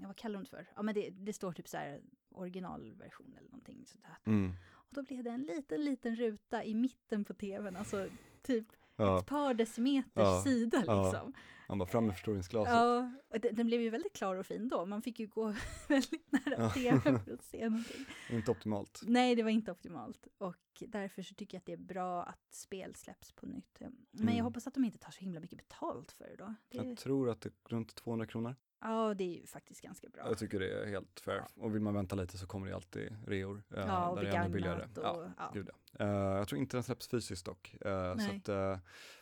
ja, 0.00 0.06
vad 0.06 0.16
kallar 0.16 0.34
de 0.34 0.44
det 0.44 0.50
för? 0.50 0.66
Ja, 0.76 0.82
men 0.82 0.94
det, 0.94 1.10
det 1.10 1.32
står 1.32 1.52
typ 1.52 1.68
så 1.68 1.76
här 1.76 2.00
originalversion 2.30 3.34
eller 3.38 3.50
någonting 3.50 3.84
sånt 3.86 4.04
här. 4.04 4.16
Mm. 4.24 4.52
Och 4.72 4.94
då 4.94 5.02
blev 5.02 5.24
det 5.24 5.30
en 5.30 5.42
liten, 5.42 5.84
liten 5.84 6.16
ruta 6.16 6.64
i 6.64 6.74
mitten 6.74 7.24
på 7.24 7.34
tvn, 7.34 7.76
alltså 7.76 8.08
typ 8.42 8.66
Ja, 9.06 9.18
ett 9.18 9.26
par 9.26 9.54
decimeters 9.54 10.10
Ja. 10.14 10.42
sida 10.44 10.78
liksom. 10.78 11.32
han 11.68 11.78
bara 11.78 11.88
fram 11.88 12.06
med 12.06 12.14
förstoringsglaset. 12.14 12.72
Ja, 12.74 13.12
och 13.28 13.40
den, 13.40 13.54
den 13.54 13.66
blev 13.66 13.80
ju 13.80 13.90
väldigt 13.90 14.12
klar 14.12 14.36
och 14.36 14.46
fin 14.46 14.68
då. 14.68 14.86
Man 14.86 15.02
fick 15.02 15.20
ju 15.20 15.26
gå 15.26 15.54
väldigt 15.88 16.32
nära 16.32 16.70
tvn 16.70 17.20
för 17.24 17.32
att 17.34 17.44
se 17.44 17.68
någonting. 17.68 18.04
Inte 18.30 18.50
optimalt. 18.50 19.00
Nej, 19.06 19.34
det 19.34 19.42
var 19.42 19.50
inte 19.50 19.72
optimalt. 19.72 20.26
Och 20.38 20.56
därför 20.88 21.22
så 21.22 21.34
tycker 21.34 21.54
jag 21.56 21.60
att 21.60 21.66
det 21.66 21.72
är 21.72 21.76
bra 21.76 22.22
att 22.22 22.54
spel 22.54 22.94
släpps 22.94 23.32
på 23.32 23.46
nytt. 23.46 23.80
Men 23.80 24.22
Mm. 24.22 24.36
jag 24.36 24.44
hoppas 24.44 24.66
att 24.66 24.74
de 24.74 24.84
inte 24.84 24.98
tar 24.98 25.10
så 25.12 25.20
himla 25.20 25.40
mycket 25.40 25.58
betalt 25.68 26.12
för 26.12 26.24
det 26.24 26.36
då. 26.36 26.54
Jag 26.70 26.86
Det, 26.86 26.96
tror 26.96 27.30
att 27.30 27.40
det 27.40 27.48
är 27.48 27.68
runt 27.68 27.94
200 27.94 28.26
kronor. 28.26 28.56
Ja, 28.82 29.14
det 29.14 29.24
är 29.24 29.40
ju 29.40 29.46
faktiskt 29.46 29.80
ganska 29.80 30.08
bra. 30.08 30.22
Jag 30.28 30.38
tycker 30.38 30.60
det 30.60 30.82
är 30.82 30.86
helt 30.86 31.20
fair. 31.20 31.44
Och 31.54 31.74
vill 31.74 31.82
man 31.82 31.94
vänta 31.94 32.16
lite 32.16 32.38
så 32.38 32.46
kommer 32.46 32.66
det 32.68 32.74
alltid 32.74 33.16
reor. 33.26 33.62
eh, 33.76 33.80
ja, 33.86 34.08
och 34.08 34.16
där 34.16 34.22
det 34.24 34.30
är 34.30 34.40
ännu 34.40 34.48
billigare. 34.54 34.76
begagnat 34.76 34.98
och... 34.98 35.04
Ja, 35.24 35.30
Ja. 35.38 35.50
gud 35.54 35.68
ja. 35.98 36.04
Eh, 36.04 36.36
jag 36.38 36.48
tror 36.48 36.58
inte 36.60 36.76
den 36.76 36.84
släpps 36.84 37.08
fysiskt 37.08 37.46
dock. 37.46 37.76
Eh, 37.80 38.16
så 38.16 38.30
att 38.36 38.48
eh, 38.48 38.78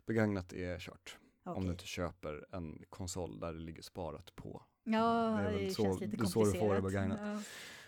begagnat 0.07 0.53
är 0.53 0.79
kört. 0.79 1.19
Om 1.45 1.53
okej. 1.53 1.65
du 1.65 1.71
inte 1.71 1.87
köper 1.87 2.47
en 2.51 2.83
konsol 2.89 3.41
där 3.41 3.53
det 3.53 3.59
ligger 3.59 3.83
sparat 3.83 4.37
på. 4.37 4.63
Ja, 4.93 5.41
Det 5.43 5.49
är 5.49 5.65
det, 5.65 5.71
så- 5.71 5.83
känns 5.83 6.01
lite 6.01 6.17
det 6.17 6.23
är 6.23 6.27
så 6.27 6.45
du 6.45 6.51
får 6.53 6.75
det 6.75 6.81
komplicerat. 6.81 6.85
begagnat. 7.09 7.21
Ja. 7.23 7.43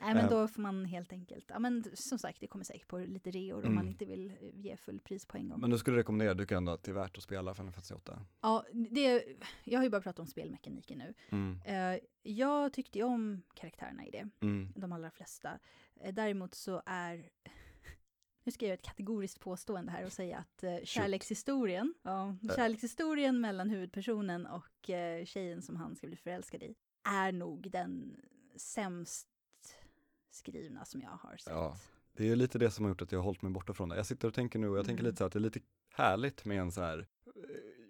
Nej, 0.04 0.14
men 0.14 0.24
Eh. 0.24 0.30
då 0.30 0.48
får 0.48 0.62
man 0.62 0.84
helt 0.84 1.12
enkelt, 1.12 1.44
ja 1.48 1.58
men 1.58 1.84
som 1.94 2.18
sagt, 2.18 2.40
det 2.40 2.46
kommer 2.46 2.64
säkert 2.64 2.88
på 2.88 2.98
lite 2.98 3.30
reor 3.30 3.56
om 3.58 3.62
Mm. 3.62 3.74
man 3.74 3.88
inte 3.88 4.04
vill 4.04 4.30
eh, 4.30 4.36
ge 4.54 4.76
full 4.76 5.00
pris 5.00 5.26
på 5.26 5.36
en 5.36 5.48
gång. 5.48 5.60
Men 5.60 5.70
du 5.70 5.78
skulle 5.78 5.96
rekommendera, 5.96 6.34
du 6.34 6.46
kan 6.46 6.56
ändå 6.58 6.72
att 6.72 6.82
det 6.82 6.90
är 6.90 6.94
värt 6.94 7.16
att 7.18 7.22
spela 7.22 7.54
Final 7.54 7.72
Fantasy 7.72 7.94
8. 7.94 8.18
Ja, 8.40 8.64
det, 8.90 9.24
jag 9.64 9.78
har 9.78 9.84
ju 9.84 9.90
bara 9.90 10.00
pratat 10.00 10.18
om 10.18 10.26
spelmekaniken 10.26 10.98
nu. 10.98 11.14
Mm. 11.30 11.60
Eh, 11.64 12.00
jag 12.22 12.72
tyckte 12.72 12.98
ju 12.98 13.04
om 13.04 13.42
karaktärerna 13.54 14.06
i 14.06 14.10
det, 14.10 14.28
Mm. 14.40 14.72
de 14.76 14.92
allra 14.92 15.10
flesta. 15.10 15.58
Däremot 16.12 16.54
så 16.54 16.82
är, 16.86 17.28
nu 18.44 18.52
ska 18.52 18.64
jag 18.64 18.68
göra 18.68 18.74
ett 18.78 18.84
kategoriskt 18.84 19.40
påstående 19.40 19.92
här 19.92 20.04
och 20.04 20.12
säga 20.12 20.38
att 20.38 20.64
eh, 20.64 20.76
kärlekshistorien, 20.84 21.94
ja, 22.02 22.36
kärlekshistorien 22.56 23.40
mellan 23.40 23.70
huvudpersonen 23.70 24.46
och 24.46 24.90
eh, 24.90 25.24
tjejen 25.24 25.62
som 25.62 25.76
han 25.76 25.96
ska 25.96 26.06
bli 26.06 26.16
förälskad 26.16 26.62
i 26.62 26.74
är 27.04 27.32
nog 27.32 27.70
den 27.70 28.16
sämst 28.56 29.28
skrivna 30.30 30.84
som 30.84 31.00
jag 31.00 31.10
har 31.10 31.36
sett. 31.36 31.52
Ja. 31.52 31.76
Det 32.16 32.28
är 32.30 32.36
lite 32.36 32.58
det 32.58 32.70
som 32.70 32.84
har 32.84 32.90
gjort 32.90 33.02
att 33.02 33.12
jag 33.12 33.18
har 33.18 33.24
hållit 33.24 33.42
mig 33.42 33.52
borta 33.52 33.74
från 33.74 33.88
det. 33.88 33.96
Jag 33.96 34.06
sitter 34.06 34.28
och 34.28 34.34
tänker 34.34 34.58
nu 34.58 34.68
och 34.68 34.78
jag 34.78 34.84
tänker 34.86 35.02
Mm. 35.02 35.10
lite 35.10 35.16
så 35.18 35.24
här 35.24 35.26
att 35.26 35.32
det 35.32 35.38
är 35.38 35.40
lite 35.40 35.60
härligt 35.94 36.44
med 36.44 36.60
en 36.60 36.72
så 36.72 36.80
här 36.80 36.98
eh, 37.26 37.32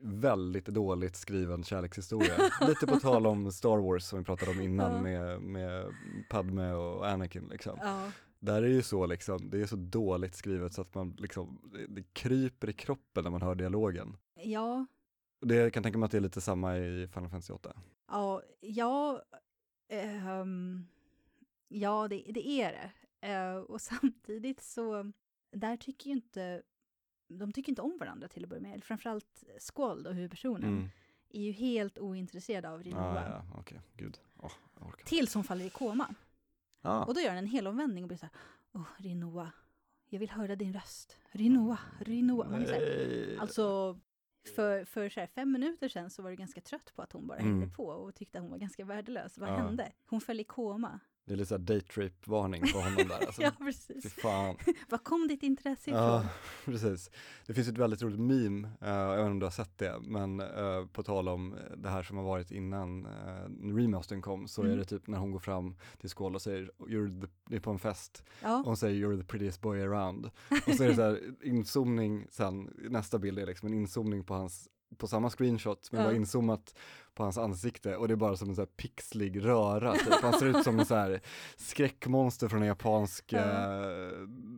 väldigt 0.02 0.64
dåligt 0.66 1.16
skriven 1.16 1.64
kärlekshistoria. 1.64 2.50
lite 2.68 2.86
på 2.86 2.96
tal 3.00 3.26
om 3.26 3.52
Star 3.52 3.78
Wars 3.78 4.04
som 4.04 4.18
vi 4.18 4.24
pratade 4.24 4.50
om 4.50 4.60
innan 4.60 4.92
Ja. 4.92 5.00
med, 5.02 5.40
med 5.42 5.94
Padme 6.30 6.72
och 6.72 7.06
Anakin 7.08 7.48
liksom. 7.50 7.78
Ja, 7.82 8.10
Där 8.38 8.56
är 8.56 8.62
det 8.62 8.68
ju 8.74 8.82
så 8.82 9.06
liksom, 9.06 9.50
det 9.50 9.60
är 9.60 9.66
så 9.66 9.76
dåligt 9.76 10.34
skrivet 10.34 10.72
så 10.72 10.82
att 10.82 10.94
man 10.94 11.16
liksom, 11.18 11.70
det, 11.88 12.02
kryper 12.12 12.70
i 12.70 12.72
kroppen 12.72 13.24
när 13.24 13.30
man 13.30 13.42
hör 13.42 13.54
dialogen. 13.54 14.16
ja, 14.34 14.86
det 15.40 15.54
jag 15.54 15.72
kan 15.72 15.82
tänka 15.82 15.98
mig 15.98 16.06
att 16.06 16.12
det 16.12 16.18
är 16.18 16.22
lite 16.22 16.40
samma 16.40 16.78
i 16.78 17.08
Final 17.14 17.30
Fantasy 17.30 17.52
8. 17.52 17.72
Ja, 18.08 18.42
ja, 18.60 19.22
ehm, 19.88 20.86
ja 21.68 22.08
det, 22.08 22.24
det 22.28 22.48
är 22.48 22.72
det. 22.72 22.90
Eh, 23.28 23.56
och 23.56 23.80
samtidigt 23.80 24.60
så, 24.60 25.12
där 25.50 25.76
tycker 25.76 26.06
ju 26.10 26.12
inte, 26.16 26.62
de 27.28 27.52
tycker 27.52 27.72
inte 27.72 27.82
om 27.82 27.98
varandra 28.00 28.28
till 28.28 28.42
att 28.44 28.48
börja 28.50 28.62
med. 28.62 28.84
Framförallt 28.84 29.44
Squall, 29.58 30.02
då, 30.02 30.10
huvudpersonen, 30.10 30.68
Mm. 30.72 30.88
är 31.28 31.42
ju 31.42 31.52
helt 31.52 31.98
ointresserad 31.98 32.64
av 32.66 32.82
Rinoa. 32.82 33.14
Ja, 33.14 33.28
ja, 33.28 33.58
okej, 33.60 33.80
gud. 33.96 34.18
Åh, 34.38 34.52
jag 34.78 34.86
orkar. 34.88 35.04
Tills 35.04 35.34
hon 35.34 35.44
faller 35.44 35.64
i 35.64 35.70
koma. 35.70 36.14
Ja. 36.80 37.04
Och 37.04 37.14
då 37.14 37.20
gör 37.20 37.28
han 37.28 37.38
en 37.38 37.46
helomvändning 37.46 38.04
och 38.04 38.08
blir 38.08 38.18
så 38.18 38.26
här, 38.26 38.34
åh 38.72 38.86
Rinoa, 38.98 39.52
jag 40.08 40.18
vill 40.18 40.30
höra 40.30 40.56
din 40.56 40.72
röst. 40.72 41.16
Rinoa, 41.30 41.78
Rinoa. 42.00 42.50
Man 42.50 42.62
är 42.62 42.66
så 42.66 42.72
här, 42.72 42.80
Nej. 42.80 43.38
Alltså, 43.38 43.98
för, 44.48 44.84
för 44.84 45.08
så 45.08 45.26
fem 45.34 45.52
minuter 45.52 45.88
sedan 45.88 46.10
så 46.10 46.22
var 46.22 46.30
du 46.30 46.36
ganska 46.36 46.60
trött 46.60 46.92
på 46.96 47.02
att 47.02 47.12
hon 47.12 47.26
bara 47.26 47.38
Mm. 47.38 47.52
hängde 47.52 47.74
på 47.76 47.86
och 47.86 48.14
tyckte 48.14 48.38
att 48.38 48.42
hon 48.42 48.50
var 48.50 48.58
ganska 48.58 48.84
värdelös. 48.84 49.38
Vad 49.38 49.48
Ja. 49.48 49.54
hände? 49.56 49.92
Hon 50.06 50.20
föll 50.20 50.40
i 50.40 50.44
koma. 50.44 51.00
Det 51.24 51.32
är 51.32 51.36
lite 51.36 51.48
såhär 51.48 51.62
daytrip-varning 51.62 52.62
på 52.72 52.78
honom 52.78 53.08
där. 53.08 53.26
Alltså. 53.26 53.42
ja, 53.42 53.50
Fy 53.58 53.64
precis. 53.64 54.14
fan. 54.14 54.56
Var 54.88 54.98
kom 54.98 55.28
ditt 55.28 55.42
intresse 55.42 55.90
ifrån? 55.90 56.02
Ja, 56.02 56.24
precis. 56.64 57.10
Det 57.46 57.54
finns 57.54 57.68
ett 57.68 57.78
väldigt 57.78 58.02
roligt 58.02 58.20
meme, 58.20 58.68
uh, 58.82 58.88
jag 58.88 59.08
vet 59.16 59.18
inte 59.20 59.30
om 59.30 59.38
du 59.38 59.46
har 59.46 59.50
sett 59.50 59.78
det, 59.78 59.98
men 60.02 60.40
eh, 60.40 60.86
på 60.92 61.02
tal 61.02 61.28
om 61.28 61.54
eh, 61.54 61.76
det 61.76 61.88
här 61.88 62.02
som 62.02 62.16
har 62.16 62.24
varit 62.24 62.50
innan 62.50 63.06
uh, 63.06 63.76
remastern 63.76 64.22
kom, 64.22 64.48
så 64.48 64.62
Mm. 64.62 64.72
är 64.74 64.78
det 64.78 64.84
typ 64.84 65.06
när 65.06 65.18
hon 65.18 65.30
går 65.30 65.38
fram 65.38 65.76
till 66.00 66.10
Skål 66.10 66.34
och 66.34 66.42
säger, 66.42 66.70
you're 66.78 67.20
the, 67.20 67.26
det 67.48 67.56
är 67.56 67.60
på 67.60 67.70
en 67.70 67.78
fest, 67.78 68.22
och 68.26 68.48
Ja, 68.48 68.62
hon 68.64 68.76
säger 68.76 69.06
you're 69.06 69.18
the 69.20 69.24
prettiest 69.26 69.60
boy 69.60 69.80
around. 69.82 70.30
Och 70.66 70.74
så 70.74 70.84
är 70.84 70.88
det 70.88 70.94
så 70.94 71.02
här 71.02 71.20
inzoomning 71.42 72.26
sen, 72.30 72.70
nästa 72.90 73.18
bild 73.18 73.38
är 73.38 73.46
liksom 73.46 73.68
en 73.68 73.74
inzoomning 73.74 74.24
på 74.24 74.34
hans 74.34 74.68
på 74.98 75.06
samma 75.06 75.30
screenshot 75.30 75.88
men 75.92 76.00
Ja. 76.00 76.06
bara 76.06 76.16
inzoomat 76.16 76.74
på 77.14 77.22
hans 77.22 77.38
ansikte 77.38 77.96
och 77.96 78.08
det 78.08 78.14
är 78.14 78.16
bara 78.16 78.36
som 78.36 78.48
en 78.48 78.54
så 78.54 78.60
här 78.60 78.66
pixlig 78.66 79.44
röra. 79.44 79.92
Typ. 79.92 80.12
Han 80.22 80.32
ser 80.32 80.46
ut 80.46 80.64
som 80.64 80.78
en 80.78 80.86
så 80.86 80.94
här 80.94 81.20
skräckmonster 81.56 82.48
från 82.48 82.62
en 82.62 82.68
japansk 82.68 83.32
Ja. 83.32 83.38
eh, 83.38 84.10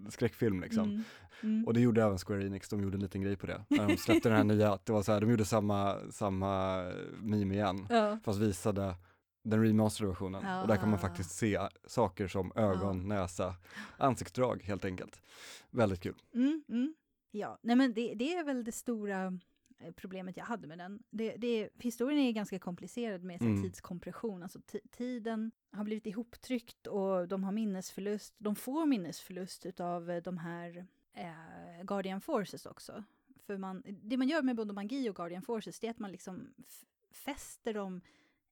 skräckfilm 0.09 0.61
liksom. 0.61 0.85
Mm. 0.85 1.03
Mm. 1.43 1.67
Och 1.67 1.75
det 1.75 1.81
gjorde 1.81 2.03
även 2.03 2.19
Square 2.19 2.47
Enix, 2.47 2.69
de 2.69 2.83
gjorde 2.83 2.97
en 2.97 3.01
liten 3.03 3.23
grej 3.23 3.37
på 3.37 3.47
det. 3.47 3.65
När 3.69 3.89
de 3.89 3.97
släppte 3.97 4.29
den 4.29 4.37
här 4.37 4.45
nya, 4.45 4.79
det 4.85 4.93
var 4.93 5.03
så 5.03 5.13
här, 5.13 5.21
de 5.21 5.31
gjorde 5.31 5.45
samma, 5.45 5.97
samma 6.11 6.83
meme 7.19 7.55
igen, 7.55 7.87
Ja. 7.91 8.19
fast 8.25 8.39
visade 8.41 8.95
den 9.45 9.63
remasterade 9.65 10.09
versionen. 10.11 10.61
Och 10.63 10.69
där 10.69 10.77
kan 10.77 10.91
man 10.91 10.99
faktiskt 10.99 11.31
se 11.31 11.61
saker 11.87 12.29
som 12.29 12.53
ögon, 12.57 13.09
näsa, 13.09 13.55
ansiktsdrag 13.97 14.63
helt 14.65 14.85
enkelt. 14.85 15.21
Väldigt 15.71 16.01
kul. 16.01 16.15
Mm, 16.35 16.65
mm. 16.69 16.95
Ja, 17.31 17.59
nej 17.63 17.77
men 17.77 17.93
det, 17.93 18.15
det 18.15 18.35
är 18.35 18.45
väl 18.45 18.65
det 18.65 18.73
stora 18.73 19.39
problemet 19.97 20.37
jag 20.37 20.45
hade 20.45 20.67
med 20.67 20.79
den. 20.79 21.03
Det, 21.11 21.37
det, 21.37 21.69
historien 21.79 22.19
är 22.21 22.33
ganska 22.33 22.59
komplicerad 22.59 23.23
med 23.25 23.39
sin 23.41 23.49
Mm. 23.51 23.63
tidskompression. 23.63 24.43
Alltså 24.43 24.59
ti- 24.59 24.89
tiden 24.91 25.51
har 25.71 25.85
blivit 25.85 26.07
ihoptryckt 26.07 26.87
och 26.87 27.29
de 27.29 27.45
har 27.45 27.53
minnesförlust. 27.53 28.35
De 28.39 28.57
får 28.57 28.87
minnesförlust 28.87 29.67
utav 29.67 30.11
eh, 30.11 30.23
de 30.23 30.39
här 30.39 30.87
eh, 31.13 31.83
Guardian 31.85 32.21
Forces 32.21 32.67
också. 32.67 33.05
För 33.47 33.57
man, 33.57 33.83
det 33.87 34.17
man 34.17 34.29
gör 34.29 34.43
med 34.43 34.57
både 34.57 34.73
magi 34.73 35.09
och 35.11 35.17
Guardian 35.17 35.43
Forces 35.43 35.81
det 35.81 35.87
är 35.87 35.91
att 35.91 35.99
man 35.99 36.13
liksom 36.13 36.55
fäster 37.11 37.75
dem 37.75 38.01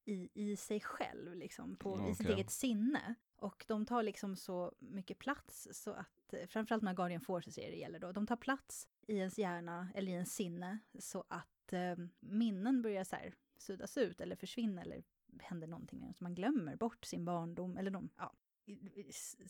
i, 0.04 0.28
i 0.34 0.56
sig 0.56 0.80
själv, 0.80 1.34
liksom, 1.36 1.76
på, 1.76 2.08
i 2.10 2.14
sitt 2.14 2.28
eget 2.28 2.50
sinne. 2.50 3.14
Och 3.36 3.64
de 3.68 3.86
tar 3.86 4.02
liksom 4.02 4.36
så 4.36 4.72
mycket 4.78 5.18
plats 5.18 5.68
så 5.72 5.90
att, 5.92 6.32
eh, 6.32 6.46
framförallt 6.46 6.82
när 6.82 6.94
Guardian 6.94 7.20
Forces 7.20 7.58
är 7.58 7.70
det 7.70 7.76
gäller 7.76 7.98
då, 7.98 8.12
de 8.12 8.26
tar 8.26 8.36
plats 8.36 8.88
i 9.12 9.18
ens 9.18 9.38
hjärna 9.38 9.88
eller 9.94 10.12
i 10.12 10.14
ens 10.14 10.34
sinne 10.34 10.78
så 10.98 11.24
att 11.28 11.72
eh, 11.72 11.96
minnen 12.20 12.82
börjar 12.82 13.04
så 13.04 13.16
här 13.16 13.34
suddas 13.58 13.96
ut 13.98 14.20
eller 14.20 14.36
försvinna 14.36 14.82
eller 14.82 15.02
händer 15.40 15.66
någonting 15.66 15.98
med 16.00 16.08
en, 16.08 16.14
så 16.14 16.24
man 16.24 16.34
glömmer 16.34 16.76
bort 16.76 17.04
sin 17.04 17.24
barndom 17.24 17.76
eller 17.76 17.90
de, 17.90 18.08
ja. 18.16 18.32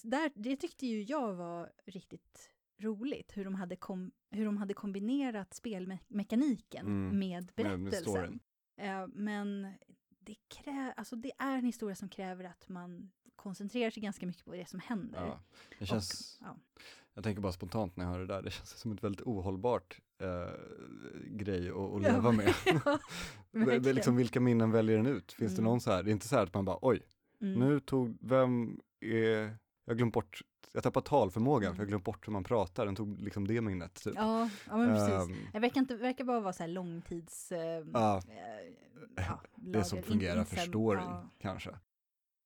Där, 0.02 0.32
det 0.34 0.56
tyckte 0.56 0.86
ju 0.86 1.02
jag 1.02 1.34
var 1.34 1.72
riktigt 1.84 2.50
roligt, 2.78 3.36
hur 3.36 3.44
de 3.44 3.54
hade, 3.54 3.76
kom, 3.76 4.12
hur 4.30 4.44
de 4.44 4.56
hade 4.56 4.74
kombinerat 4.74 5.54
spelmekaniken 5.54 6.86
Mm. 6.86 7.18
med 7.18 7.52
Med- 7.56 7.80
med 7.80 7.80
berättelsen. 7.90 8.40
Eh, 8.76 9.06
men 9.06 9.72
det, 10.18 10.34
krä, 10.48 10.94
alltså 10.96 11.16
det 11.16 11.32
är 11.38 11.58
en 11.58 11.64
historia 11.64 11.94
som 11.96 12.08
kräver 12.08 12.44
att 12.44 12.68
man 12.68 13.10
koncentrerar 13.36 13.90
sig 13.90 14.02
ganska 14.02 14.26
mycket 14.26 14.44
på 14.44 14.52
det 14.52 14.68
som 14.68 14.80
händer. 14.80 15.20
Ja, 15.26 15.40
det 15.78 15.86
känns, 15.86 16.38
ja. 16.40 16.56
Jag 17.14 17.24
tänker 17.24 17.42
bara 17.42 17.52
spontant 17.52 17.96
när 17.96 18.04
jag 18.04 18.12
hör 18.12 18.18
det 18.20 18.26
där, 18.26 18.42
det 18.42 18.50
känns 18.50 18.70
som 18.70 18.92
ett 18.92 19.04
väldigt 19.04 19.20
ohållbart 19.26 20.00
eh, 20.22 20.50
grej 21.26 21.68
att, 21.70 21.76
att 21.76 22.02
Ja, 22.02 22.12
leva 22.12 22.32
med. 22.32 22.54
ja, 22.84 22.98
Det 23.80 23.92
liksom, 23.92 24.16
vilka 24.16 24.40
minnen 24.40 24.70
väljer 24.70 24.96
den 24.96 25.06
ut? 25.06 25.32
Finns 25.32 25.52
det 25.52 25.58
Mm. 25.62 25.70
någon 25.70 25.80
så 25.80 25.90
här, 25.92 26.02
det 26.02 26.10
är 26.10 26.12
inte 26.12 26.28
så 26.28 26.36
här 26.36 26.42
att 26.42 26.54
man 26.54 26.64
bara 26.64 26.78
oj, 26.82 27.02
Mm. 27.40 27.60
nu 27.60 27.80
tog, 27.80 28.18
vem 28.20 28.80
är, 29.00 29.56
jag 29.84 29.96
glömt 29.96 30.14
bort, 30.14 30.42
jag 30.72 30.82
tappar 30.82 31.00
talförmågan 31.00 31.66
Mm. 31.66 31.76
för 31.76 31.82
jag 31.82 31.86
har 31.86 31.88
glömt 31.88 32.04
bort 32.04 32.26
hur 32.28 32.32
man 32.32 32.44
pratar, 32.44 32.86
den 32.86 32.94
tog 32.96 33.20
liksom 33.20 33.46
det 33.46 33.60
minnet 33.60 33.94
typ. 33.94 34.14
Ja, 34.16 34.50
ja 34.66 34.76
men 34.76 34.88
precis. 34.94 35.36
Det 35.52 35.58
verkar, 35.58 35.80
inte, 35.80 35.96
verkar 35.96 36.24
bara 36.24 36.40
vara 36.40 36.52
så 36.52 36.62
här 36.62 36.68
långtids... 36.70 37.52
Ja. 37.92 38.16
eh, 38.28 38.72
ja, 39.16 39.40
det 39.56 39.84
som 39.84 40.02
fungerar 40.02 40.38
in- 40.40 40.46
för 40.46 40.56
storyn 40.56 41.02
ja. 41.04 41.30
kanske. 41.40 41.70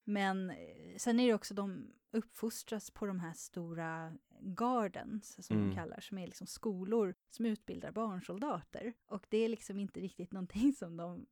Men 0.04 0.50
eh, 0.50 0.56
sen 0.98 1.20
är 1.20 1.26
det 1.26 1.34
också, 1.34 1.54
de 1.54 1.86
uppfostras 2.12 2.90
på 2.90 3.06
de 3.06 3.20
här 3.20 3.32
stora 3.32 4.12
gardens, 4.40 5.46
som 5.46 5.56
Mm. 5.56 5.68
de 5.68 5.74
kallar, 5.76 6.00
som 6.00 6.18
är 6.18 6.26
liksom 6.26 6.46
skolor 6.46 7.14
som 7.30 7.46
utbildar 7.46 7.92
barnsoldater. 7.92 8.92
Och 9.06 9.26
det 9.28 9.38
är 9.38 9.48
liksom 9.48 9.78
inte 9.78 10.00
riktigt 10.00 10.32
någonting 10.32 10.72
som 10.72 10.96
de, 10.96 11.26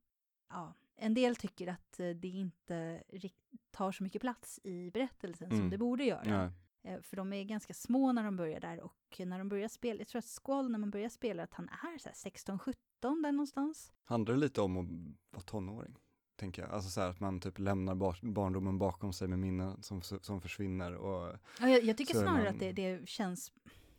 ja, 0.49 0.73
en 0.95 1.13
del 1.13 1.35
tycker 1.35 1.67
att 1.67 1.99
eh, 1.99 2.09
det 2.09 2.27
inte 2.27 3.03
tar 3.71 3.91
så 3.91 4.03
mycket 4.03 4.21
plats 4.21 4.59
i 4.63 4.91
berättelsen 4.91 5.49
som 5.49 5.57
Mm. 5.57 5.69
det 5.69 5.77
borde 5.77 6.03
göra. 6.03 6.23
Nej. 6.25 6.51
Eh, 6.95 7.01
För 7.01 7.17
de 7.17 7.33
är 7.33 7.43
ganska 7.43 7.73
små 7.73 8.11
när 8.11 8.23
de 8.23 8.35
börjar 8.37 8.59
där 8.59 8.79
och 8.81 9.21
när 9.25 9.37
de 9.37 9.49
börjar 9.49 9.67
spela, 9.67 9.99
jag 9.99 10.07
tror 10.07 10.19
att 10.19 10.39
Squall 10.43 10.71
när 10.71 10.79
man 10.79 10.91
börjar 10.91 11.09
spela 11.09 11.43
att 11.43 11.53
han 11.53 11.69
är 11.69 11.97
så 11.97 12.09
här 12.09 12.15
16-17 12.15 13.21
där 13.23 13.31
någonstans. 13.31 13.93
Handlar 14.03 14.33
det 14.33 14.39
lite 14.39 14.61
om 14.61 14.77
att 14.77 14.87
vara 15.33 15.43
tonåring? 15.43 15.95
Tänker 16.35 16.61
jag. 16.61 16.71
Alltså 16.71 16.89
så 16.89 17.01
här 17.01 17.09
att 17.09 17.19
man 17.19 17.39
typ 17.39 17.59
lämnar 17.59 17.95
bar 17.95 18.17
barndomen 18.21 18.77
bakom 18.77 19.13
sig 19.13 19.27
med 19.27 19.39
minnen 19.39 19.83
som, 19.83 20.01
som 20.01 20.41
försvinner 20.41 20.95
och 20.95 21.37
Ja, 21.59 21.69
jag, 21.69 21.83
jag 21.83 21.97
tycker 21.97 22.13
snarare 22.13 22.43
man- 22.43 22.47
att 22.53 22.59
det, 22.59 22.71
det 22.71 23.09
känns, 23.09 23.51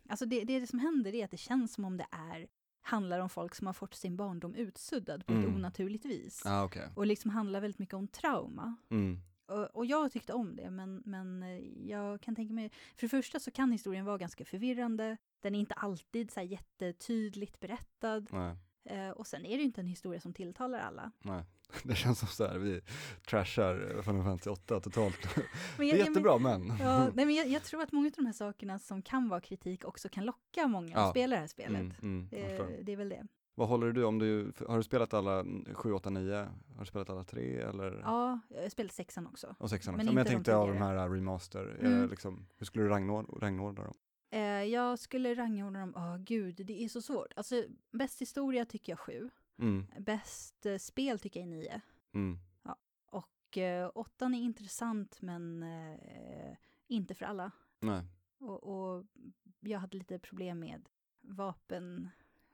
alltså 0.08 0.26
det, 0.26 0.44
det 0.44 0.66
som 0.66 0.78
händer 0.78 1.14
är 1.14 1.24
att 1.24 1.30
det 1.30 1.36
känns 1.36 1.72
som 1.74 1.84
om 1.84 1.96
det 1.96 2.06
är, 2.10 2.46
handlar 2.80 3.20
om 3.20 3.28
folk 3.28 3.54
som 3.54 3.66
har 3.66 3.74
fått 3.74 3.94
sin 3.94 4.16
barndom 4.16 4.54
utsuddad 4.54 5.26
på 5.26 5.32
ett 5.32 5.38
Mm. 5.44 5.54
onaturligt 5.54 6.04
vis. 6.04 6.42
ah, 6.46 6.64
okej. 6.64 6.88
Och 6.94 7.06
liksom 7.06 7.30
handlar 7.30 7.60
väldigt 7.60 7.78
mycket 7.78 7.94
om 7.94 8.08
trauma. 8.08 8.76
Mm. 8.90 9.18
Och, 9.46 9.64
och 9.76 9.86
jag 9.86 10.12
tyckte 10.12 10.32
om 10.32 10.56
det, 10.56 10.70
men, 10.70 11.02
men 11.04 11.44
jag 11.88 12.20
kan 12.20 12.34
tänka 12.36 12.54
mig... 12.54 12.70
För 12.96 13.02
det 13.02 13.08
första 13.08 13.40
så 13.40 13.50
kan 13.50 13.72
historien 13.72 14.04
vara 14.04 14.18
ganska 14.18 14.44
förvirrande. 14.44 15.16
Den 15.40 15.54
är 15.54 15.58
inte 15.60 15.74
alltid 15.74 16.30
så 16.30 16.40
här 16.40 16.46
jättetydligt 16.46 17.60
berättad. 17.60 18.26
Nej, 18.32 18.56
Eh, 18.88 19.10
och 19.10 19.26
sen 19.26 19.44
är 19.46 19.50
det 19.50 19.56
ju 19.56 19.62
inte 19.62 19.80
en 19.80 19.86
historia 19.86 20.20
som 20.20 20.32
tilltalar 20.32 20.78
alla. 20.78 21.12
nej. 21.22 21.44
Det 21.84 21.94
känns 21.94 22.18
som 22.18 22.28
så 22.28 22.46
här, 22.46 22.58
vi 22.58 22.80
trashar 23.26 24.02
Final 24.02 24.22
Fantasy 24.24 24.50
8 24.50 24.80
totalt. 24.80 25.18
Men 25.36 25.44
Det 25.76 25.82
är 25.82 25.86
jag- 25.88 25.98
jag- 25.98 26.06
jättebra 26.08 26.38
men. 26.38 26.72
Ja, 26.80 27.04
nej, 27.14 27.26
men 27.26 27.34
jag, 27.34 27.48
jag 27.48 27.62
tror 27.62 27.82
att 27.82 27.92
många 27.92 28.06
av 28.06 28.12
de 28.16 28.26
här 28.26 28.32
sakerna 28.32 28.78
som 28.78 29.02
kan 29.02 29.28
vara 29.28 29.40
kritik 29.40 29.84
också 29.84 30.08
kan 30.08 30.24
locka 30.24 30.66
många 30.66 30.90
Ja. 30.94 31.04
att 31.04 31.10
spela 31.10 31.36
det 31.36 31.40
här 31.40 31.46
spelet. 31.48 31.80
Mm, 31.80 31.92
mm, 32.02 32.28
jag 32.30 32.48
förstår. 32.48 32.64
Eh, 32.78 32.84
det 32.84 32.92
är 32.92 32.96
väl 32.96 33.08
det. 33.08 33.26
Vad 33.54 33.68
håller 33.68 33.92
du 33.92 34.04
om 34.04 34.18
du, 34.18 34.52
har 34.68 34.76
du 34.76 34.82
spelat 34.82 35.14
alla 35.14 35.44
7, 35.74 35.92
8, 35.92 36.10
9? 36.10 36.34
Har 36.74 36.80
du 36.80 36.86
spelat 36.86 37.10
alla 37.10 37.24
tre 37.24 37.56
eller? 37.60 38.00
Ja, 38.04 38.40
jag 38.48 38.72
spelat 38.72 38.92
sexan 38.92 39.26
också. 39.26 39.54
Och 39.58 39.70
sexan 39.70 39.94
men 39.94 40.00
också? 40.06 40.14
Men 40.14 40.16
jag 40.16 40.22
inte 40.24 40.30
de 40.30 40.34
tänkte 40.34 40.56
av 40.56 40.68
de 40.68 40.76
här 40.78 41.08
remaster, 41.08 41.60
är 41.64 41.86
Mm. 41.86 42.00
det 42.00 42.06
liksom, 42.06 42.46
hur 42.56 42.66
skulle 42.66 42.84
du 42.84 42.90
rangord- 42.90 43.40
rangordna 43.40 43.84
dem? 43.84 43.94
Eh, 44.30 44.40
jag 44.64 44.98
skulle 44.98 45.34
rangordna 45.34 45.80
dem, 45.80 45.92
åh 45.96 46.16
gud, 46.18 46.54
det 46.66 46.84
är 46.84 46.88
så 46.88 47.02
svårt. 47.02 47.32
Alltså, 47.36 47.64
bäst 47.92 48.20
historia 48.20 48.64
tycker 48.64 48.92
jag 48.92 48.98
sju. 48.98 49.30
Mm, 49.58 49.86
Bäst 49.98 50.66
eh, 50.66 50.78
spel 50.78 51.18
tycker 51.18 51.40
jag 51.40 51.46
är 51.48 51.50
nio. 51.56 51.80
mm, 52.14 52.38
Och 53.06 53.58
eh, 53.58 53.90
åttan 53.94 54.34
är 54.34 54.38
intressant, 54.38 55.22
men 55.22 55.62
eh, 55.62 56.56
inte 56.86 57.14
för 57.14 57.24
alla. 57.26 57.50
nej, 57.80 58.04
Och, 58.38 58.64
och 58.96 59.06
jag 59.60 59.78
hade 59.78 59.98
lite 59.98 60.18
problem 60.18 60.58
med 60.58 60.88
vapenuppgraderingen. 61.20 62.10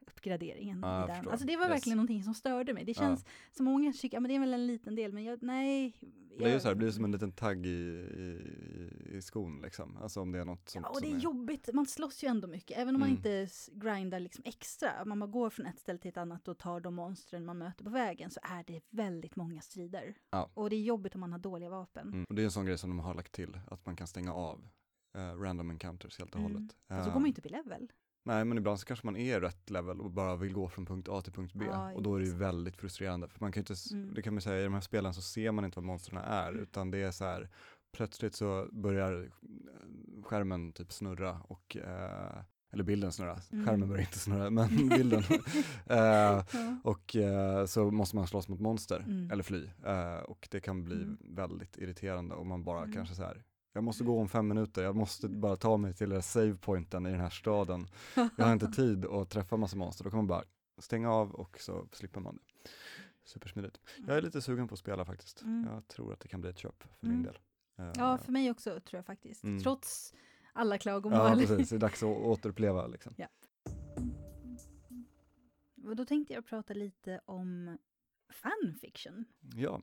Ja, 0.06 0.30
jag 0.30 0.42
i 0.42 1.12
den. 1.12 1.28
Alltså 1.28 1.46
det 1.46 1.56
var 1.56 1.64
Yes. 1.64 1.70
verkligen 1.70 1.96
någonting 1.96 2.24
som 2.24 2.34
störde 2.34 2.74
mig. 2.74 2.84
Det 2.84 2.94
känns 2.94 3.24
som 3.50 3.64
många 3.64 3.92
tycker, 3.92 4.16
ja 4.16 4.20
men 4.20 4.28
det 4.28 4.34
är 4.34 4.40
väl 4.40 4.54
en 4.54 4.66
liten 4.66 4.94
del, 4.94 5.12
men 5.12 5.24
jag, 5.24 5.42
nej. 5.42 5.96
det 6.38 6.44
är 6.44 6.48
ju 6.48 6.52
jag- 6.52 6.62
så 6.62 6.68
här, 6.68 6.74
det 6.74 6.78
blir 6.78 6.90
som 6.90 7.04
en 7.04 7.12
liten 7.12 7.32
tagg 7.32 7.66
i, 7.66 7.70
i, 7.70 9.16
i 9.16 9.22
skon 9.22 9.60
liksom, 9.62 9.96
alltså 9.96 10.20
om 10.20 10.32
det 10.32 10.38
är 10.38 10.44
något 10.44 10.68
sånt 10.68 10.86
Ja, 10.88 10.90
och 10.94 11.00
det 11.00 11.06
som 11.08 11.16
är 11.16 11.20
jobbigt. 11.20 11.68
Man 11.74 11.86
slåss 11.86 12.24
ju 12.24 12.28
ändå 12.28 12.48
mycket, 12.48 12.78
även 12.78 12.94
om 12.94 13.00
man 13.00 13.08
Mm. 13.08 13.16
inte 13.16 13.30
s- 13.32 13.70
grindar 13.72 14.20
liksom 14.20 14.44
extra. 14.46 15.04
Man 15.04 15.18
bara 15.20 15.26
går 15.30 15.50
från 15.50 15.66
ett 15.66 15.78
ställe 15.78 15.98
till 15.98 16.08
ett 16.08 16.16
annat 16.16 16.48
och 16.48 16.58
tar 16.58 16.80
de 16.80 16.94
monstren 16.94 17.44
man 17.44 17.58
möter 17.58 17.84
på 17.84 17.90
vägen, 17.90 18.30
så 18.30 18.40
är 18.42 18.64
det 18.66 18.80
väldigt 18.90 19.36
många 19.36 19.60
strider. 19.60 20.14
Ja. 20.30 20.50
Och 20.54 20.70
det 20.70 20.76
är 20.76 20.82
jobbigt 20.82 21.14
om 21.14 21.20
man 21.20 21.32
har 21.32 21.38
dåliga 21.38 21.70
vapen. 21.70 22.08
Mm. 22.08 22.24
Och 22.28 22.34
det 22.34 22.42
är 22.42 22.44
en 22.44 22.50
sån 22.50 22.66
grej 22.66 22.78
som 22.78 22.90
de 22.90 22.98
har 22.98 23.14
lagt 23.14 23.32
till, 23.32 23.58
att 23.70 23.86
man 23.86 23.96
kan 23.96 24.06
stänga 24.06 24.32
av 24.34 24.68
eh, 25.14 25.20
random 25.20 25.70
encounters 25.70 26.18
helt 26.18 26.34
och 26.34 26.40
Mm. 26.40 26.52
hållet. 26.52 26.72
Och 26.72 26.78
så 26.88 26.94
Eh, 26.94 27.04
går 27.04 27.12
man 27.12 27.22
ju 27.22 27.28
inte 27.28 27.40
upp 27.40 27.46
i 27.46 27.48
level. 27.48 27.92
Nej, 28.24 28.44
men 28.44 28.58
ibland 28.58 28.80
så 28.80 28.86
kanske 28.86 29.06
man 29.06 29.16
är 29.16 29.40
rätt 29.40 29.70
level 29.70 30.00
och 30.00 30.10
bara 30.10 30.36
vill 30.36 30.52
gå 30.52 30.68
från 30.68 30.86
punkt 30.86 31.08
A 31.10 31.20
till 31.20 31.32
punkt 31.32 31.52
B. 31.54 31.64
Ja, 31.70 31.92
och 31.92 32.02
då 32.02 32.14
är 32.14 32.20
det 32.20 32.26
ju 32.26 32.34
väldigt 32.34 32.76
frustrerande. 32.76 33.28
För 33.28 33.40
man 33.40 33.52
kan 33.52 33.60
ju 33.62 33.72
inte, 33.72 33.94
Mm. 33.94 34.14
det 34.14 34.22
kan 34.22 34.34
man 34.34 34.40
säga, 34.42 34.60
i 34.60 34.64
de 34.64 34.74
här 34.74 34.80
spelen 34.80 35.14
så 35.14 35.22
ser 35.22 35.52
man 35.52 35.64
inte 35.64 35.78
vad 35.78 35.84
monstren 35.84 36.22
är, 36.24 36.52
utan 36.52 36.90
det 36.90 36.98
är 36.98 37.10
så 37.10 37.24
här, 37.24 37.48
plötsligt 37.96 38.34
så 38.34 38.68
börjar 38.72 39.22
eh, 39.22 40.22
skärmen 40.22 40.72
typ 40.72 40.92
snurra 40.92 41.40
och 41.48 41.76
eh, 41.76 42.42
eller 42.72 42.84
bilden 42.84 43.12
snurra, 43.12 43.40
Mm. 43.52 43.66
skärmen 43.66 43.88
börjar 43.88 44.02
inte 44.02 44.18
snurra, 44.18 44.50
men 44.50 44.68
bilden. 44.88 45.22
eh, 45.86 46.42
och 46.82 47.16
eh, 47.16 47.66
så 47.66 47.90
måste 47.90 48.16
man 48.16 48.26
slåss 48.26 48.48
mot 48.48 48.60
monster, 48.60 49.00
Mm. 49.00 49.30
eller 49.30 49.42
fly. 49.42 49.70
Eh, 49.84 50.14
och 50.16 50.48
det 50.50 50.60
kan 50.60 50.84
bli 50.84 50.96
Mm. 50.96 51.18
väldigt 51.20 51.78
irriterande 51.78 52.34
om 52.34 52.48
man 52.48 52.64
bara 52.64 52.78
Mm. 52.82 52.92
kanske 52.92 53.14
så 53.14 53.22
här, 53.22 53.42
jag 53.72 53.84
måste 53.84 54.04
gå 54.04 54.20
om 54.20 54.28
fem 54.28 54.48
minuter, 54.48 54.82
jag 54.82 54.96
måste 54.96 55.28
bara 55.28 55.56
ta 55.56 55.76
mig 55.76 55.94
till 55.94 56.10
den 56.10 56.22
savepointen 56.22 57.06
i 57.06 57.10
den 57.10 57.20
här 57.20 57.30
staden. 57.30 57.86
Jag 58.14 58.44
har 58.44 58.52
inte 58.52 58.66
tid 58.76 59.04
att 59.06 59.30
träffa 59.30 59.56
massa 59.56 59.76
monster, 59.76 60.04
då 60.04 60.10
kan 60.10 60.16
man 60.16 60.26
bara 60.26 60.44
stänga 60.78 61.10
av 61.12 61.34
och 61.34 61.58
så 61.60 61.88
slipper 61.92 62.20
man 62.20 62.36
det. 62.36 62.70
Supersmidigt. 63.24 63.80
Jag 64.06 64.16
är 64.16 64.22
lite 64.22 64.42
sugen 64.42 64.68
på 64.68 64.72
att 64.74 64.78
spela 64.78 65.04
faktiskt. 65.04 65.42
Mm. 65.42 65.66
Jag 65.72 65.88
tror 65.88 66.12
att 66.12 66.20
det 66.20 66.28
kan 66.28 66.40
bli 66.40 66.50
ett 66.50 66.58
köp 66.58 66.82
för 66.82 67.06
Mm. 67.06 67.14
min 67.16 67.22
del. 67.22 67.38
Eh, 67.78 67.92
ja, 67.96 68.18
för 68.18 68.32
mig 68.32 68.50
också 68.50 68.70
tror 68.80 68.98
jag 68.98 69.06
faktiskt. 69.06 69.44
Mm. 69.44 69.62
Trots 69.62 70.14
alla 70.52 70.74
ja, 70.74 70.78
klagomål. 70.78 71.38
precis. 71.46 71.68
Det 71.68 71.76
är 71.76 71.80
dags 71.80 72.02
att 72.02 72.08
återuppleva 72.08 72.86
liksom. 72.86 73.14
Och 75.84 75.96
då 75.96 76.04
tänkte 76.04 76.34
jag 76.34 76.46
prata 76.46 76.74
lite 76.74 77.20
om 77.24 77.78
fanfiction. 78.32 79.24
Ja, 79.56 79.82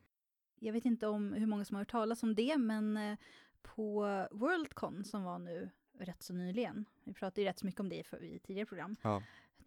Jag 0.60 0.74
vet 0.74 0.86
inte 0.86 1.08
om 1.08 1.34
hur 1.34 1.46
många 1.46 1.66
som 1.66 1.76
har 1.76 1.82
hört 1.82 1.92
talas 1.92 2.24
om 2.24 2.36
det, 2.36 2.58
men 2.58 2.98
eh, 2.98 3.18
på 3.62 4.02
Worldcon 4.32 5.04
som 5.04 5.24
var 5.24 5.40
nu 5.40 5.70
rätt 6.00 6.24
så 6.24 6.34
nyligen, 6.34 6.86
vi 7.04 7.14
pratade 7.14 7.42
ju 7.42 7.48
rätt 7.48 7.60
så 7.60 7.66
mycket 7.66 7.80
om 7.80 7.90
det 7.90 8.04
för, 8.04 8.24
i 8.24 8.40
tidigare 8.40 8.66
program, 8.66 8.96
ja. 9.02 9.24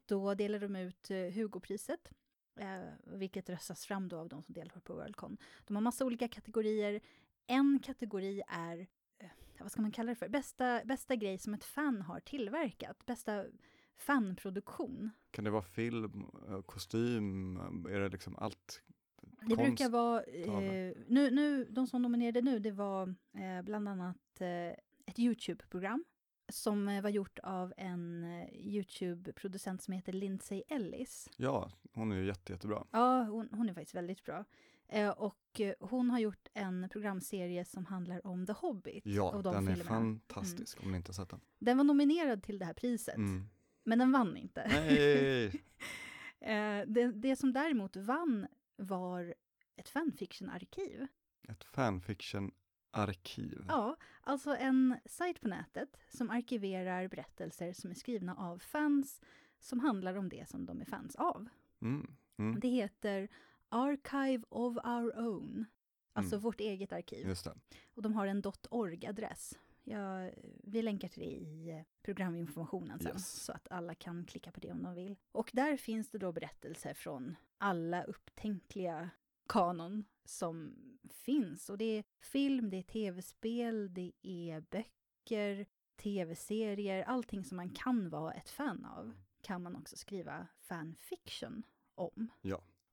då 0.07 0.35
delade 0.35 0.69
de 0.69 0.77
ut 0.77 1.11
eh, 1.11 1.17
Hugo-priset, 1.17 2.13
eh, 2.57 2.83
vilket 3.05 3.51
röstas 3.51 3.87
fram 3.87 4.09
då 4.09 4.19
av 4.19 4.29
de 4.29 4.43
som 4.43 4.55
deltar 4.55 4.81
på 4.81 4.95
Worldcon. 4.95 5.37
De 5.67 5.77
har 5.77 5.81
massa 5.81 6.05
olika 6.05 6.29
kategorier. 6.29 7.01
En 7.47 7.79
kategori 7.83 8.43
är, 8.49 8.87
eh, 9.19 9.31
vad 9.61 9.73
ska 9.73 9.83
man 9.83 9.93
kalla 9.93 10.11
det 10.11 10.17
för, 10.17 10.29
bästa, 10.29 10.81
bästa 10.85 11.17
grej 11.17 11.39
som 11.39 11.55
ett 11.55 11.65
fan 11.65 12.03
har 12.03 12.21
tillverkat, 12.21 13.07
bästa 13.07 13.45
fanproduktion. 13.97 15.11
Kan 15.31 15.45
det 15.45 15.51
vara 15.51 15.63
film, 15.63 16.31
eh, 16.49 16.63
kostym, 16.63 17.57
är 17.87 18.01
det 18.01 18.09
liksom 18.09 18.37
allt? 18.37 18.83
Det 19.47 19.57
Konst 19.57 19.69
brukar 19.69 19.89
vara, 19.89 20.23
eh, 20.23 20.93
nu, 21.07 21.31
nu, 21.31 21.65
de 21.71 21.87
som 21.87 22.03
nominerade 22.03 22.41
nu, 22.43 22.59
det 22.59 22.71
var 22.71 23.15
eh, 23.35 23.63
bland 23.63 23.89
annat 23.89 24.41
eh, 24.41 24.69
ett 25.07 25.19
YouTube-program 25.19 26.05
som 26.49 26.89
eh, 26.89 27.03
var 27.03 27.11
gjort 27.11 27.39
av 27.43 27.73
en 27.77 28.25
eh, 28.25 28.49
YouTube-producent 28.67 29.83
som 29.83 29.95
heter 29.95 30.13
Lindsay 30.13 30.63
Ellis. 30.69 31.29
Ja, 31.37 31.71
hon 31.93 32.13
är 32.13 32.17
ju 32.17 32.27
jätte, 32.27 32.53
jättebra. 32.53 32.85
Ja, 32.91 33.23
hon, 33.23 33.49
hon 33.53 33.69
är 33.69 33.75
faktiskt 33.75 33.95
väldigt 33.95 34.25
bra. 34.25 34.45
Eh, 34.89 35.09
och 35.11 35.61
eh, 35.61 35.75
hon 35.81 36.11
har 36.11 36.19
gjort 36.19 36.49
en 36.55 36.89
programserie 36.93 37.65
som 37.65 37.87
handlar 37.87 38.27
om 38.27 38.47
The 38.47 38.53
Hobbit. 38.53 39.07
Ja, 39.07 39.31
och 39.31 39.43
de 39.43 39.55
den 39.55 39.69
är 39.69 39.75
filmerna. 39.75 39.91
fantastisk 40.01 40.83
om 40.85 40.91
ni 40.91 40.97
inte 40.97 41.09
har 41.09 41.15
sett 41.15 41.29
den. 41.31 41.41
Den 41.59 41.77
var 41.77 41.85
nominerad 41.85 42.43
till 42.43 42.59
det 42.59 42.65
här 42.65 42.75
priset, 42.75 43.17
Mm. 43.17 43.49
men 43.85 43.99
den 43.99 44.13
vann 44.13 44.37
inte. 44.37 44.67
Nej! 44.69 45.47
eh, 46.41 46.87
det, 46.87 47.13
det 47.15 47.37
som 47.37 47.53
däremot 47.53 47.97
vann 47.97 48.47
var 48.77 49.35
ett 49.77 49.89
fanfiction-arkiv. 49.89 51.07
Ett 51.49 51.65
fanfiction-arkiv. 51.65 53.65
Ja, 53.69 53.97
alltså 54.21 54.57
en 54.57 54.97
sajt 55.05 55.41
på 55.41 55.49
nätet 55.49 55.97
som 56.09 56.31
arkiverar 56.31 57.09
berättelser 57.09 57.73
som 57.73 57.91
är 57.91 57.95
skrivna 57.95 58.35
av 58.37 58.59
fans 58.59 59.21
som 59.61 59.81
handlar 59.81 60.15
om 60.15 60.29
det 60.29 60.49
som 60.49 60.67
de 60.67 60.81
är 60.81 60.85
fans 60.85 61.17
av. 61.17 61.49
Mm. 61.83 62.15
Mm. 62.37 62.61
Det 62.61 62.69
heter 62.69 63.29
Archive 63.69 64.45
of 64.49 64.77
Our 64.77 65.19
Own, 65.19 65.65
alltså 66.13 66.35
Mm. 66.35 66.43
vårt 66.43 66.61
eget 66.61 66.93
arkiv. 66.93 67.27
Just 67.29 67.45
det. 67.45 67.55
Och 67.95 68.03
de 68.03 68.15
har 68.15 68.27
en 68.27 68.43
.org-adress. 68.71 69.59
Jag, 69.85 70.35
vi 70.65 70.83
länkar 70.83 71.09
till 71.09 71.21
det 71.23 71.31
i 71.33 71.85
programinformationen 72.03 72.99
sen, 72.99 73.13
Yes. 73.13 73.33
så 73.45 73.53
att 73.53 73.69
alla 73.71 73.95
kan 73.95 74.25
klicka 74.25 74.53
på 74.53 74.61
det 74.61 74.73
om 74.73 74.83
de 74.83 74.95
vill. 74.95 75.17
Och 75.33 75.51
där 75.53 75.77
finns 75.77 76.11
det 76.11 76.19
då 76.19 76.33
berättelser 76.33 76.95
från 76.95 77.37
alla 77.63 78.05
upptänkliga 78.05 79.11
kanon 79.49 80.05
som 80.25 80.75
finns. 81.11 81.71
Och 81.71 81.79
det 81.79 81.99
är 81.99 82.05
film, 82.21 82.71
det 82.71 82.77
är 82.77 82.83
tv-spel, 82.83 83.95
det 83.95 84.13
är 84.23 84.61
böcker, 84.61 85.67
tv-serier, 86.03 87.03
allting 87.03 87.45
som 87.45 87.57
man 87.57 87.71
kan 87.71 88.11
vara 88.11 88.33
ett 88.33 88.51
fan 88.51 88.85
av 88.85 89.15
kan 89.41 89.63
man 89.63 89.77
också 89.77 89.97
skriva 89.97 90.47
fanfiction 90.61 91.63
om. 91.95 92.31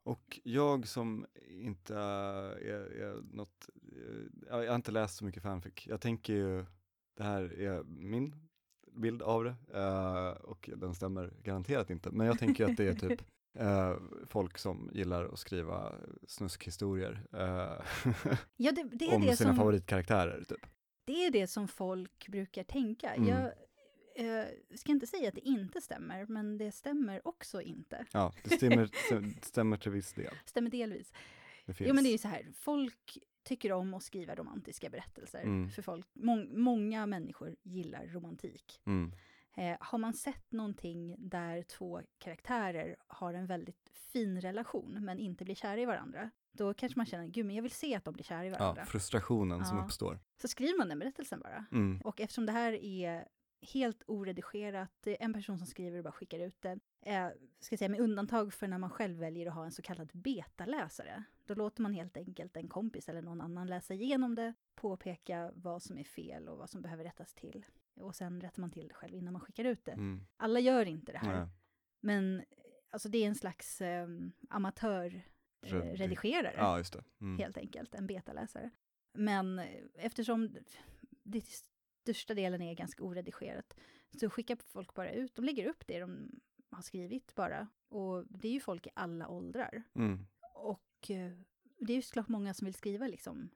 Och 0.04 0.40
jag 0.44 0.88
som 0.88 1.26
inte 1.48 1.96
är, 1.96 2.92
är 3.02 3.22
något, 3.36 3.70
eh, 3.92 4.48
jag 4.48 4.70
har 4.70 4.76
inte 4.76 4.92
läst 4.92 5.18
så 5.18 5.26
mycket 5.26 5.44
fanfic. 5.44 5.88
Jag 5.88 6.02
tänker 6.02 6.34
ju, 6.34 6.66
det 7.18 7.24
här 7.24 7.60
är 7.60 7.84
min 7.84 8.36
bild 8.92 9.22
av 9.22 9.44
det 9.44 9.56
eh, 9.74 10.30
och 10.30 10.70
den 10.78 10.96
stämmer 10.96 11.34
garanterat 11.44 11.90
inte. 11.90 12.12
Men 12.12 12.28
jag 12.28 12.40
tänker 12.40 12.66
att 12.66 12.78
det 12.78 12.88
är 12.88 12.96
typ 12.96 13.22
eh, 13.54 13.96
folk 14.28 14.58
som 14.58 14.90
gillar 14.94 15.26
att 15.26 15.40
skriva 15.40 15.96
snuskhistorier 16.28 17.26
eh, 17.34 17.86
Ja, 18.58 18.72
det, 18.72 18.84
det 18.84 19.06
är 19.06 19.16
om 19.16 19.22
det 19.22 19.38
sina 19.38 19.50
som... 19.50 19.58
favoritkaraktärer. 19.58 20.44
Typ. 20.44 20.66
Det 21.06 21.26
är 21.26 21.32
det 21.32 21.48
som 21.48 21.68
folk 21.68 22.28
brukar 22.28 22.64
tänka. 22.64 23.14
Mm. 23.14 23.30
Jag 23.30 23.52
eh, 24.16 24.46
ska 24.76 24.92
inte 24.92 25.08
säga 25.08 25.30
att 25.30 25.36
det 25.36 25.48
inte 25.48 25.82
stämmer, 25.82 26.26
men 26.26 26.58
det 26.58 26.72
stämmer 26.72 27.28
också 27.28 27.62
inte. 27.62 28.06
Ja, 28.12 28.34
det 28.44 28.50
stämmer, 28.50 28.90
stämmer 29.46 29.78
till 29.78 29.92
viss 29.92 30.14
del. 30.14 30.34
Stämmer 30.46 30.70
delvis. 30.70 31.14
Det. 31.66 31.80
Jo, 31.80 31.94
men 31.94 32.04
det 32.04 32.10
är 32.10 32.12
ju 32.12 32.18
så 32.18 32.28
här, 32.28 32.48
folk 32.54 33.18
tycker 33.44 33.72
om 33.72 33.94
att 33.94 34.04
skriva 34.04 34.36
romantiska 34.36 34.90
berättelser. 34.90 35.42
Mm. 35.42 35.70
För 35.70 35.82
folk, 35.82 36.08
mång, 36.14 36.62
många 36.62 37.06
människor 37.06 37.56
gillar 37.64 38.08
romantik. 38.08 38.82
Mm. 38.86 39.12
Eh, 39.60 39.78
har 39.80 39.98
man 39.98 40.14
sett 40.14 40.52
någonting 40.52 41.16
där 41.18 41.62
två 41.64 42.02
karaktärer 42.18 42.96
har 43.08 43.34
en 43.34 43.46
väldigt 43.46 43.90
fin 43.94 44.42
relation, 44.42 44.98
men 45.06 45.20
inte 45.20 45.46
blir 45.46 45.56
kära 45.56 45.80
i 45.82 45.86
varandra, 45.86 46.30
då 46.52 46.74
kanske 46.74 47.00
man 47.00 47.06
känner, 47.06 47.28
gud, 47.28 47.46
men 47.46 47.56
jag 47.56 47.64
vill 47.64 47.72
se 47.72 47.96
att 47.96 48.06
de 48.06 48.14
blir 48.14 48.24
kära 48.24 48.46
i 48.46 48.50
varandra. 48.50 48.82
Ja, 48.82 48.86
frustrationen 48.86 49.66
som 49.66 49.78
Ja. 49.78 49.84
uppstår. 49.84 50.20
Så 50.42 50.48
skriver 50.48 50.78
man 50.78 50.90
den 50.90 51.00
berättelsen 51.00 51.40
bara. 51.40 51.66
Mm. 51.72 52.02
Och 52.02 52.22
eftersom 52.22 52.46
det 52.46 52.52
här 52.52 52.74
är 52.74 53.28
helt 53.74 54.04
oredigerat, 54.08 55.08
en 55.20 55.34
person 55.34 55.58
som 55.58 55.68
skriver 55.68 55.98
och 55.98 56.04
bara 56.04 56.12
skickar 56.12 56.40
ut 56.40 56.62
det, 56.62 56.80
eh, 57.02 57.28
ska 57.60 57.78
säga 57.78 57.90
med 57.90 58.00
undantag 58.00 58.54
för 58.54 58.68
när 58.68 58.78
man 58.78 58.90
själv 58.90 59.18
väljer 59.20 59.48
att 59.48 59.54
ha 59.54 59.66
en 59.66 59.72
så 59.72 59.82
kallad 59.82 60.10
betaläsare. 60.14 61.24
Då 61.46 61.54
låter 61.56 61.82
man 61.82 61.94
helt 61.94 62.18
enkelt 62.18 62.58
en 62.58 62.68
kompis 62.68 63.10
eller 63.10 63.22
någon 63.22 63.42
annan 63.42 63.68
läsa 63.68 63.94
igenom 63.94 64.36
det, 64.36 64.54
påpeka 64.76 65.52
vad 65.56 65.84
som 65.84 65.98
är 65.98 66.04
fel 66.04 66.48
och 66.50 66.58
vad 66.58 66.70
som 66.70 66.82
behöver 66.82 67.04
rättas 67.04 67.34
till. 67.34 67.66
Och 68.00 68.16
sen 68.16 68.42
rättar 68.42 68.62
man 68.62 68.72
till 68.72 68.88
det 68.88 68.94
själv 68.94 69.16
innan 69.16 69.34
man 69.34 69.42
skickar 69.42 69.66
ut 69.66 69.86
det. 69.86 69.92
Mm. 69.92 70.26
Alla 70.38 70.60
gör 70.60 70.86
inte 70.86 71.12
det 71.12 71.18
här, 71.18 71.40
Nej. 71.40 71.48
men 72.02 72.40
eh, 72.40 72.46
alltså 72.90 73.10
det 73.10 73.18
är 73.24 73.28
en 73.28 73.36
slags 73.36 73.82
eh, 73.82 74.08
amatör 74.50 75.22
eh, 75.62 75.70
Redi- 75.70 75.96
redigerare 75.96 76.54
Ja. 76.58 76.84
Mm. 77.22 77.38
helt 77.40 77.58
enkelt, 77.58 77.96
en 77.96 78.08
betaläsare. 78.08 78.70
Men 79.14 79.60
eh, 79.60 79.66
eftersom 79.94 80.56
det 81.24 81.42
till 81.42 81.54
största 82.04 82.34
delen 82.34 82.62
är 82.62 82.74
ganska 82.76 83.04
oredigerat 83.04 83.76
så 84.20 84.30
skickar 84.30 84.56
folk 84.56 84.94
bara 84.94 85.12
ut, 85.12 85.36
de 85.36 85.46
lägger 85.46 85.66
upp 85.66 85.84
det 85.88 86.00
de 86.00 86.40
har 86.72 86.82
skrivit 86.82 87.36
bara. 87.36 87.68
Och 87.90 88.26
det 88.30 88.48
är 88.48 88.52
ju 88.52 88.60
folk 88.60 88.88
i 88.88 88.90
alla 88.94 89.28
åldrar. 89.28 89.84
Mm. 89.96 90.26
Och 90.54 91.12
eh, 91.12 91.32
det 91.78 91.94
är 91.94 91.96
ju 91.96 92.02
såklart 92.02 92.28
många 92.28 92.54
som 92.54 92.66
vill 92.66 92.74
skriva 92.74 93.08
liksom 93.08 93.50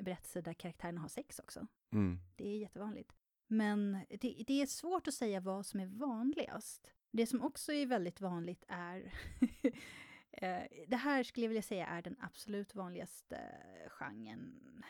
berättelser 0.00 0.42
där 0.42 0.52
karaktärerna 0.54 1.00
har 1.00 1.08
sex 1.08 1.38
också. 1.38 1.66
Mm. 1.92 2.18
Det 2.36 2.48
är 2.48 2.58
jättevanligt. 2.58 3.12
Men 3.52 3.98
det, 4.08 4.44
det 4.46 4.62
är 4.62 4.66
svårt 4.66 5.08
att 5.08 5.14
säga 5.14 5.40
vad 5.40 5.66
som 5.66 5.80
är 5.80 5.86
vanligast. 5.86 6.90
Det 7.10 7.26
som 7.26 7.42
också 7.42 7.72
är 7.72 7.86
väldigt 7.86 8.20
vanligt 8.20 8.64
är... 8.68 9.14
eh, 10.32 10.62
det 10.88 10.96
här 10.96 11.22
skulle 11.22 11.44
jag 11.44 11.48
vilja 11.48 11.62
säga 11.62 11.86
är 11.86 12.02
den 12.02 12.16
absolut 12.20 12.74
vanligaste 12.74 13.40
genren. 13.88 14.82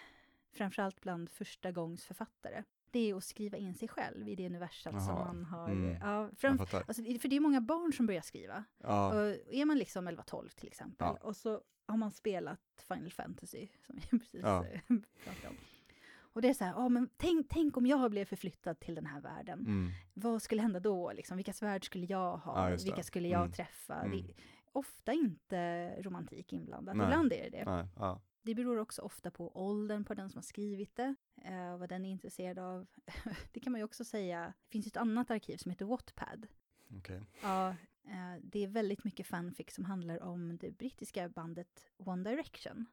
Framförallt 0.52 1.00
bland 1.00 1.30
förstagångsförfattare. 1.30 2.64
Det 2.90 3.10
är 3.10 3.14
att 3.14 3.24
skriva 3.24 3.56
in 3.56 3.74
sig 3.74 3.88
själv 3.88 4.28
i 4.28 4.34
det 4.34 4.46
universum 4.46 5.00
som 5.00 5.14
man 5.14 5.44
har... 5.44 5.68
mm. 5.68 5.96
Ja, 6.00 6.30
fram, 6.36 6.58
alltså, 6.60 7.02
för 7.02 7.28
det 7.28 7.36
är 7.36 7.40
många 7.40 7.60
barn 7.60 7.92
som 7.92 8.06
börjar 8.06 8.22
skriva. 8.22 8.64
Ja, 8.78 9.08
Och 9.08 9.36
är 9.54 9.64
man 9.64 9.78
liksom 9.78 10.08
11-12 10.08 10.48
till 10.48 10.68
exempel, 10.68 11.06
Ja. 11.06 11.18
och 11.22 11.36
så 11.36 11.62
har 11.86 11.96
man 11.96 12.12
spelat 12.12 12.84
Final 12.88 13.12
Fantasy, 13.12 13.68
som 13.86 13.96
vi 13.96 14.18
precis 14.18 14.40
Ja. 14.42 14.66
eh, 14.66 14.80
pratade 15.24 15.48
om. 15.48 15.56
Och 16.32 16.42
det 16.42 16.48
är 16.48 16.54
så 16.54 16.64
här, 16.64 16.72
ja 16.72 16.88
men 16.88 17.08
tänk, 17.16 17.46
tänk 17.50 17.76
om 17.76 17.86
jag 17.86 18.10
blev 18.10 18.24
förflyttad 18.24 18.80
till 18.80 18.94
den 18.94 19.06
här 19.06 19.20
världen. 19.20 19.58
mm. 19.58 19.90
Vad 20.14 20.42
skulle 20.42 20.62
hända 20.62 20.80
då? 20.80 21.12
Liksom? 21.12 21.36
Vilka 21.36 21.52
svärd 21.52 21.84
skulle 21.86 22.06
jag 22.06 22.36
ha? 22.36 22.70
Ja. 22.70 22.76
Vilka 22.84 23.02
skulle 23.02 23.28
jag 23.28 23.40
Mm. 23.40 23.52
träffa? 23.52 23.94
Mm. 23.94 24.10
Det 24.10 24.18
är 24.18 24.34
ofta 24.72 25.12
inte 25.12 25.88
romantik 26.02 26.52
inblandat. 26.52 26.96
Nej. 26.96 27.04
Ibland 27.06 27.32
är 27.32 27.50
det 27.50 27.58
det. 27.58 27.64
Nej, 27.64 27.86
ja. 27.96 28.20
Det 28.44 28.54
beror 28.54 28.78
också 28.78 29.02
ofta 29.02 29.30
på 29.30 29.56
åldern 29.66 30.04
på 30.04 30.14
den 30.14 30.30
som 30.30 30.38
har 30.38 30.42
skrivit 30.42 30.96
det, 30.96 31.14
eh, 31.44 31.76
vad 31.78 31.88
den 31.88 32.04
är 32.04 32.10
intresserad 32.10 32.58
av. 32.58 32.86
det 33.52 33.60
kan 33.60 33.72
man 33.72 33.80
ju 33.80 33.84
också 33.84 34.04
säga, 34.04 34.46
det 34.66 34.72
finns 34.72 34.86
ett 34.86 34.96
annat 34.96 35.30
arkiv 35.30 35.56
som 35.56 35.70
heter 35.70 35.84
Wattpad. 35.84 36.46
Okej. 36.96 37.20
Ja, 37.42 37.68
eh, 38.04 38.34
det 38.42 38.62
är 38.64 38.68
väldigt 38.68 39.04
mycket 39.04 39.26
fanfic 39.26 39.74
som 39.74 39.84
handlar 39.84 40.22
om 40.22 40.56
det 40.56 40.70
brittiska 40.70 41.28
bandet 41.28 41.86
One 41.96 42.30
Direction. 42.30 42.86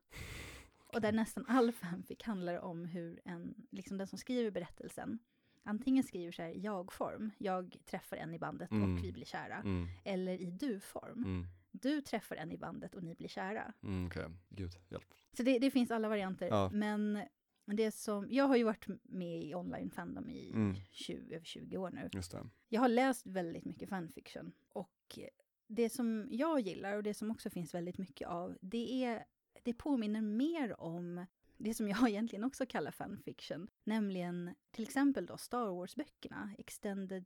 Och 0.93 1.01
där 1.01 1.11
nästan 1.11 1.45
all 1.47 1.71
fanfic 1.71 2.21
handlar 2.23 2.59
om 2.59 2.85
hur 2.85 3.19
en, 3.25 3.55
liksom 3.71 3.97
den 3.97 4.07
som 4.07 4.17
skriver 4.17 4.51
berättelsen, 4.51 5.19
antingen 5.63 6.03
skriver 6.03 6.31
så 6.31 6.41
här 6.41 6.53
jag-form, 6.55 7.31
jag 7.37 7.77
träffar 7.85 8.17
en 8.17 8.33
i 8.33 8.39
bandet 8.39 8.71
Mm. 8.71 8.97
och 8.97 9.03
vi 9.03 9.11
blir 9.11 9.25
kära, 9.25 9.55
Mm. 9.55 9.87
eller 10.05 10.41
i 10.41 10.51
du-form, 10.51 11.23
Mm. 11.23 11.45
du 11.71 12.01
träffar 12.01 12.35
en 12.35 12.51
i 12.51 12.57
bandet 12.57 12.95
och 12.95 13.03
ni 13.03 13.15
blir 13.15 13.27
kära. 13.27 13.73
Mm, 13.83 14.07
Okej, 14.07 14.25
gud, 14.49 14.71
hjälp. 14.89 15.13
Så 15.33 15.43
det, 15.43 15.59
det 15.59 15.71
finns 15.71 15.91
alla 15.91 16.09
varianter, 16.09 16.47
Ja. 16.47 16.69
men 16.73 17.19
det 17.65 17.91
som, 17.91 18.27
jag 18.29 18.47
har 18.47 18.55
ju 18.55 18.63
varit 18.63 18.87
med 19.03 19.43
i 19.43 19.55
online 19.55 19.91
fandom 19.91 20.29
i 20.29 20.51
Mm. 20.51 20.75
20, 20.91 21.35
över 21.35 21.45
20 21.45 21.77
år 21.77 21.91
nu. 21.91 22.09
Just 22.13 22.31
det. 22.31 22.49
Jag 22.69 22.81
har 22.81 22.87
läst 22.89 23.25
väldigt 23.27 23.65
mycket 23.65 23.89
fanfiction 23.89 24.51
och 24.69 25.19
det 25.67 25.89
som 25.89 26.27
jag 26.31 26.59
gillar 26.59 26.93
och 26.95 27.03
det 27.03 27.13
som 27.13 27.31
också 27.31 27.49
finns 27.49 27.73
väldigt 27.73 27.97
mycket 27.97 28.27
av, 28.27 28.57
det 28.61 29.03
är, 29.05 29.25
det 29.63 29.73
påminner 29.73 30.21
mer 30.21 30.81
om 30.81 31.25
det 31.57 31.73
som 31.73 31.87
jag 31.87 32.09
egentligen 32.09 32.43
också 32.43 32.65
kallar 32.65 32.91
fanfiction, 32.91 33.67
nämligen 33.83 34.55
till 34.71 34.83
exempel 34.83 35.25
då 35.25 35.37
Star 35.37 35.65
Wars-böckerna, 35.71 36.51
Extended, 36.57 37.25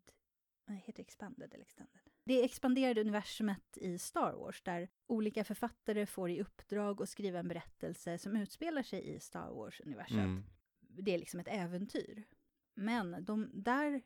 heter 0.68 1.02
Expanded 1.04 1.54
eller 1.54 1.64
Extended? 1.64 2.00
Det 2.26 2.44
expanderade 2.44 3.02
universumet 3.02 3.78
i 3.78 3.98
Star 3.98 4.34
Wars 4.34 4.62
där 4.62 4.90
olika 5.08 5.44
författare 5.44 6.06
får 6.06 6.30
i 6.30 6.42
uppdrag 6.42 7.02
att 7.02 7.10
skriva 7.10 7.40
en 7.40 7.48
berättelse 7.48 8.18
som 8.18 8.36
utspelar 8.36 8.84
sig 8.84 9.16
i 9.16 9.20
Star 9.20 9.50
Wars-universumet 9.52 10.24
Mm. 10.26 10.44
det 10.80 11.12
är 11.14 11.18
liksom 11.18 11.40
ett 11.40 11.48
äventyr. 11.48 12.24
Men 12.74 13.26
de 13.26 13.50
där, 13.54 14.02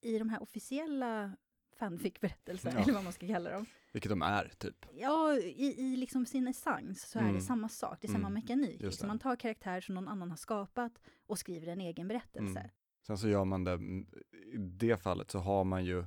i 0.00 0.18
de 0.18 0.28
här 0.28 0.42
officiella 0.42 1.36
fanfic-berättelserna, 1.78 2.74
Ja. 2.74 2.82
eller 2.82 2.92
vad 2.92 3.04
man 3.04 3.12
ska 3.12 3.26
kalla 3.28 3.50
dem, 3.50 3.66
Vilket 3.92 4.10
de 4.10 4.22
är, 4.22 4.52
typ. 4.58 4.86
ja, 4.92 5.34
i, 5.36 5.74
i 5.78 5.96
liksom 5.96 6.26
sin 6.26 6.48
essens 6.48 7.10
så 7.10 7.18
är 7.18 7.22
det 7.22 7.28
Mm. 7.28 7.40
samma 7.40 7.68
sak, 7.68 7.98
det 8.00 8.06
är 8.06 8.12
samma 8.12 8.26
Mm. 8.28 8.34
mekanik. 8.34 8.70
Just 8.70 8.82
Liksom 8.82 9.06
det. 9.06 9.08
man 9.08 9.18
tar 9.18 9.36
karaktär 9.36 9.80
som 9.80 9.94
någon 9.94 10.08
annan 10.08 10.30
har 10.30 10.36
skapat 10.36 10.98
och 11.26 11.38
skriver 11.38 11.66
en 11.66 11.80
egen 11.80 12.08
berättelse. 12.08 12.58
Mm. 12.60 12.70
Sen 13.06 13.18
så 13.18 13.28
gör 13.28 13.44
man 13.44 13.64
det, 13.64 13.72
mm, 13.72 14.06
i 14.52 14.56
det 14.56 14.96
fallet 15.02 15.30
så 15.30 15.38
har 15.38 15.64
man 15.64 15.84
ju 15.84 16.04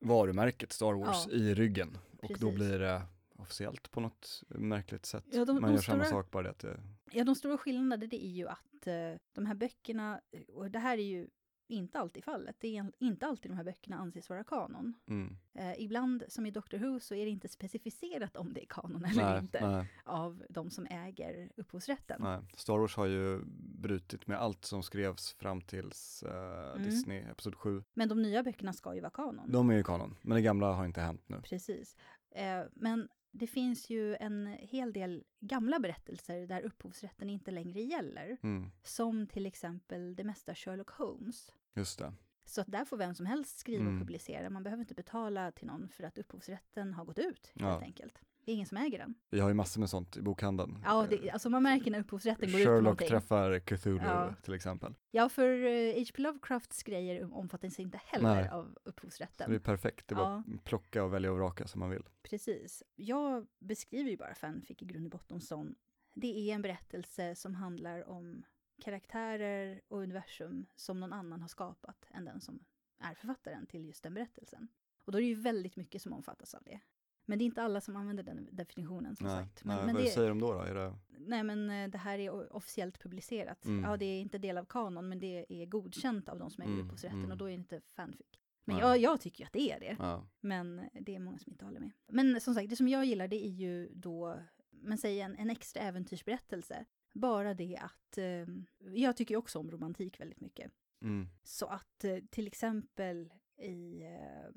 varumärket 0.00 0.72
Star 0.72 0.92
Wars 0.94 1.26
Ja. 1.28 1.32
i 1.36 1.54
ryggen. 1.54 1.98
Och 2.22 2.28
då 2.28 2.34
Precis. 2.34 2.54
blir 2.54 2.78
det 2.78 3.02
officiellt 3.36 3.90
på 3.90 4.00
något 4.00 4.42
märkligt 4.48 5.06
sätt. 5.06 5.24
Ja, 5.32 5.44
de- 5.44 5.52
man 5.60 5.62
de 5.62 5.74
gör 5.74 5.82
samma 5.82 6.04
stora- 6.04 6.22
sak, 6.22 6.30
bara 6.30 6.42
det 6.42 6.50
att 6.50 6.58
det, 6.58 6.80
Ja, 7.12 7.24
de 7.24 7.34
stora 7.34 7.58
skillnaderna 7.58 8.06
det 8.10 8.24
är 8.24 8.30
ju 8.30 8.48
att 8.48 8.86
eh, 8.86 9.20
de 9.34 9.46
här 9.46 9.54
böckerna, 9.54 10.20
och 10.52 10.70
det 10.70 10.78
här 10.78 10.98
är 10.98 11.02
ju 11.02 11.28
inte 11.74 11.98
alltid 11.98 12.24
fallet, 12.24 12.56
det 12.60 12.76
är 12.76 12.92
inte 12.98 13.26
alltid 13.26 13.50
de 13.50 13.56
här 13.56 13.64
böckerna 13.64 13.96
anses 13.96 14.28
vara 14.30 14.44
kanon. 14.44 14.94
mm. 15.08 15.36
Eh, 15.54 15.74
ibland, 15.82 16.24
som 16.28 16.46
i 16.46 16.50
Doctor 16.50 16.78
Who, 16.78 17.00
så 17.00 17.14
är 17.14 17.24
det 17.24 17.30
inte 17.30 17.48
specificerat 17.48 18.36
om 18.36 18.52
det 18.52 18.62
är 18.62 18.66
kanon 18.66 19.04
eller 19.04 19.30
nej, 19.30 19.38
inte. 19.38 19.68
nej, 19.68 19.86
av 20.04 20.42
de 20.48 20.70
som 20.70 20.86
äger 20.90 21.50
upphovsrätten. 21.56 22.20
nej. 22.22 22.40
Star 22.56 22.78
Wars 22.78 22.96
har 22.96 23.06
ju 23.06 23.40
brutit 23.80 24.26
med 24.26 24.38
allt 24.38 24.64
som 24.64 24.82
skrevs 24.82 25.32
fram 25.34 25.60
tills 25.60 26.22
eh, 26.22 26.70
Mm. 26.70 26.82
Disney 26.82 27.18
Episod 27.18 27.54
7. 27.54 27.82
Men 27.94 28.08
de 28.08 28.22
nya 28.22 28.42
böckerna 28.42 28.72
ska 28.72 28.94
ju 28.94 29.00
vara 29.00 29.10
kanon. 29.10 29.52
De 29.52 29.70
är 29.70 29.74
ju 29.74 29.82
kanon, 29.82 30.16
men 30.22 30.34
det 30.34 30.42
gamla 30.42 30.72
har 30.72 30.84
inte 30.84 31.00
hänt 31.00 31.22
nu. 31.28 31.40
Precis. 31.42 31.96
Eh, 32.30 32.62
men 32.72 33.08
det 33.32 33.46
finns 33.46 33.90
ju 33.90 34.16
en 34.16 34.46
hel 34.46 34.92
del 34.92 35.24
gamla 35.40 35.78
berättelser 35.80 36.46
där 36.46 36.62
upphovsrätten 36.62 37.30
inte 37.30 37.50
längre 37.50 37.80
gäller. 37.80 38.36
Mm. 38.42 38.70
Som 38.82 39.26
till 39.26 39.46
exempel 39.46 40.16
det 40.16 40.24
mesta 40.24 40.54
Sherlock 40.54 40.90
Holmes. 40.90 41.52
Just 41.74 41.98
det. 41.98 42.12
Så 42.44 42.60
att 42.60 42.66
där 42.66 42.84
får 42.84 42.96
vem 42.96 43.14
som 43.14 43.26
helst 43.26 43.58
skriva 43.58 43.80
Mm. 43.82 43.94
och 43.94 44.00
publicera. 44.00 44.50
Man 44.50 44.62
behöver 44.62 44.80
inte 44.80 44.94
betala 44.94 45.52
till 45.52 45.66
någon 45.66 45.88
för 45.88 46.04
att 46.04 46.18
upphovsrätten 46.18 46.94
har 46.94 47.04
gått 47.04 47.18
ut, 47.18 47.46
helt 47.46 47.54
Ja. 47.54 47.80
enkelt. 47.80 48.18
Det 48.44 48.52
är 48.52 48.54
ingen 48.54 48.66
som 48.66 48.76
äger 48.78 48.98
den. 48.98 49.14
Vi 49.30 49.40
har 49.40 49.48
ju 49.48 49.54
massor 49.54 49.80
med 49.80 49.90
sånt 49.90 50.16
i 50.16 50.22
bokhandeln. 50.22 50.78
Ja, 50.84 51.06
det, 51.10 51.30
alltså 51.30 51.50
man 51.50 51.62
märker 51.62 51.90
när 51.90 52.00
upphovsrätten 52.00 52.50
går 52.52 52.60
ut 52.60 52.66
på 52.66 52.70
Sherlock 52.70 52.82
någonting. 52.84 53.08
träffar 53.08 53.58
Cthulhu 53.58 54.04
Ja. 54.06 54.34
till 54.42 54.54
exempel. 54.54 54.94
Ja, 55.10 55.28
för 55.28 55.64
eh, 55.64 55.94
H.P. 55.98 56.22
Lovecrafts 56.22 56.82
grejer 56.82 57.34
omfattas 57.34 57.80
inte 57.80 58.00
heller 58.04 58.34
Nej. 58.34 58.48
av 58.48 58.64
Så 58.64 58.70
det 58.70 58.80
är 58.84 58.88
upphovsrätten. 58.88 59.60
perfekt, 59.60 60.08
det 60.08 60.12
är 60.14 60.16
bara 60.16 60.36
att 60.36 60.64
plocka 60.64 61.04
och 61.04 61.14
välja 61.14 61.30
och 61.30 61.36
vraka 61.36 61.66
som 61.66 61.78
man 61.80 61.90
vill. 61.90 62.02
Precis. 62.22 62.82
Jag 62.96 63.46
beskriver 63.58 64.10
ju 64.10 64.16
bara 64.16 64.34
fanfic 64.34 64.82
i 64.82 64.84
grund 64.84 65.04
och 65.06 65.10
botten 65.10 65.40
som 65.40 65.74
det 66.14 66.50
är 66.50 66.54
en 66.54 66.62
berättelse 66.62 67.34
som 67.34 67.54
handlar 67.54 68.08
om 68.08 68.42
karaktärer 68.80 69.80
och 69.88 69.98
universum 69.98 70.66
som 70.76 71.00
någon 71.00 71.12
annan 71.12 71.40
har 71.40 71.48
skapat 71.48 72.06
än 72.10 72.24
den 72.24 72.40
som 72.40 72.64
är 72.98 73.14
författaren 73.14 73.66
till 73.66 73.86
just 73.86 74.02
den 74.02 74.14
berättelsen. 74.14 74.68
Och 75.04 75.12
då 75.12 75.18
är 75.18 75.22
det 75.22 75.28
ju 75.28 75.34
väldigt 75.34 75.76
mycket 75.76 76.02
som 76.02 76.12
omfattas 76.12 76.54
av 76.54 76.62
det. 76.62 76.80
Men 77.24 77.38
det 77.38 77.44
är 77.44 77.46
inte 77.46 77.62
alla 77.62 77.80
som 77.80 77.96
använder 77.96 78.22
den 78.22 78.48
definitionen 78.52 79.16
som 79.16 79.26
Nej, 79.26 79.36
sagt. 79.36 79.64
Men, 79.64 79.76
nej, 79.76 79.86
men 79.86 79.94
vad 79.94 80.04
det, 80.04 80.10
säger 80.10 80.28
de 80.28 80.40
då? 80.40 80.52
då? 80.52 80.60
Är 80.60 80.74
det... 80.74 80.94
nej 81.08 81.42
men 81.42 81.70
eh, 81.70 81.88
det 81.88 81.98
här 81.98 82.18
är 82.18 82.56
officiellt 82.56 82.98
publicerat. 82.98 83.64
Mm. 83.64 83.90
Ja, 83.90 83.96
det 83.96 84.04
är 84.04 84.20
inte 84.20 84.38
del 84.38 84.58
av 84.58 84.64
kanon 84.64 85.08
men 85.08 85.18
det 85.18 85.46
är 85.48 85.66
godkänt 85.66 86.28
av 86.28 86.38
de 86.38 86.50
som 86.50 86.62
äger 86.62 86.72
Mm, 86.72 86.86
upphovsrätten 86.86 87.18
mm. 87.18 87.30
och 87.30 87.36
då 87.36 87.44
är 87.44 87.48
det 87.48 87.54
inte 87.54 87.80
fanfic. 87.80 88.26
Men 88.64 88.78
jag, 88.78 88.98
jag 88.98 89.20
tycker 89.20 89.40
ju 89.40 89.46
att 89.46 89.52
det 89.52 89.72
är 89.72 89.80
det. 89.80 89.96
Ja. 89.98 90.26
Men 90.40 90.88
det 90.92 91.14
är 91.14 91.18
många 91.18 91.38
som 91.38 91.52
inte 91.52 91.64
håller 91.64 91.80
med. 91.80 91.90
Men 92.08 92.40
som 92.40 92.54
sagt, 92.54 92.70
det 92.70 92.76
som 92.76 92.88
jag 92.88 93.04
gillar 93.04 93.28
det 93.28 93.46
är 93.46 93.50
ju 93.50 93.90
då, 93.94 94.40
men 94.70 94.98
säg 94.98 95.20
en, 95.20 95.36
en 95.36 95.50
extra 95.50 95.82
äventyrsberättelse. 95.82 96.84
Bara 97.12 97.54
det 97.54 97.76
att, 97.76 98.18
eh, 98.18 98.46
jag 98.94 99.16
tycker 99.16 99.36
också 99.36 99.58
om 99.58 99.70
romantik 99.70 100.20
väldigt 100.20 100.40
mycket. 100.40 100.72
Mm. 101.02 101.28
Så 101.42 101.66
att 101.66 102.04
eh, 102.04 102.16
till 102.30 102.46
exempel 102.46 103.32
i 103.56 104.02
eh, 104.02 104.50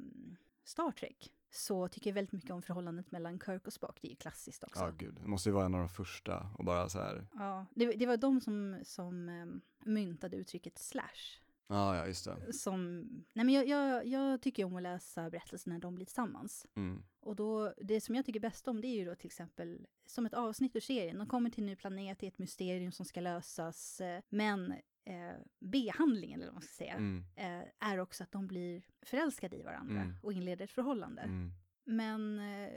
Star 0.63 0.91
Trek 0.91 1.33
så 1.49 1.87
tycker 1.87 2.09
jag 2.09 2.15
väldigt 2.15 2.31
mycket 2.31 2.51
om 2.51 2.61
förhållandet 2.61 3.11
mellan 3.11 3.39
Kirk 3.39 3.67
och 3.67 3.73
Spock. 3.73 4.01
Det 4.01 4.07
är 4.07 4.09
ju 4.09 4.15
klassiskt 4.15 4.63
också. 4.63 4.83
ja, 4.83 4.91
gud. 4.97 5.15
Det 5.21 5.27
måste 5.27 5.49
ju 5.49 5.53
vara 5.53 5.65
en 5.65 5.73
av 5.73 5.79
de 5.79 5.89
första 5.89 6.49
och 6.57 6.65
bara 6.65 6.89
så 6.89 6.99
här. 6.99 7.27
Ja, 7.33 7.65
det, 7.75 7.85
det 7.85 8.05
var 8.05 8.17
de 8.17 8.41
som, 8.41 8.79
som 8.83 9.29
eh, 9.29 9.45
myntade 9.89 10.37
uttrycket 10.37 10.77
slash. 10.77 11.42
Ja, 11.67 11.95
ja, 11.97 12.07
just 12.07 12.25
det. 12.25 12.53
Som, 12.53 12.99
nej 13.33 13.45
men 13.45 13.49
jag, 13.55 13.67
jag, 13.67 14.07
jag 14.07 14.41
tycker 14.41 14.63
om 14.65 14.75
att 14.75 14.83
läsa 14.83 15.29
berättelser 15.29 15.69
när 15.69 15.79
de 15.79 15.95
blir 15.95 16.05
tillsammans. 16.05 16.65
Mm. 16.75 17.03
Och 17.19 17.35
då, 17.35 17.73
det 17.77 18.01
som 18.01 18.15
jag 18.15 18.25
tycker 18.25 18.39
bäst 18.39 18.67
om 18.67 18.81
det 18.81 18.87
är 18.87 18.95
ju 18.95 19.05
då 19.05 19.15
till 19.15 19.25
exempel 19.27 19.87
som 20.05 20.25
ett 20.25 20.33
avsnitt 20.33 20.75
ur 20.75 20.79
serien. 20.79 21.17
De 21.17 21.27
kommer 21.27 21.49
till 21.49 21.63
en 21.63 21.65
ny 21.65 21.75
planet, 21.75 22.19
det 22.19 22.25
är 22.25 22.27
ett 22.27 22.37
mysterium 22.39 22.91
som 22.91 23.05
ska 23.05 23.21
lösas. 23.21 24.01
eh, 24.01 24.21
Men 24.29 24.71
eh, 25.05 25.33
B-handlingen, 25.59 26.39
eller 26.41 26.51
vad 26.51 26.53
man 26.55 26.61
ska 26.61 26.73
säga, 26.73 26.93
Mm. 26.93 27.23
eh, 27.35 27.89
är 27.91 27.99
också 27.99 28.23
att 28.23 28.31
de 28.31 28.47
blir 28.47 28.83
förälskade 29.01 29.55
i 29.57 29.63
varandra 29.63 30.01
Mm. 30.01 30.15
och 30.23 30.33
inleder 30.33 30.65
ett 30.65 30.71
förhållande. 30.71 31.21
Mm. 31.21 31.51
Men 31.85 32.39
eh, 32.39 32.69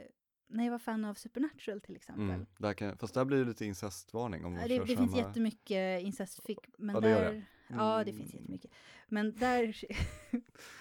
när 0.49 0.63
jag 0.63 0.71
var 0.71 0.79
fan 0.79 1.05
av 1.05 1.13
Supernatural 1.13 1.81
till 1.81 1.95
exempel. 1.95 2.23
Mm. 2.29 2.45
Där 2.57 2.73
kan, 2.73 2.97
fast 2.97 3.13
där 3.13 3.25
blir 3.25 3.37
det 3.37 3.45
lite 3.45 3.65
incestvarning 3.65 4.45
om 4.45 4.55
Ja, 4.55 4.67
det, 4.67 4.79
det 4.79 4.97
finns 4.97 5.15
jättemycket 5.17 6.01
incestfic, 6.03 6.57
men 6.77 6.95
Ja, 6.95 7.01
där... 7.01 7.45
det. 7.67 7.75
Ja, 7.75 8.03
det 8.03 8.13
finns 8.13 8.33
Mm. 8.33 8.41
jättemycket. 8.41 8.71
Men 9.07 9.33
där... 9.35 9.63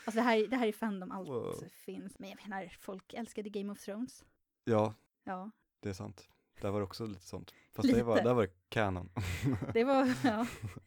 alltså 0.04 0.14
det 0.14 0.20
här, 0.22 0.46
det 0.48 0.56
här 0.56 0.66
är 0.68 0.72
fandom, 0.72 1.10
allt 1.12 1.28
Wow. 1.28 1.64
finns. 1.70 2.18
Men 2.18 2.30
jag 2.30 2.38
menar, 2.48 2.68
folk 2.80 3.14
älskade 3.14 3.48
Game 3.50 3.72
of 3.72 3.80
Thrones. 3.80 4.24
Ja, 4.64 4.94
Ja, 5.24 5.50
det 5.80 5.88
är 5.88 5.92
sant. 5.92 6.28
Där 6.60 6.70
var 6.70 6.78
det 6.80 6.84
också 6.84 7.06
lite 7.06 7.26
sånt. 7.26 7.54
Fast 7.72 7.86
Lite. 7.86 7.98
det 7.98 8.04
var, 8.04 8.22
där 8.22 8.34
var 8.34 8.42
det 8.42 8.52
canon. 8.68 9.10
det 9.74 9.84
var, 9.84 10.14
ja, 10.24 10.46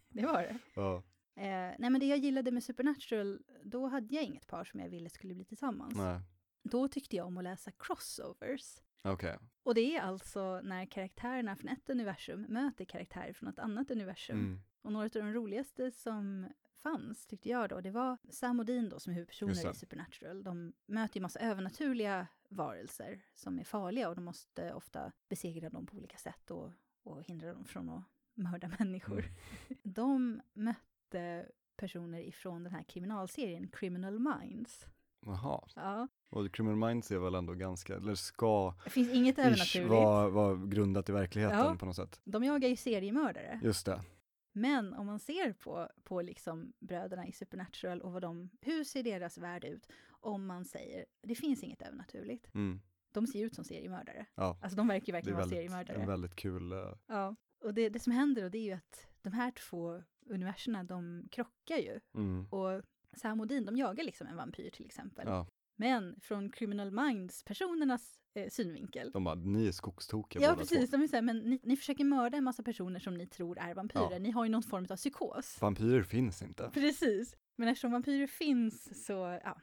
det 0.10 0.26
var 0.26 0.42
det. 0.42 0.58
ja. 0.74 1.04
Eh, 1.36 1.76
nej 1.80 1.90
men 1.90 2.00
det 2.00 2.06
jag 2.06 2.18
gillade 2.20 2.52
med 2.52 2.64
Supernatural, 2.64 3.42
då 3.64 3.88
hade 3.88 4.16
jag 4.16 4.24
inget 4.24 4.48
par 4.48 4.64
som 4.66 4.80
jag 4.80 4.90
ville 4.90 5.10
skulle 5.10 5.34
bli 5.34 5.46
tillsammans. 5.46 5.96
Nej, 5.98 6.20
Då 6.64 6.88
tyckte 6.88 7.16
jag 7.16 7.28
om 7.28 7.38
att 7.38 7.44
läsa 7.44 7.72
crossovers. 7.72 8.78
Okej. 9.02 9.38
Och 9.64 9.76
det 9.76 9.96
är 9.96 10.02
alltså 10.02 10.62
när 10.64 10.86
karaktärerna 10.86 11.56
från 11.56 11.70
ett 11.70 11.90
universum 11.90 12.42
möter 12.42 12.86
karaktärer 12.86 13.34
från 13.34 13.50
ett 13.50 13.60
annat 13.60 13.92
universum. 13.92 14.40
Mm. 14.40 14.62
Och 14.82 14.92
några 14.92 15.06
av 15.06 15.12
de 15.12 15.34
roligaste 15.34 15.92
som 15.92 16.48
fanns, 16.84 17.26
tyckte 17.26 17.50
jag 17.50 17.70
då, 17.70 17.82
det 17.82 17.92
var 17.92 18.18
Sam 18.30 18.60
och 18.60 18.66
Dean 18.66 18.90
då 18.90 19.00
som 19.00 19.12
är 19.12 19.16
huvudpersoner 19.16 19.72
i 19.72 19.76
Supernatural. 19.76 20.44
De 20.44 20.74
möter 20.86 21.18
ju 21.18 21.22
massa 21.22 21.40
övernaturliga 21.40 22.28
varelser 22.50 23.22
som 23.34 23.60
är 23.60 23.64
farliga 23.64 24.10
och 24.10 24.16
de 24.16 24.24
måste 24.26 24.74
ofta 24.74 25.12
besegra 25.30 25.70
dem 25.70 25.86
på 25.86 25.98
olika 25.98 26.18
sätt 26.18 26.52
och, 26.52 26.72
och 27.04 27.24
hindra 27.24 27.54
dem 27.54 27.66
från 27.66 27.90
att 27.90 28.04
mörda 28.34 28.68
människor. 28.80 29.20
Mm. 29.20 29.78
De 29.84 30.42
mötte 30.54 31.50
personer 31.76 32.20
ifrån 32.20 32.64
den 32.64 32.74
här 32.74 32.84
kriminalserien 32.84 33.68
Criminal 33.68 34.20
Minds. 34.20 34.88
Jaha. 35.26 35.62
Ja, 35.76 36.08
Och 36.30 36.52
Criminal 36.54 36.90
Minds 36.90 37.12
är 37.12 37.18
väl 37.18 37.36
ändå 37.36 37.54
ganska, 37.54 37.96
eller 37.96 38.16
ska 38.16 38.76
det 38.84 38.90
finns 38.90 39.14
inget 39.14 39.40
övernaturligt. 39.40 39.90
vara 39.90 40.30
var 40.30 40.68
grundat 40.68 41.10
i 41.10 41.12
verkligheten 41.12 41.58
Ja. 41.60 41.76
på 41.80 41.86
något 41.86 41.96
sätt. 41.96 42.22
De 42.24 42.44
jagar 42.44 42.70
ju 42.70 42.76
seriemördare. 42.76 43.60
Just 43.64 43.86
det. 43.86 44.02
Men 44.52 44.94
om 44.94 45.06
man 45.06 45.20
ser 45.20 45.54
på, 45.54 45.90
på 46.04 46.22
liksom 46.22 46.74
bröderna 46.80 47.28
i 47.28 47.32
Supernatural 47.32 48.02
och 48.02 48.12
vad 48.12 48.22
de, 48.22 48.50
hur 48.62 48.84
ser 48.84 49.04
deras 49.04 49.38
värld 49.38 49.64
ut? 49.64 49.88
Om 50.10 50.46
man 50.46 50.66
säger, 50.66 51.06
det 51.24 51.36
finns 51.36 51.64
inget 51.64 51.82
övernaturligt. 51.82 52.54
Mm. 52.56 52.82
De 53.12 53.28
ser 53.28 53.46
ut 53.46 53.56
som 53.56 53.64
seriemördare. 53.64 54.26
Ja, 54.36 54.58
Alltså 54.62 54.78
de 54.78 54.88
verkar 54.88 55.06
ju 55.06 55.12
det 55.12 55.12
verkligen 55.12 55.38
vara 55.38 55.48
seriemördare. 55.50 55.98
en 56.02 56.08
väldigt 56.08 56.36
kul, 56.36 56.72
eh, 56.72 56.94
Ja. 57.08 57.36
Och 57.64 57.74
det, 57.74 57.90
det 57.90 58.00
som 58.00 58.12
händer 58.14 58.42
då, 58.42 58.50
det 58.50 58.58
är 58.58 58.64
ju 58.64 58.72
att 58.74 59.08
de 59.22 59.34
här 59.34 59.52
två 59.52 60.04
universerna, 60.30 60.84
de 60.84 61.28
krockar 61.32 61.78
ju. 61.78 62.00
mm. 62.16 62.46
Och 62.50 62.82
Sam 63.18 63.48
Dean, 63.48 63.66
de 63.66 63.78
jagar 63.78 64.04
liksom 64.04 64.28
en 64.28 64.36
vampyr 64.36 64.70
till 64.70 64.86
exempel. 64.86 65.28
ja, 65.28 65.48
Men 65.76 66.16
från 66.22 66.52
Criminal 66.52 66.92
Minds-personernas 66.92 68.20
eh, 68.34 68.50
synvinkel. 68.50 69.12
de 69.12 69.24
bara, 69.24 69.36
ni 69.36 69.68
är 69.68 69.72
skogstokiga 69.72 70.42
Ja, 70.42 70.50
båda 70.50 70.60
precis. 70.60 70.90
två. 70.90 70.98
De 70.98 71.04
är 71.04 71.08
så 71.08 71.16
här, 71.16 71.22
men 71.24 71.38
ni, 71.40 71.60
ni 71.64 71.78
försöker 71.78 72.04
mörda 72.06 72.38
en 72.38 72.44
massa 72.44 72.64
personer 72.64 73.00
som 73.00 73.14
ni 73.14 73.28
tror 73.28 73.60
är 73.60 73.74
vampyrer. 73.76 74.12
Ja. 74.12 74.20
Ni 74.20 74.32
har 74.32 74.44
ju 74.46 74.50
någon 74.52 74.64
form 74.64 74.86
av 74.90 74.96
psykos. 74.96 75.62
Vampyrer 75.62 76.04
finns 76.04 76.42
inte. 76.42 76.70
Precis. 76.74 77.36
Men 77.56 77.68
eftersom 77.68 77.92
vampyrer 77.92 78.28
finns 78.28 79.06
så, 79.06 79.40
ja. 79.44 79.62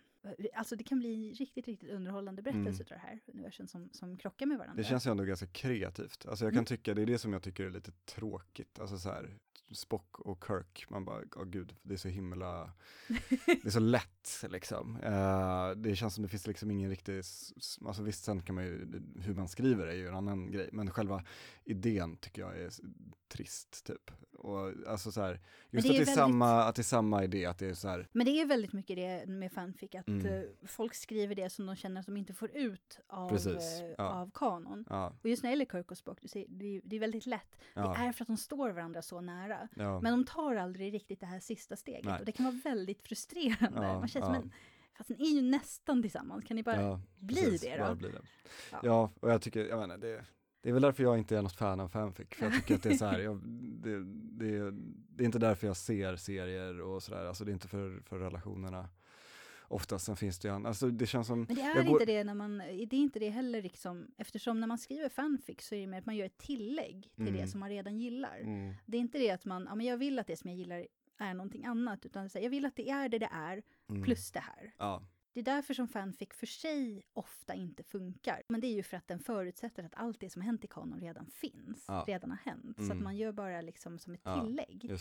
Alltså 0.54 0.76
det 0.76 0.84
kan 0.84 0.98
bli 0.98 1.32
riktigt, 1.32 1.66
riktigt 1.66 1.90
underhållande 1.90 2.42
berättelser 2.42 2.84
av 2.84 2.88
det 2.88 2.98
här 3.06 3.20
universum 3.26 3.66
som, 3.66 3.88
som 3.92 4.16
krockar 4.16 4.46
med 4.46 4.58
varandra. 4.58 4.72
Mm. 4.72 4.82
Det 4.82 4.88
känns 4.88 5.06
ju 5.06 5.10
ändå 5.10 5.24
ganska 5.24 5.46
kreativt. 5.46 6.26
Alltså 6.26 6.44
jag 6.44 6.52
Mm. 6.52 6.58
kan 6.64 6.64
tycka, 6.76 6.94
det 6.94 7.02
är 7.02 7.06
det 7.06 7.18
som 7.18 7.32
jag 7.32 7.42
tycker 7.42 7.64
är 7.66 7.70
lite 7.70 7.92
tråkigt. 7.92 8.78
Alltså 8.80 8.98
så 8.98 9.08
här, 9.08 9.38
Spock 9.70 10.18
och 10.20 10.44
Kirk, 10.46 10.86
man 10.90 11.04
bara, 11.04 11.22
åh 11.36 11.44
gud, 11.44 11.76
det 11.82 11.94
är 11.94 11.98
så 11.98 12.08
himla, 12.08 12.72
det 13.46 13.64
är 13.66 13.70
så 13.70 13.80
lätt 13.80 14.44
liksom. 14.50 14.96
Eh, 15.02 15.70
det 15.70 15.96
känns 15.96 16.14
som 16.14 16.22
det 16.22 16.28
finns 16.28 16.46
liksom 16.46 16.70
ingen 16.70 16.90
riktig, 16.90 17.16
alltså 17.86 18.02
visst 18.02 18.24
sen 18.24 18.42
kan 18.42 18.54
man 18.54 18.64
ju, 18.64 19.02
hur 19.20 19.34
man 19.34 19.48
skriver 19.48 19.86
är 19.86 19.94
ju 19.94 20.08
en 20.08 20.14
annan 20.14 20.50
grej, 20.50 20.68
men 20.72 20.90
själva 20.90 21.24
idén 21.64 22.16
tycker 22.16 22.42
jag 22.42 22.58
är 22.60 22.70
trist 23.28 23.84
typ. 23.86 24.10
Och 24.38 24.72
alltså 24.86 25.12
så 25.12 25.20
här, 25.20 25.32
just 25.32 25.42
det 25.72 25.78
att 25.78 25.82
det 25.82 25.88
är, 25.88 25.92
väldigt- 25.98 26.14
samma, 26.14 26.62
att 26.64 26.74
det 26.76 26.80
är 26.80 26.84
samma 26.84 27.24
idé, 27.24 27.46
att 27.46 27.58
det 27.58 27.66
är 27.66 27.74
så 27.74 27.88
här, 27.88 28.08
Men 28.12 28.26
det 28.26 28.30
är 28.40 28.46
väldigt 28.46 28.72
mycket 28.72 28.96
det 28.96 29.26
med 29.26 29.52
fanfic, 29.52 29.94
att 29.94 30.08
Mm. 30.08 30.26
eh, 30.26 30.42
folk 30.66 30.94
skriver 30.94 31.34
det 31.34 31.50
som 31.50 31.66
de 31.66 31.76
känner 31.76 32.00
att 32.00 32.06
de 32.06 32.16
inte 32.16 32.34
får 32.34 32.50
ut 32.56 33.00
av, 33.06 33.28
Precis, 33.28 33.80
eh, 33.80 33.94
ja. 33.98 34.04
av 34.04 34.30
kanon. 34.34 34.84
ja, 34.90 35.12
Och 35.22 35.28
just 35.30 35.42
när 35.42 35.50
det 35.50 35.52
gäller 35.52 35.64
Kirk 35.72 35.90
och 35.90 35.98
Spock, 35.98 36.18
det, 36.22 36.36
är, 36.36 36.80
det 36.84 36.96
är 36.96 37.00
väldigt 37.00 37.26
lätt. 37.26 37.50
Det 37.74 37.80
ja, 37.80 37.96
är 37.96 38.12
för 38.12 38.24
att 38.24 38.28
de 38.28 38.36
står 38.36 38.70
varandra 38.70 39.02
så 39.02 39.20
nära. 39.20 39.55
Ja, 39.74 40.00
Men 40.00 40.12
de 40.12 40.24
tar 40.24 40.56
aldrig 40.56 40.94
riktigt 40.94 41.20
det 41.20 41.26
här 41.26 41.40
sista 41.40 41.76
steget. 41.76 42.04
Nej. 42.04 42.18
Och 42.18 42.24
det 42.26 42.32
kan 42.32 42.44
vara 42.44 42.60
väldigt 42.64 43.02
frustrerande. 43.02 43.86
Ja, 43.86 43.98
Man 43.98 44.08
känner 44.08 44.26
ja. 44.26 44.34
som 44.34 44.42
en, 44.42 44.52
fast 44.96 45.10
ni 45.10 45.16
är 45.16 45.42
ju 45.42 45.42
nästan 45.42 46.02
tillsammans, 46.02 46.44
kan 46.44 46.56
ni 46.56 46.62
bara 46.62 47.00
bli 47.18 47.42
precis, 47.42 47.60
det 47.60 47.76
då? 47.76 47.94
bli 47.94 48.08
det. 48.08 48.22
Ja. 48.72 48.78
Ja. 48.82 49.10
och 49.20 49.30
jag 49.30 49.42
tycker, 49.42 49.66
jag 49.66 49.78
menar, 49.78 49.96
det, 49.98 50.24
det 50.60 50.68
är 50.68 50.72
väl 50.72 50.82
därför 50.82 51.02
jag 51.02 51.18
inte 51.18 51.36
är 51.36 51.42
något 51.42 51.56
fan 51.56 51.80
av 51.80 51.88
fanfic, 51.88 52.28
för 52.30 52.44
jag 52.44 52.54
tycker 52.54 52.74
att 52.74 52.82
det 52.82 52.88
är 52.88 52.96
så 52.96 53.04
här, 53.04 53.18
jag, 53.28 53.40
det, 53.82 54.04
det, 54.14 54.70
det 55.08 55.24
är 55.24 55.26
inte 55.26 55.38
därför 55.38 55.66
jag 55.66 55.76
ser 55.76 56.16
serier 56.16 56.80
och 56.80 57.02
sådär, 57.02 57.24
alltså 57.24 57.44
det 57.44 57.50
är 57.50 57.52
inte 57.52 57.68
för, 57.68 58.00
för 58.00 58.18
relationerna. 58.18 58.88
Oftast 59.68 60.04
sen 60.06 60.16
finns 60.16 60.38
det 60.38 60.48
ju, 60.48 60.54
an- 60.54 60.66
alltså 60.66 60.90
det 60.90 61.06
känns 61.06 61.26
som, 61.26 61.42
Men 61.48 61.56
det 61.56 61.62
är 61.62 61.74
går- 61.82 61.92
inte 61.92 62.04
det 62.04 62.24
när 62.24 62.34
man, 62.34 62.58
det 62.58 62.92
är 62.92 62.94
inte 62.94 63.18
det 63.18 63.30
heller 63.30 63.62
liksom, 63.62 64.06
eftersom 64.16 64.60
när 64.60 64.66
man 64.66 64.78
skriver 64.78 65.08
fanfic 65.08 65.60
så 65.60 65.74
är 65.74 65.80
det 65.80 65.86
mer 65.86 65.98
att 65.98 66.06
man 66.06 66.16
gör 66.16 66.26
ett 66.26 66.38
tillägg 66.38 67.10
till 67.16 67.24
det 67.24 67.30
Mm. 67.30 67.46
som 67.46 67.60
man 67.60 67.68
redan 67.68 67.98
gillar. 67.98 68.38
mm, 68.40 68.74
Det 68.86 68.96
är 68.96 69.00
inte 69.00 69.18
det 69.18 69.30
att 69.30 69.44
man, 69.44 69.64
ja 69.68 69.74
men 69.74 69.86
jag 69.86 69.96
vill 69.96 70.18
att 70.18 70.26
det 70.26 70.36
som 70.36 70.50
jag 70.50 70.58
gillar 70.58 70.86
är 71.18 71.34
någonting 71.34 71.64
annat, 71.64 72.06
utan 72.06 72.30
här, 72.34 72.40
jag 72.40 72.50
vill 72.50 72.64
att 72.64 72.76
det 72.76 72.90
är 72.90 73.08
det 73.08 73.18
det 73.18 73.28
är, 73.32 73.62
mm, 73.90 74.02
plus 74.02 74.32
det 74.32 74.40
här. 74.40 74.74
ja, 74.78 75.02
Det 75.32 75.40
är 75.40 75.44
därför 75.44 75.74
som 75.74 75.88
fanfic 75.88 76.28
för 76.32 76.46
sig 76.46 77.02
ofta 77.12 77.54
inte 77.54 77.82
funkar. 77.82 78.42
Men 78.48 78.60
det 78.60 78.66
är 78.66 78.74
ju 78.74 78.82
för 78.82 78.96
att 78.96 79.08
den 79.08 79.18
förutsätter 79.18 79.84
att 79.84 79.94
allt 79.94 80.20
det 80.20 80.30
som 80.30 80.42
hänt 80.42 80.64
i 80.64 80.66
kanon 80.66 81.00
redan 81.00 81.26
finns, 81.30 81.84
Ja. 81.88 82.04
redan 82.06 82.30
har 82.30 82.38
hänt. 82.38 82.76
Så 82.76 82.82
att 82.84 82.90
Mm. 82.90 83.04
man 83.04 83.16
gör 83.16 83.32
bara 83.32 83.60
liksom 83.60 83.98
som 83.98 84.14
ett 84.14 84.20
Ja. 84.24 84.40
tillägg. 84.44 84.88
det. 84.88 84.98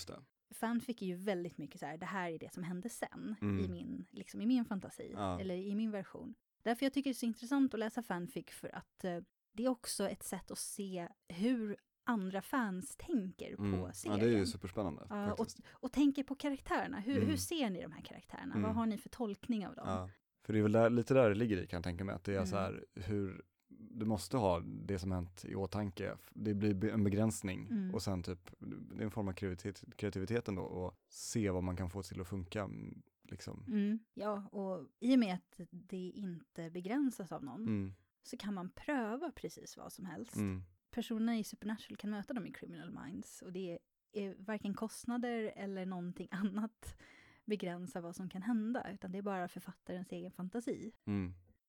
Fanfic 0.51 1.01
är 1.01 1.05
ju 1.05 1.15
väldigt 1.15 1.57
mycket 1.57 1.79
så 1.79 1.85
här, 1.85 1.97
det 1.97 2.05
här 2.05 2.31
är 2.31 2.39
det 2.39 2.53
som 2.53 2.63
hände 2.63 2.89
sen 2.89 3.35
i, 3.41 3.45
Mm. 3.45 3.71
min, 3.71 4.05
liksom 4.11 4.41
i 4.41 4.45
min 4.45 4.65
fantasi, 4.65 5.11
Ja. 5.13 5.39
eller 5.39 5.55
i 5.55 5.75
min 5.75 5.91
version. 5.91 6.35
Därför 6.63 6.85
jag 6.85 6.93
tycker 6.93 7.09
det 7.09 7.11
är 7.11 7.13
så 7.15 7.25
intressant 7.25 7.73
att 7.73 7.79
läsa 7.79 8.03
fanfic 8.03 8.45
för 8.49 8.75
att 8.75 9.03
eh, 9.03 9.17
det 9.53 9.65
är 9.65 9.69
också 9.69 10.09
ett 10.09 10.23
sätt 10.23 10.51
att 10.51 10.57
se 10.57 11.07
hur 11.27 11.77
andra 12.03 12.41
fans 12.41 12.95
tänker 12.97 13.55
på 13.55 13.63
Mm. 13.63 13.79
Ja, 13.79 13.93
serien. 13.93 14.19
det 14.19 14.25
är 14.25 14.29
ju 14.39 14.45
superspännande. 14.45 15.07
Ja, 15.09 15.33
och, 15.33 15.47
och 15.71 15.91
tänker 15.91 16.23
på 16.23 16.35
karaktärerna. 16.35 16.99
Hur, 16.99 17.15
Mm. 17.17 17.29
hur 17.29 17.37
ser 17.37 17.69
ni 17.69 17.81
de 17.81 17.91
här 17.91 18.01
karaktärerna? 18.01 18.53
Mm. 18.55 18.61
Vad 18.61 18.75
har 18.75 18.85
ni 18.85 18.97
för 18.97 19.09
tolkning 19.09 19.67
av 19.67 19.75
dem? 19.75 19.87
Ja. 19.87 20.09
För 20.43 20.53
det 20.53 20.59
är 20.59 20.63
väl 20.63 20.71
där, 20.71 20.89
lite 20.89 21.13
där 21.13 21.29
det 21.29 21.35
ligger 21.35 21.57
i 21.57 21.67
kan 21.67 21.77
jag 21.77 21.83
tänka 21.83 22.03
mig, 22.03 22.15
att 22.15 22.23
det 22.23 22.31
är 22.31 22.35
Mm. 22.35 22.47
så 22.47 22.55
här 22.57 22.85
hur 22.93 23.43
du 23.79 24.05
måste 24.05 24.37
ha 24.37 24.59
det 24.59 24.99
som 24.99 25.11
hänt 25.11 25.45
i 25.45 25.55
åtanke. 25.55 26.17
Det 26.33 26.53
blir 26.53 26.85
en 26.89 27.03
begränsning 27.03 27.67
Mm. 27.71 27.95
och 27.95 28.01
sen 28.01 28.23
typ, 28.23 28.51
det 28.59 29.01
är 29.01 29.05
en 29.05 29.11
form 29.11 29.27
av 29.27 29.33
kreativitet, 29.33 29.97
kreativiteten 29.97 30.55
då 30.55 30.61
och 30.61 30.97
se 31.09 31.49
vad 31.49 31.63
man 31.63 31.75
kan 31.77 31.89
få 31.89 32.03
till 32.03 32.21
att 32.21 32.27
funka. 32.27 32.61
mm, 32.63 33.01
Liksom. 33.29 33.63
Mm. 33.67 33.99
Ja, 34.13 34.43
och 34.51 34.87
i 34.99 35.15
och 35.15 35.19
med 35.19 35.33
att 35.35 35.59
det 35.71 35.97
inte 36.15 36.69
begränsas 36.69 37.31
av 37.31 37.43
någon 37.43 37.61
Mm. 37.61 37.93
så 38.23 38.37
kan 38.37 38.53
man 38.53 38.69
pröva 38.69 39.31
precis 39.31 39.77
vad 39.77 39.93
som 39.93 40.05
helst. 40.05 40.35
Mm. 40.35 40.63
Personerna 40.91 41.37
i 41.37 41.43
Supernatural 41.43 41.97
kan 41.97 42.09
möta 42.09 42.33
dem 42.33 42.45
i 42.45 42.51
Criminal 42.51 42.91
Minds 43.05 43.41
och 43.41 43.51
det 43.53 43.79
är 44.11 44.35
varken 44.39 44.73
kostnader 44.73 45.53
eller 45.55 45.85
någonting 45.85 46.27
annat 46.31 46.97
begränsar 47.45 48.01
vad 48.01 48.15
som 48.15 48.29
kan 48.29 48.41
hända, 48.41 48.91
utan 48.93 49.11
det 49.11 49.17
är 49.17 49.21
bara 49.21 49.47
författarens 49.47 50.11
egen 50.11 50.31
fantasi. 50.31 50.91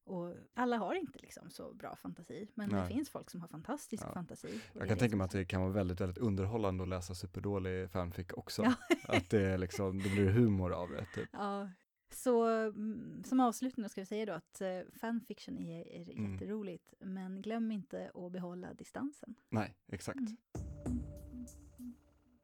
Och 0.06 0.34
alla 0.54 0.76
har 0.76 0.94
inte 0.94 1.18
liksom 1.18 1.50
så 1.50 1.74
bra 1.74 1.96
fantasi, 1.96 2.48
men 2.54 2.68
det 2.68 2.76
Nej. 2.76 2.88
finns 2.88 3.10
folk 3.10 3.30
som 3.30 3.40
har 3.40 3.48
fantastisk 3.48 4.02
Ja. 4.06 4.12
fantasi. 4.12 4.48
det 4.48 4.78
Jag 4.78 4.88
kan 4.88 4.96
det 4.96 5.00
tänka 5.00 5.16
mig 5.16 5.24
är 5.24 5.26
att 5.26 5.30
det 5.32 5.44
kan 5.44 5.60
vara 5.62 5.72
väldigt, 5.72 6.00
väldigt 6.00 6.18
underhållande 6.18 6.82
att 6.82 6.88
läsa 6.88 7.14
superdålig 7.14 7.90
fanfic 7.90 8.26
också. 8.32 8.62
Ja. 8.62 8.74
Att 9.04 9.30
det 9.30 9.42
är 9.42 9.58
liksom, 9.58 9.98
det 10.02 10.08
blir 10.10 10.30
humor 10.30 10.72
av 10.72 10.90
det 10.90 11.06
typ. 11.14 11.28
Ja, 11.32 11.70
så 12.12 12.44
mm, 12.46 13.24
som 13.24 13.40
avslutning 13.40 13.88
ska 13.88 14.00
vi 14.00 14.06
säga 14.06 14.26
då 14.26 14.32
att 14.32 14.60
eh, 14.60 14.80
fanfiction 15.00 15.58
är, 15.58 15.88
är 15.88 16.10
Mm. 16.12 16.32
jätteroligt, 16.32 16.94
men 17.00 17.42
glöm 17.42 17.70
inte 17.72 18.10
att 18.14 18.32
behålla 18.32 18.74
distansen. 18.74 19.34
Nej, 19.50 19.74
exakt. 19.92 20.18
Mm. 20.18 21.15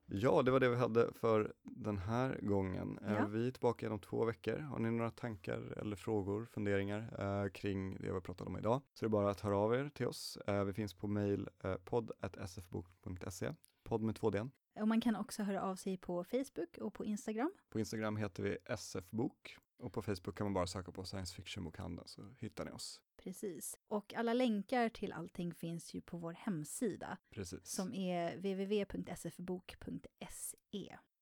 Ja, 0.07 0.43
det 0.43 0.51
var 0.51 0.61
det 0.61 0.69
vi 0.69 0.77
hade 0.77 1.13
för 1.13 1.55
den 1.63 1.99
här 1.99 2.39
gången. 2.43 2.99
Eh, 2.99 3.13
Ja. 3.13 3.27
Vi 3.27 3.47
är 3.47 3.51
tillbaka 3.51 3.87
igen 3.87 3.93
om 3.93 4.01
två 4.01 4.25
veckor. 4.25 4.59
Har 4.59 4.79
ni 4.79 4.91
några 4.91 5.11
tankar 5.11 5.79
eller 5.81 5.97
frågor, 5.97 6.45
funderingar 6.47 7.15
eh, 7.19 7.51
kring 7.51 7.97
det 7.97 8.13
vi 8.13 8.21
pratat 8.21 8.47
om 8.47 8.59
idag 8.59 8.81
så 8.93 9.05
är 9.05 9.09
det 9.09 9.13
bara 9.13 9.31
att 9.31 9.41
höra 9.41 9.59
av 9.59 9.75
er 9.75 9.89
till 9.89 10.07
oss. 10.07 10.37
Eh, 10.47 10.65
vi 10.65 10.73
finns 10.73 10.95
på 10.95 11.07
mail 11.07 11.49
eh, 11.65 11.75
podd.sfbok.se, 11.75 13.55
podd 13.83 14.03
med 14.03 14.17
två 14.17 14.31
d 14.31 14.49
Och 14.81 14.89
man 14.89 15.01
kan 15.01 15.17
också 15.17 15.43
höra 15.43 15.63
av 15.63 15.77
sig 15.77 15.97
på 15.97 16.25
Facebook 16.25 16.79
och 16.79 16.95
på 16.95 17.05
Instagram. 17.05 17.53
På 17.69 17.79
Instagram 17.79 18.17
heter 18.17 18.43
vi 18.43 18.59
sfbok 18.77 19.57
och 19.79 19.93
på 19.93 20.03
Facebook 20.03 20.37
kan 20.39 20.45
man 20.45 20.55
bara 20.55 20.67
söka 20.67 20.93
på 20.93 21.05
science 21.05 21.35
fiction-bokhandeln 21.35 22.07
så 22.07 22.35
hittar 22.39 22.65
ni 22.65 22.71
oss. 22.71 23.01
Precis. 23.25 23.79
Och 23.89 24.15
alla 24.15 24.33
länkar 24.33 24.89
till 24.89 25.13
allting 25.13 25.55
finns 25.55 25.95
ju 25.95 26.01
på 26.01 26.17
vår 26.17 26.33
hemsida 26.33 27.19
Precis. 27.31 27.67
som 27.67 27.95
är 27.95 28.37
www.sfbok.se. 28.37 29.79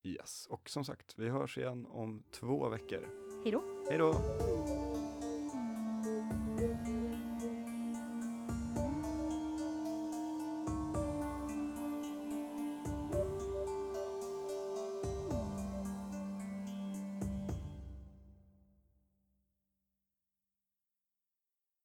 Yes, 0.03 0.46
och 0.46 0.70
som 0.70 0.84
sagt, 0.84 1.18
vi 1.18 1.28
hörs 1.28 1.59
igen 1.59 1.86
om 1.86 2.22
två 2.30 2.68
veckor. 2.68 3.09
Hej 3.44 3.53
då! 3.53 3.62
Hej 3.88 3.98
då! 3.98 4.89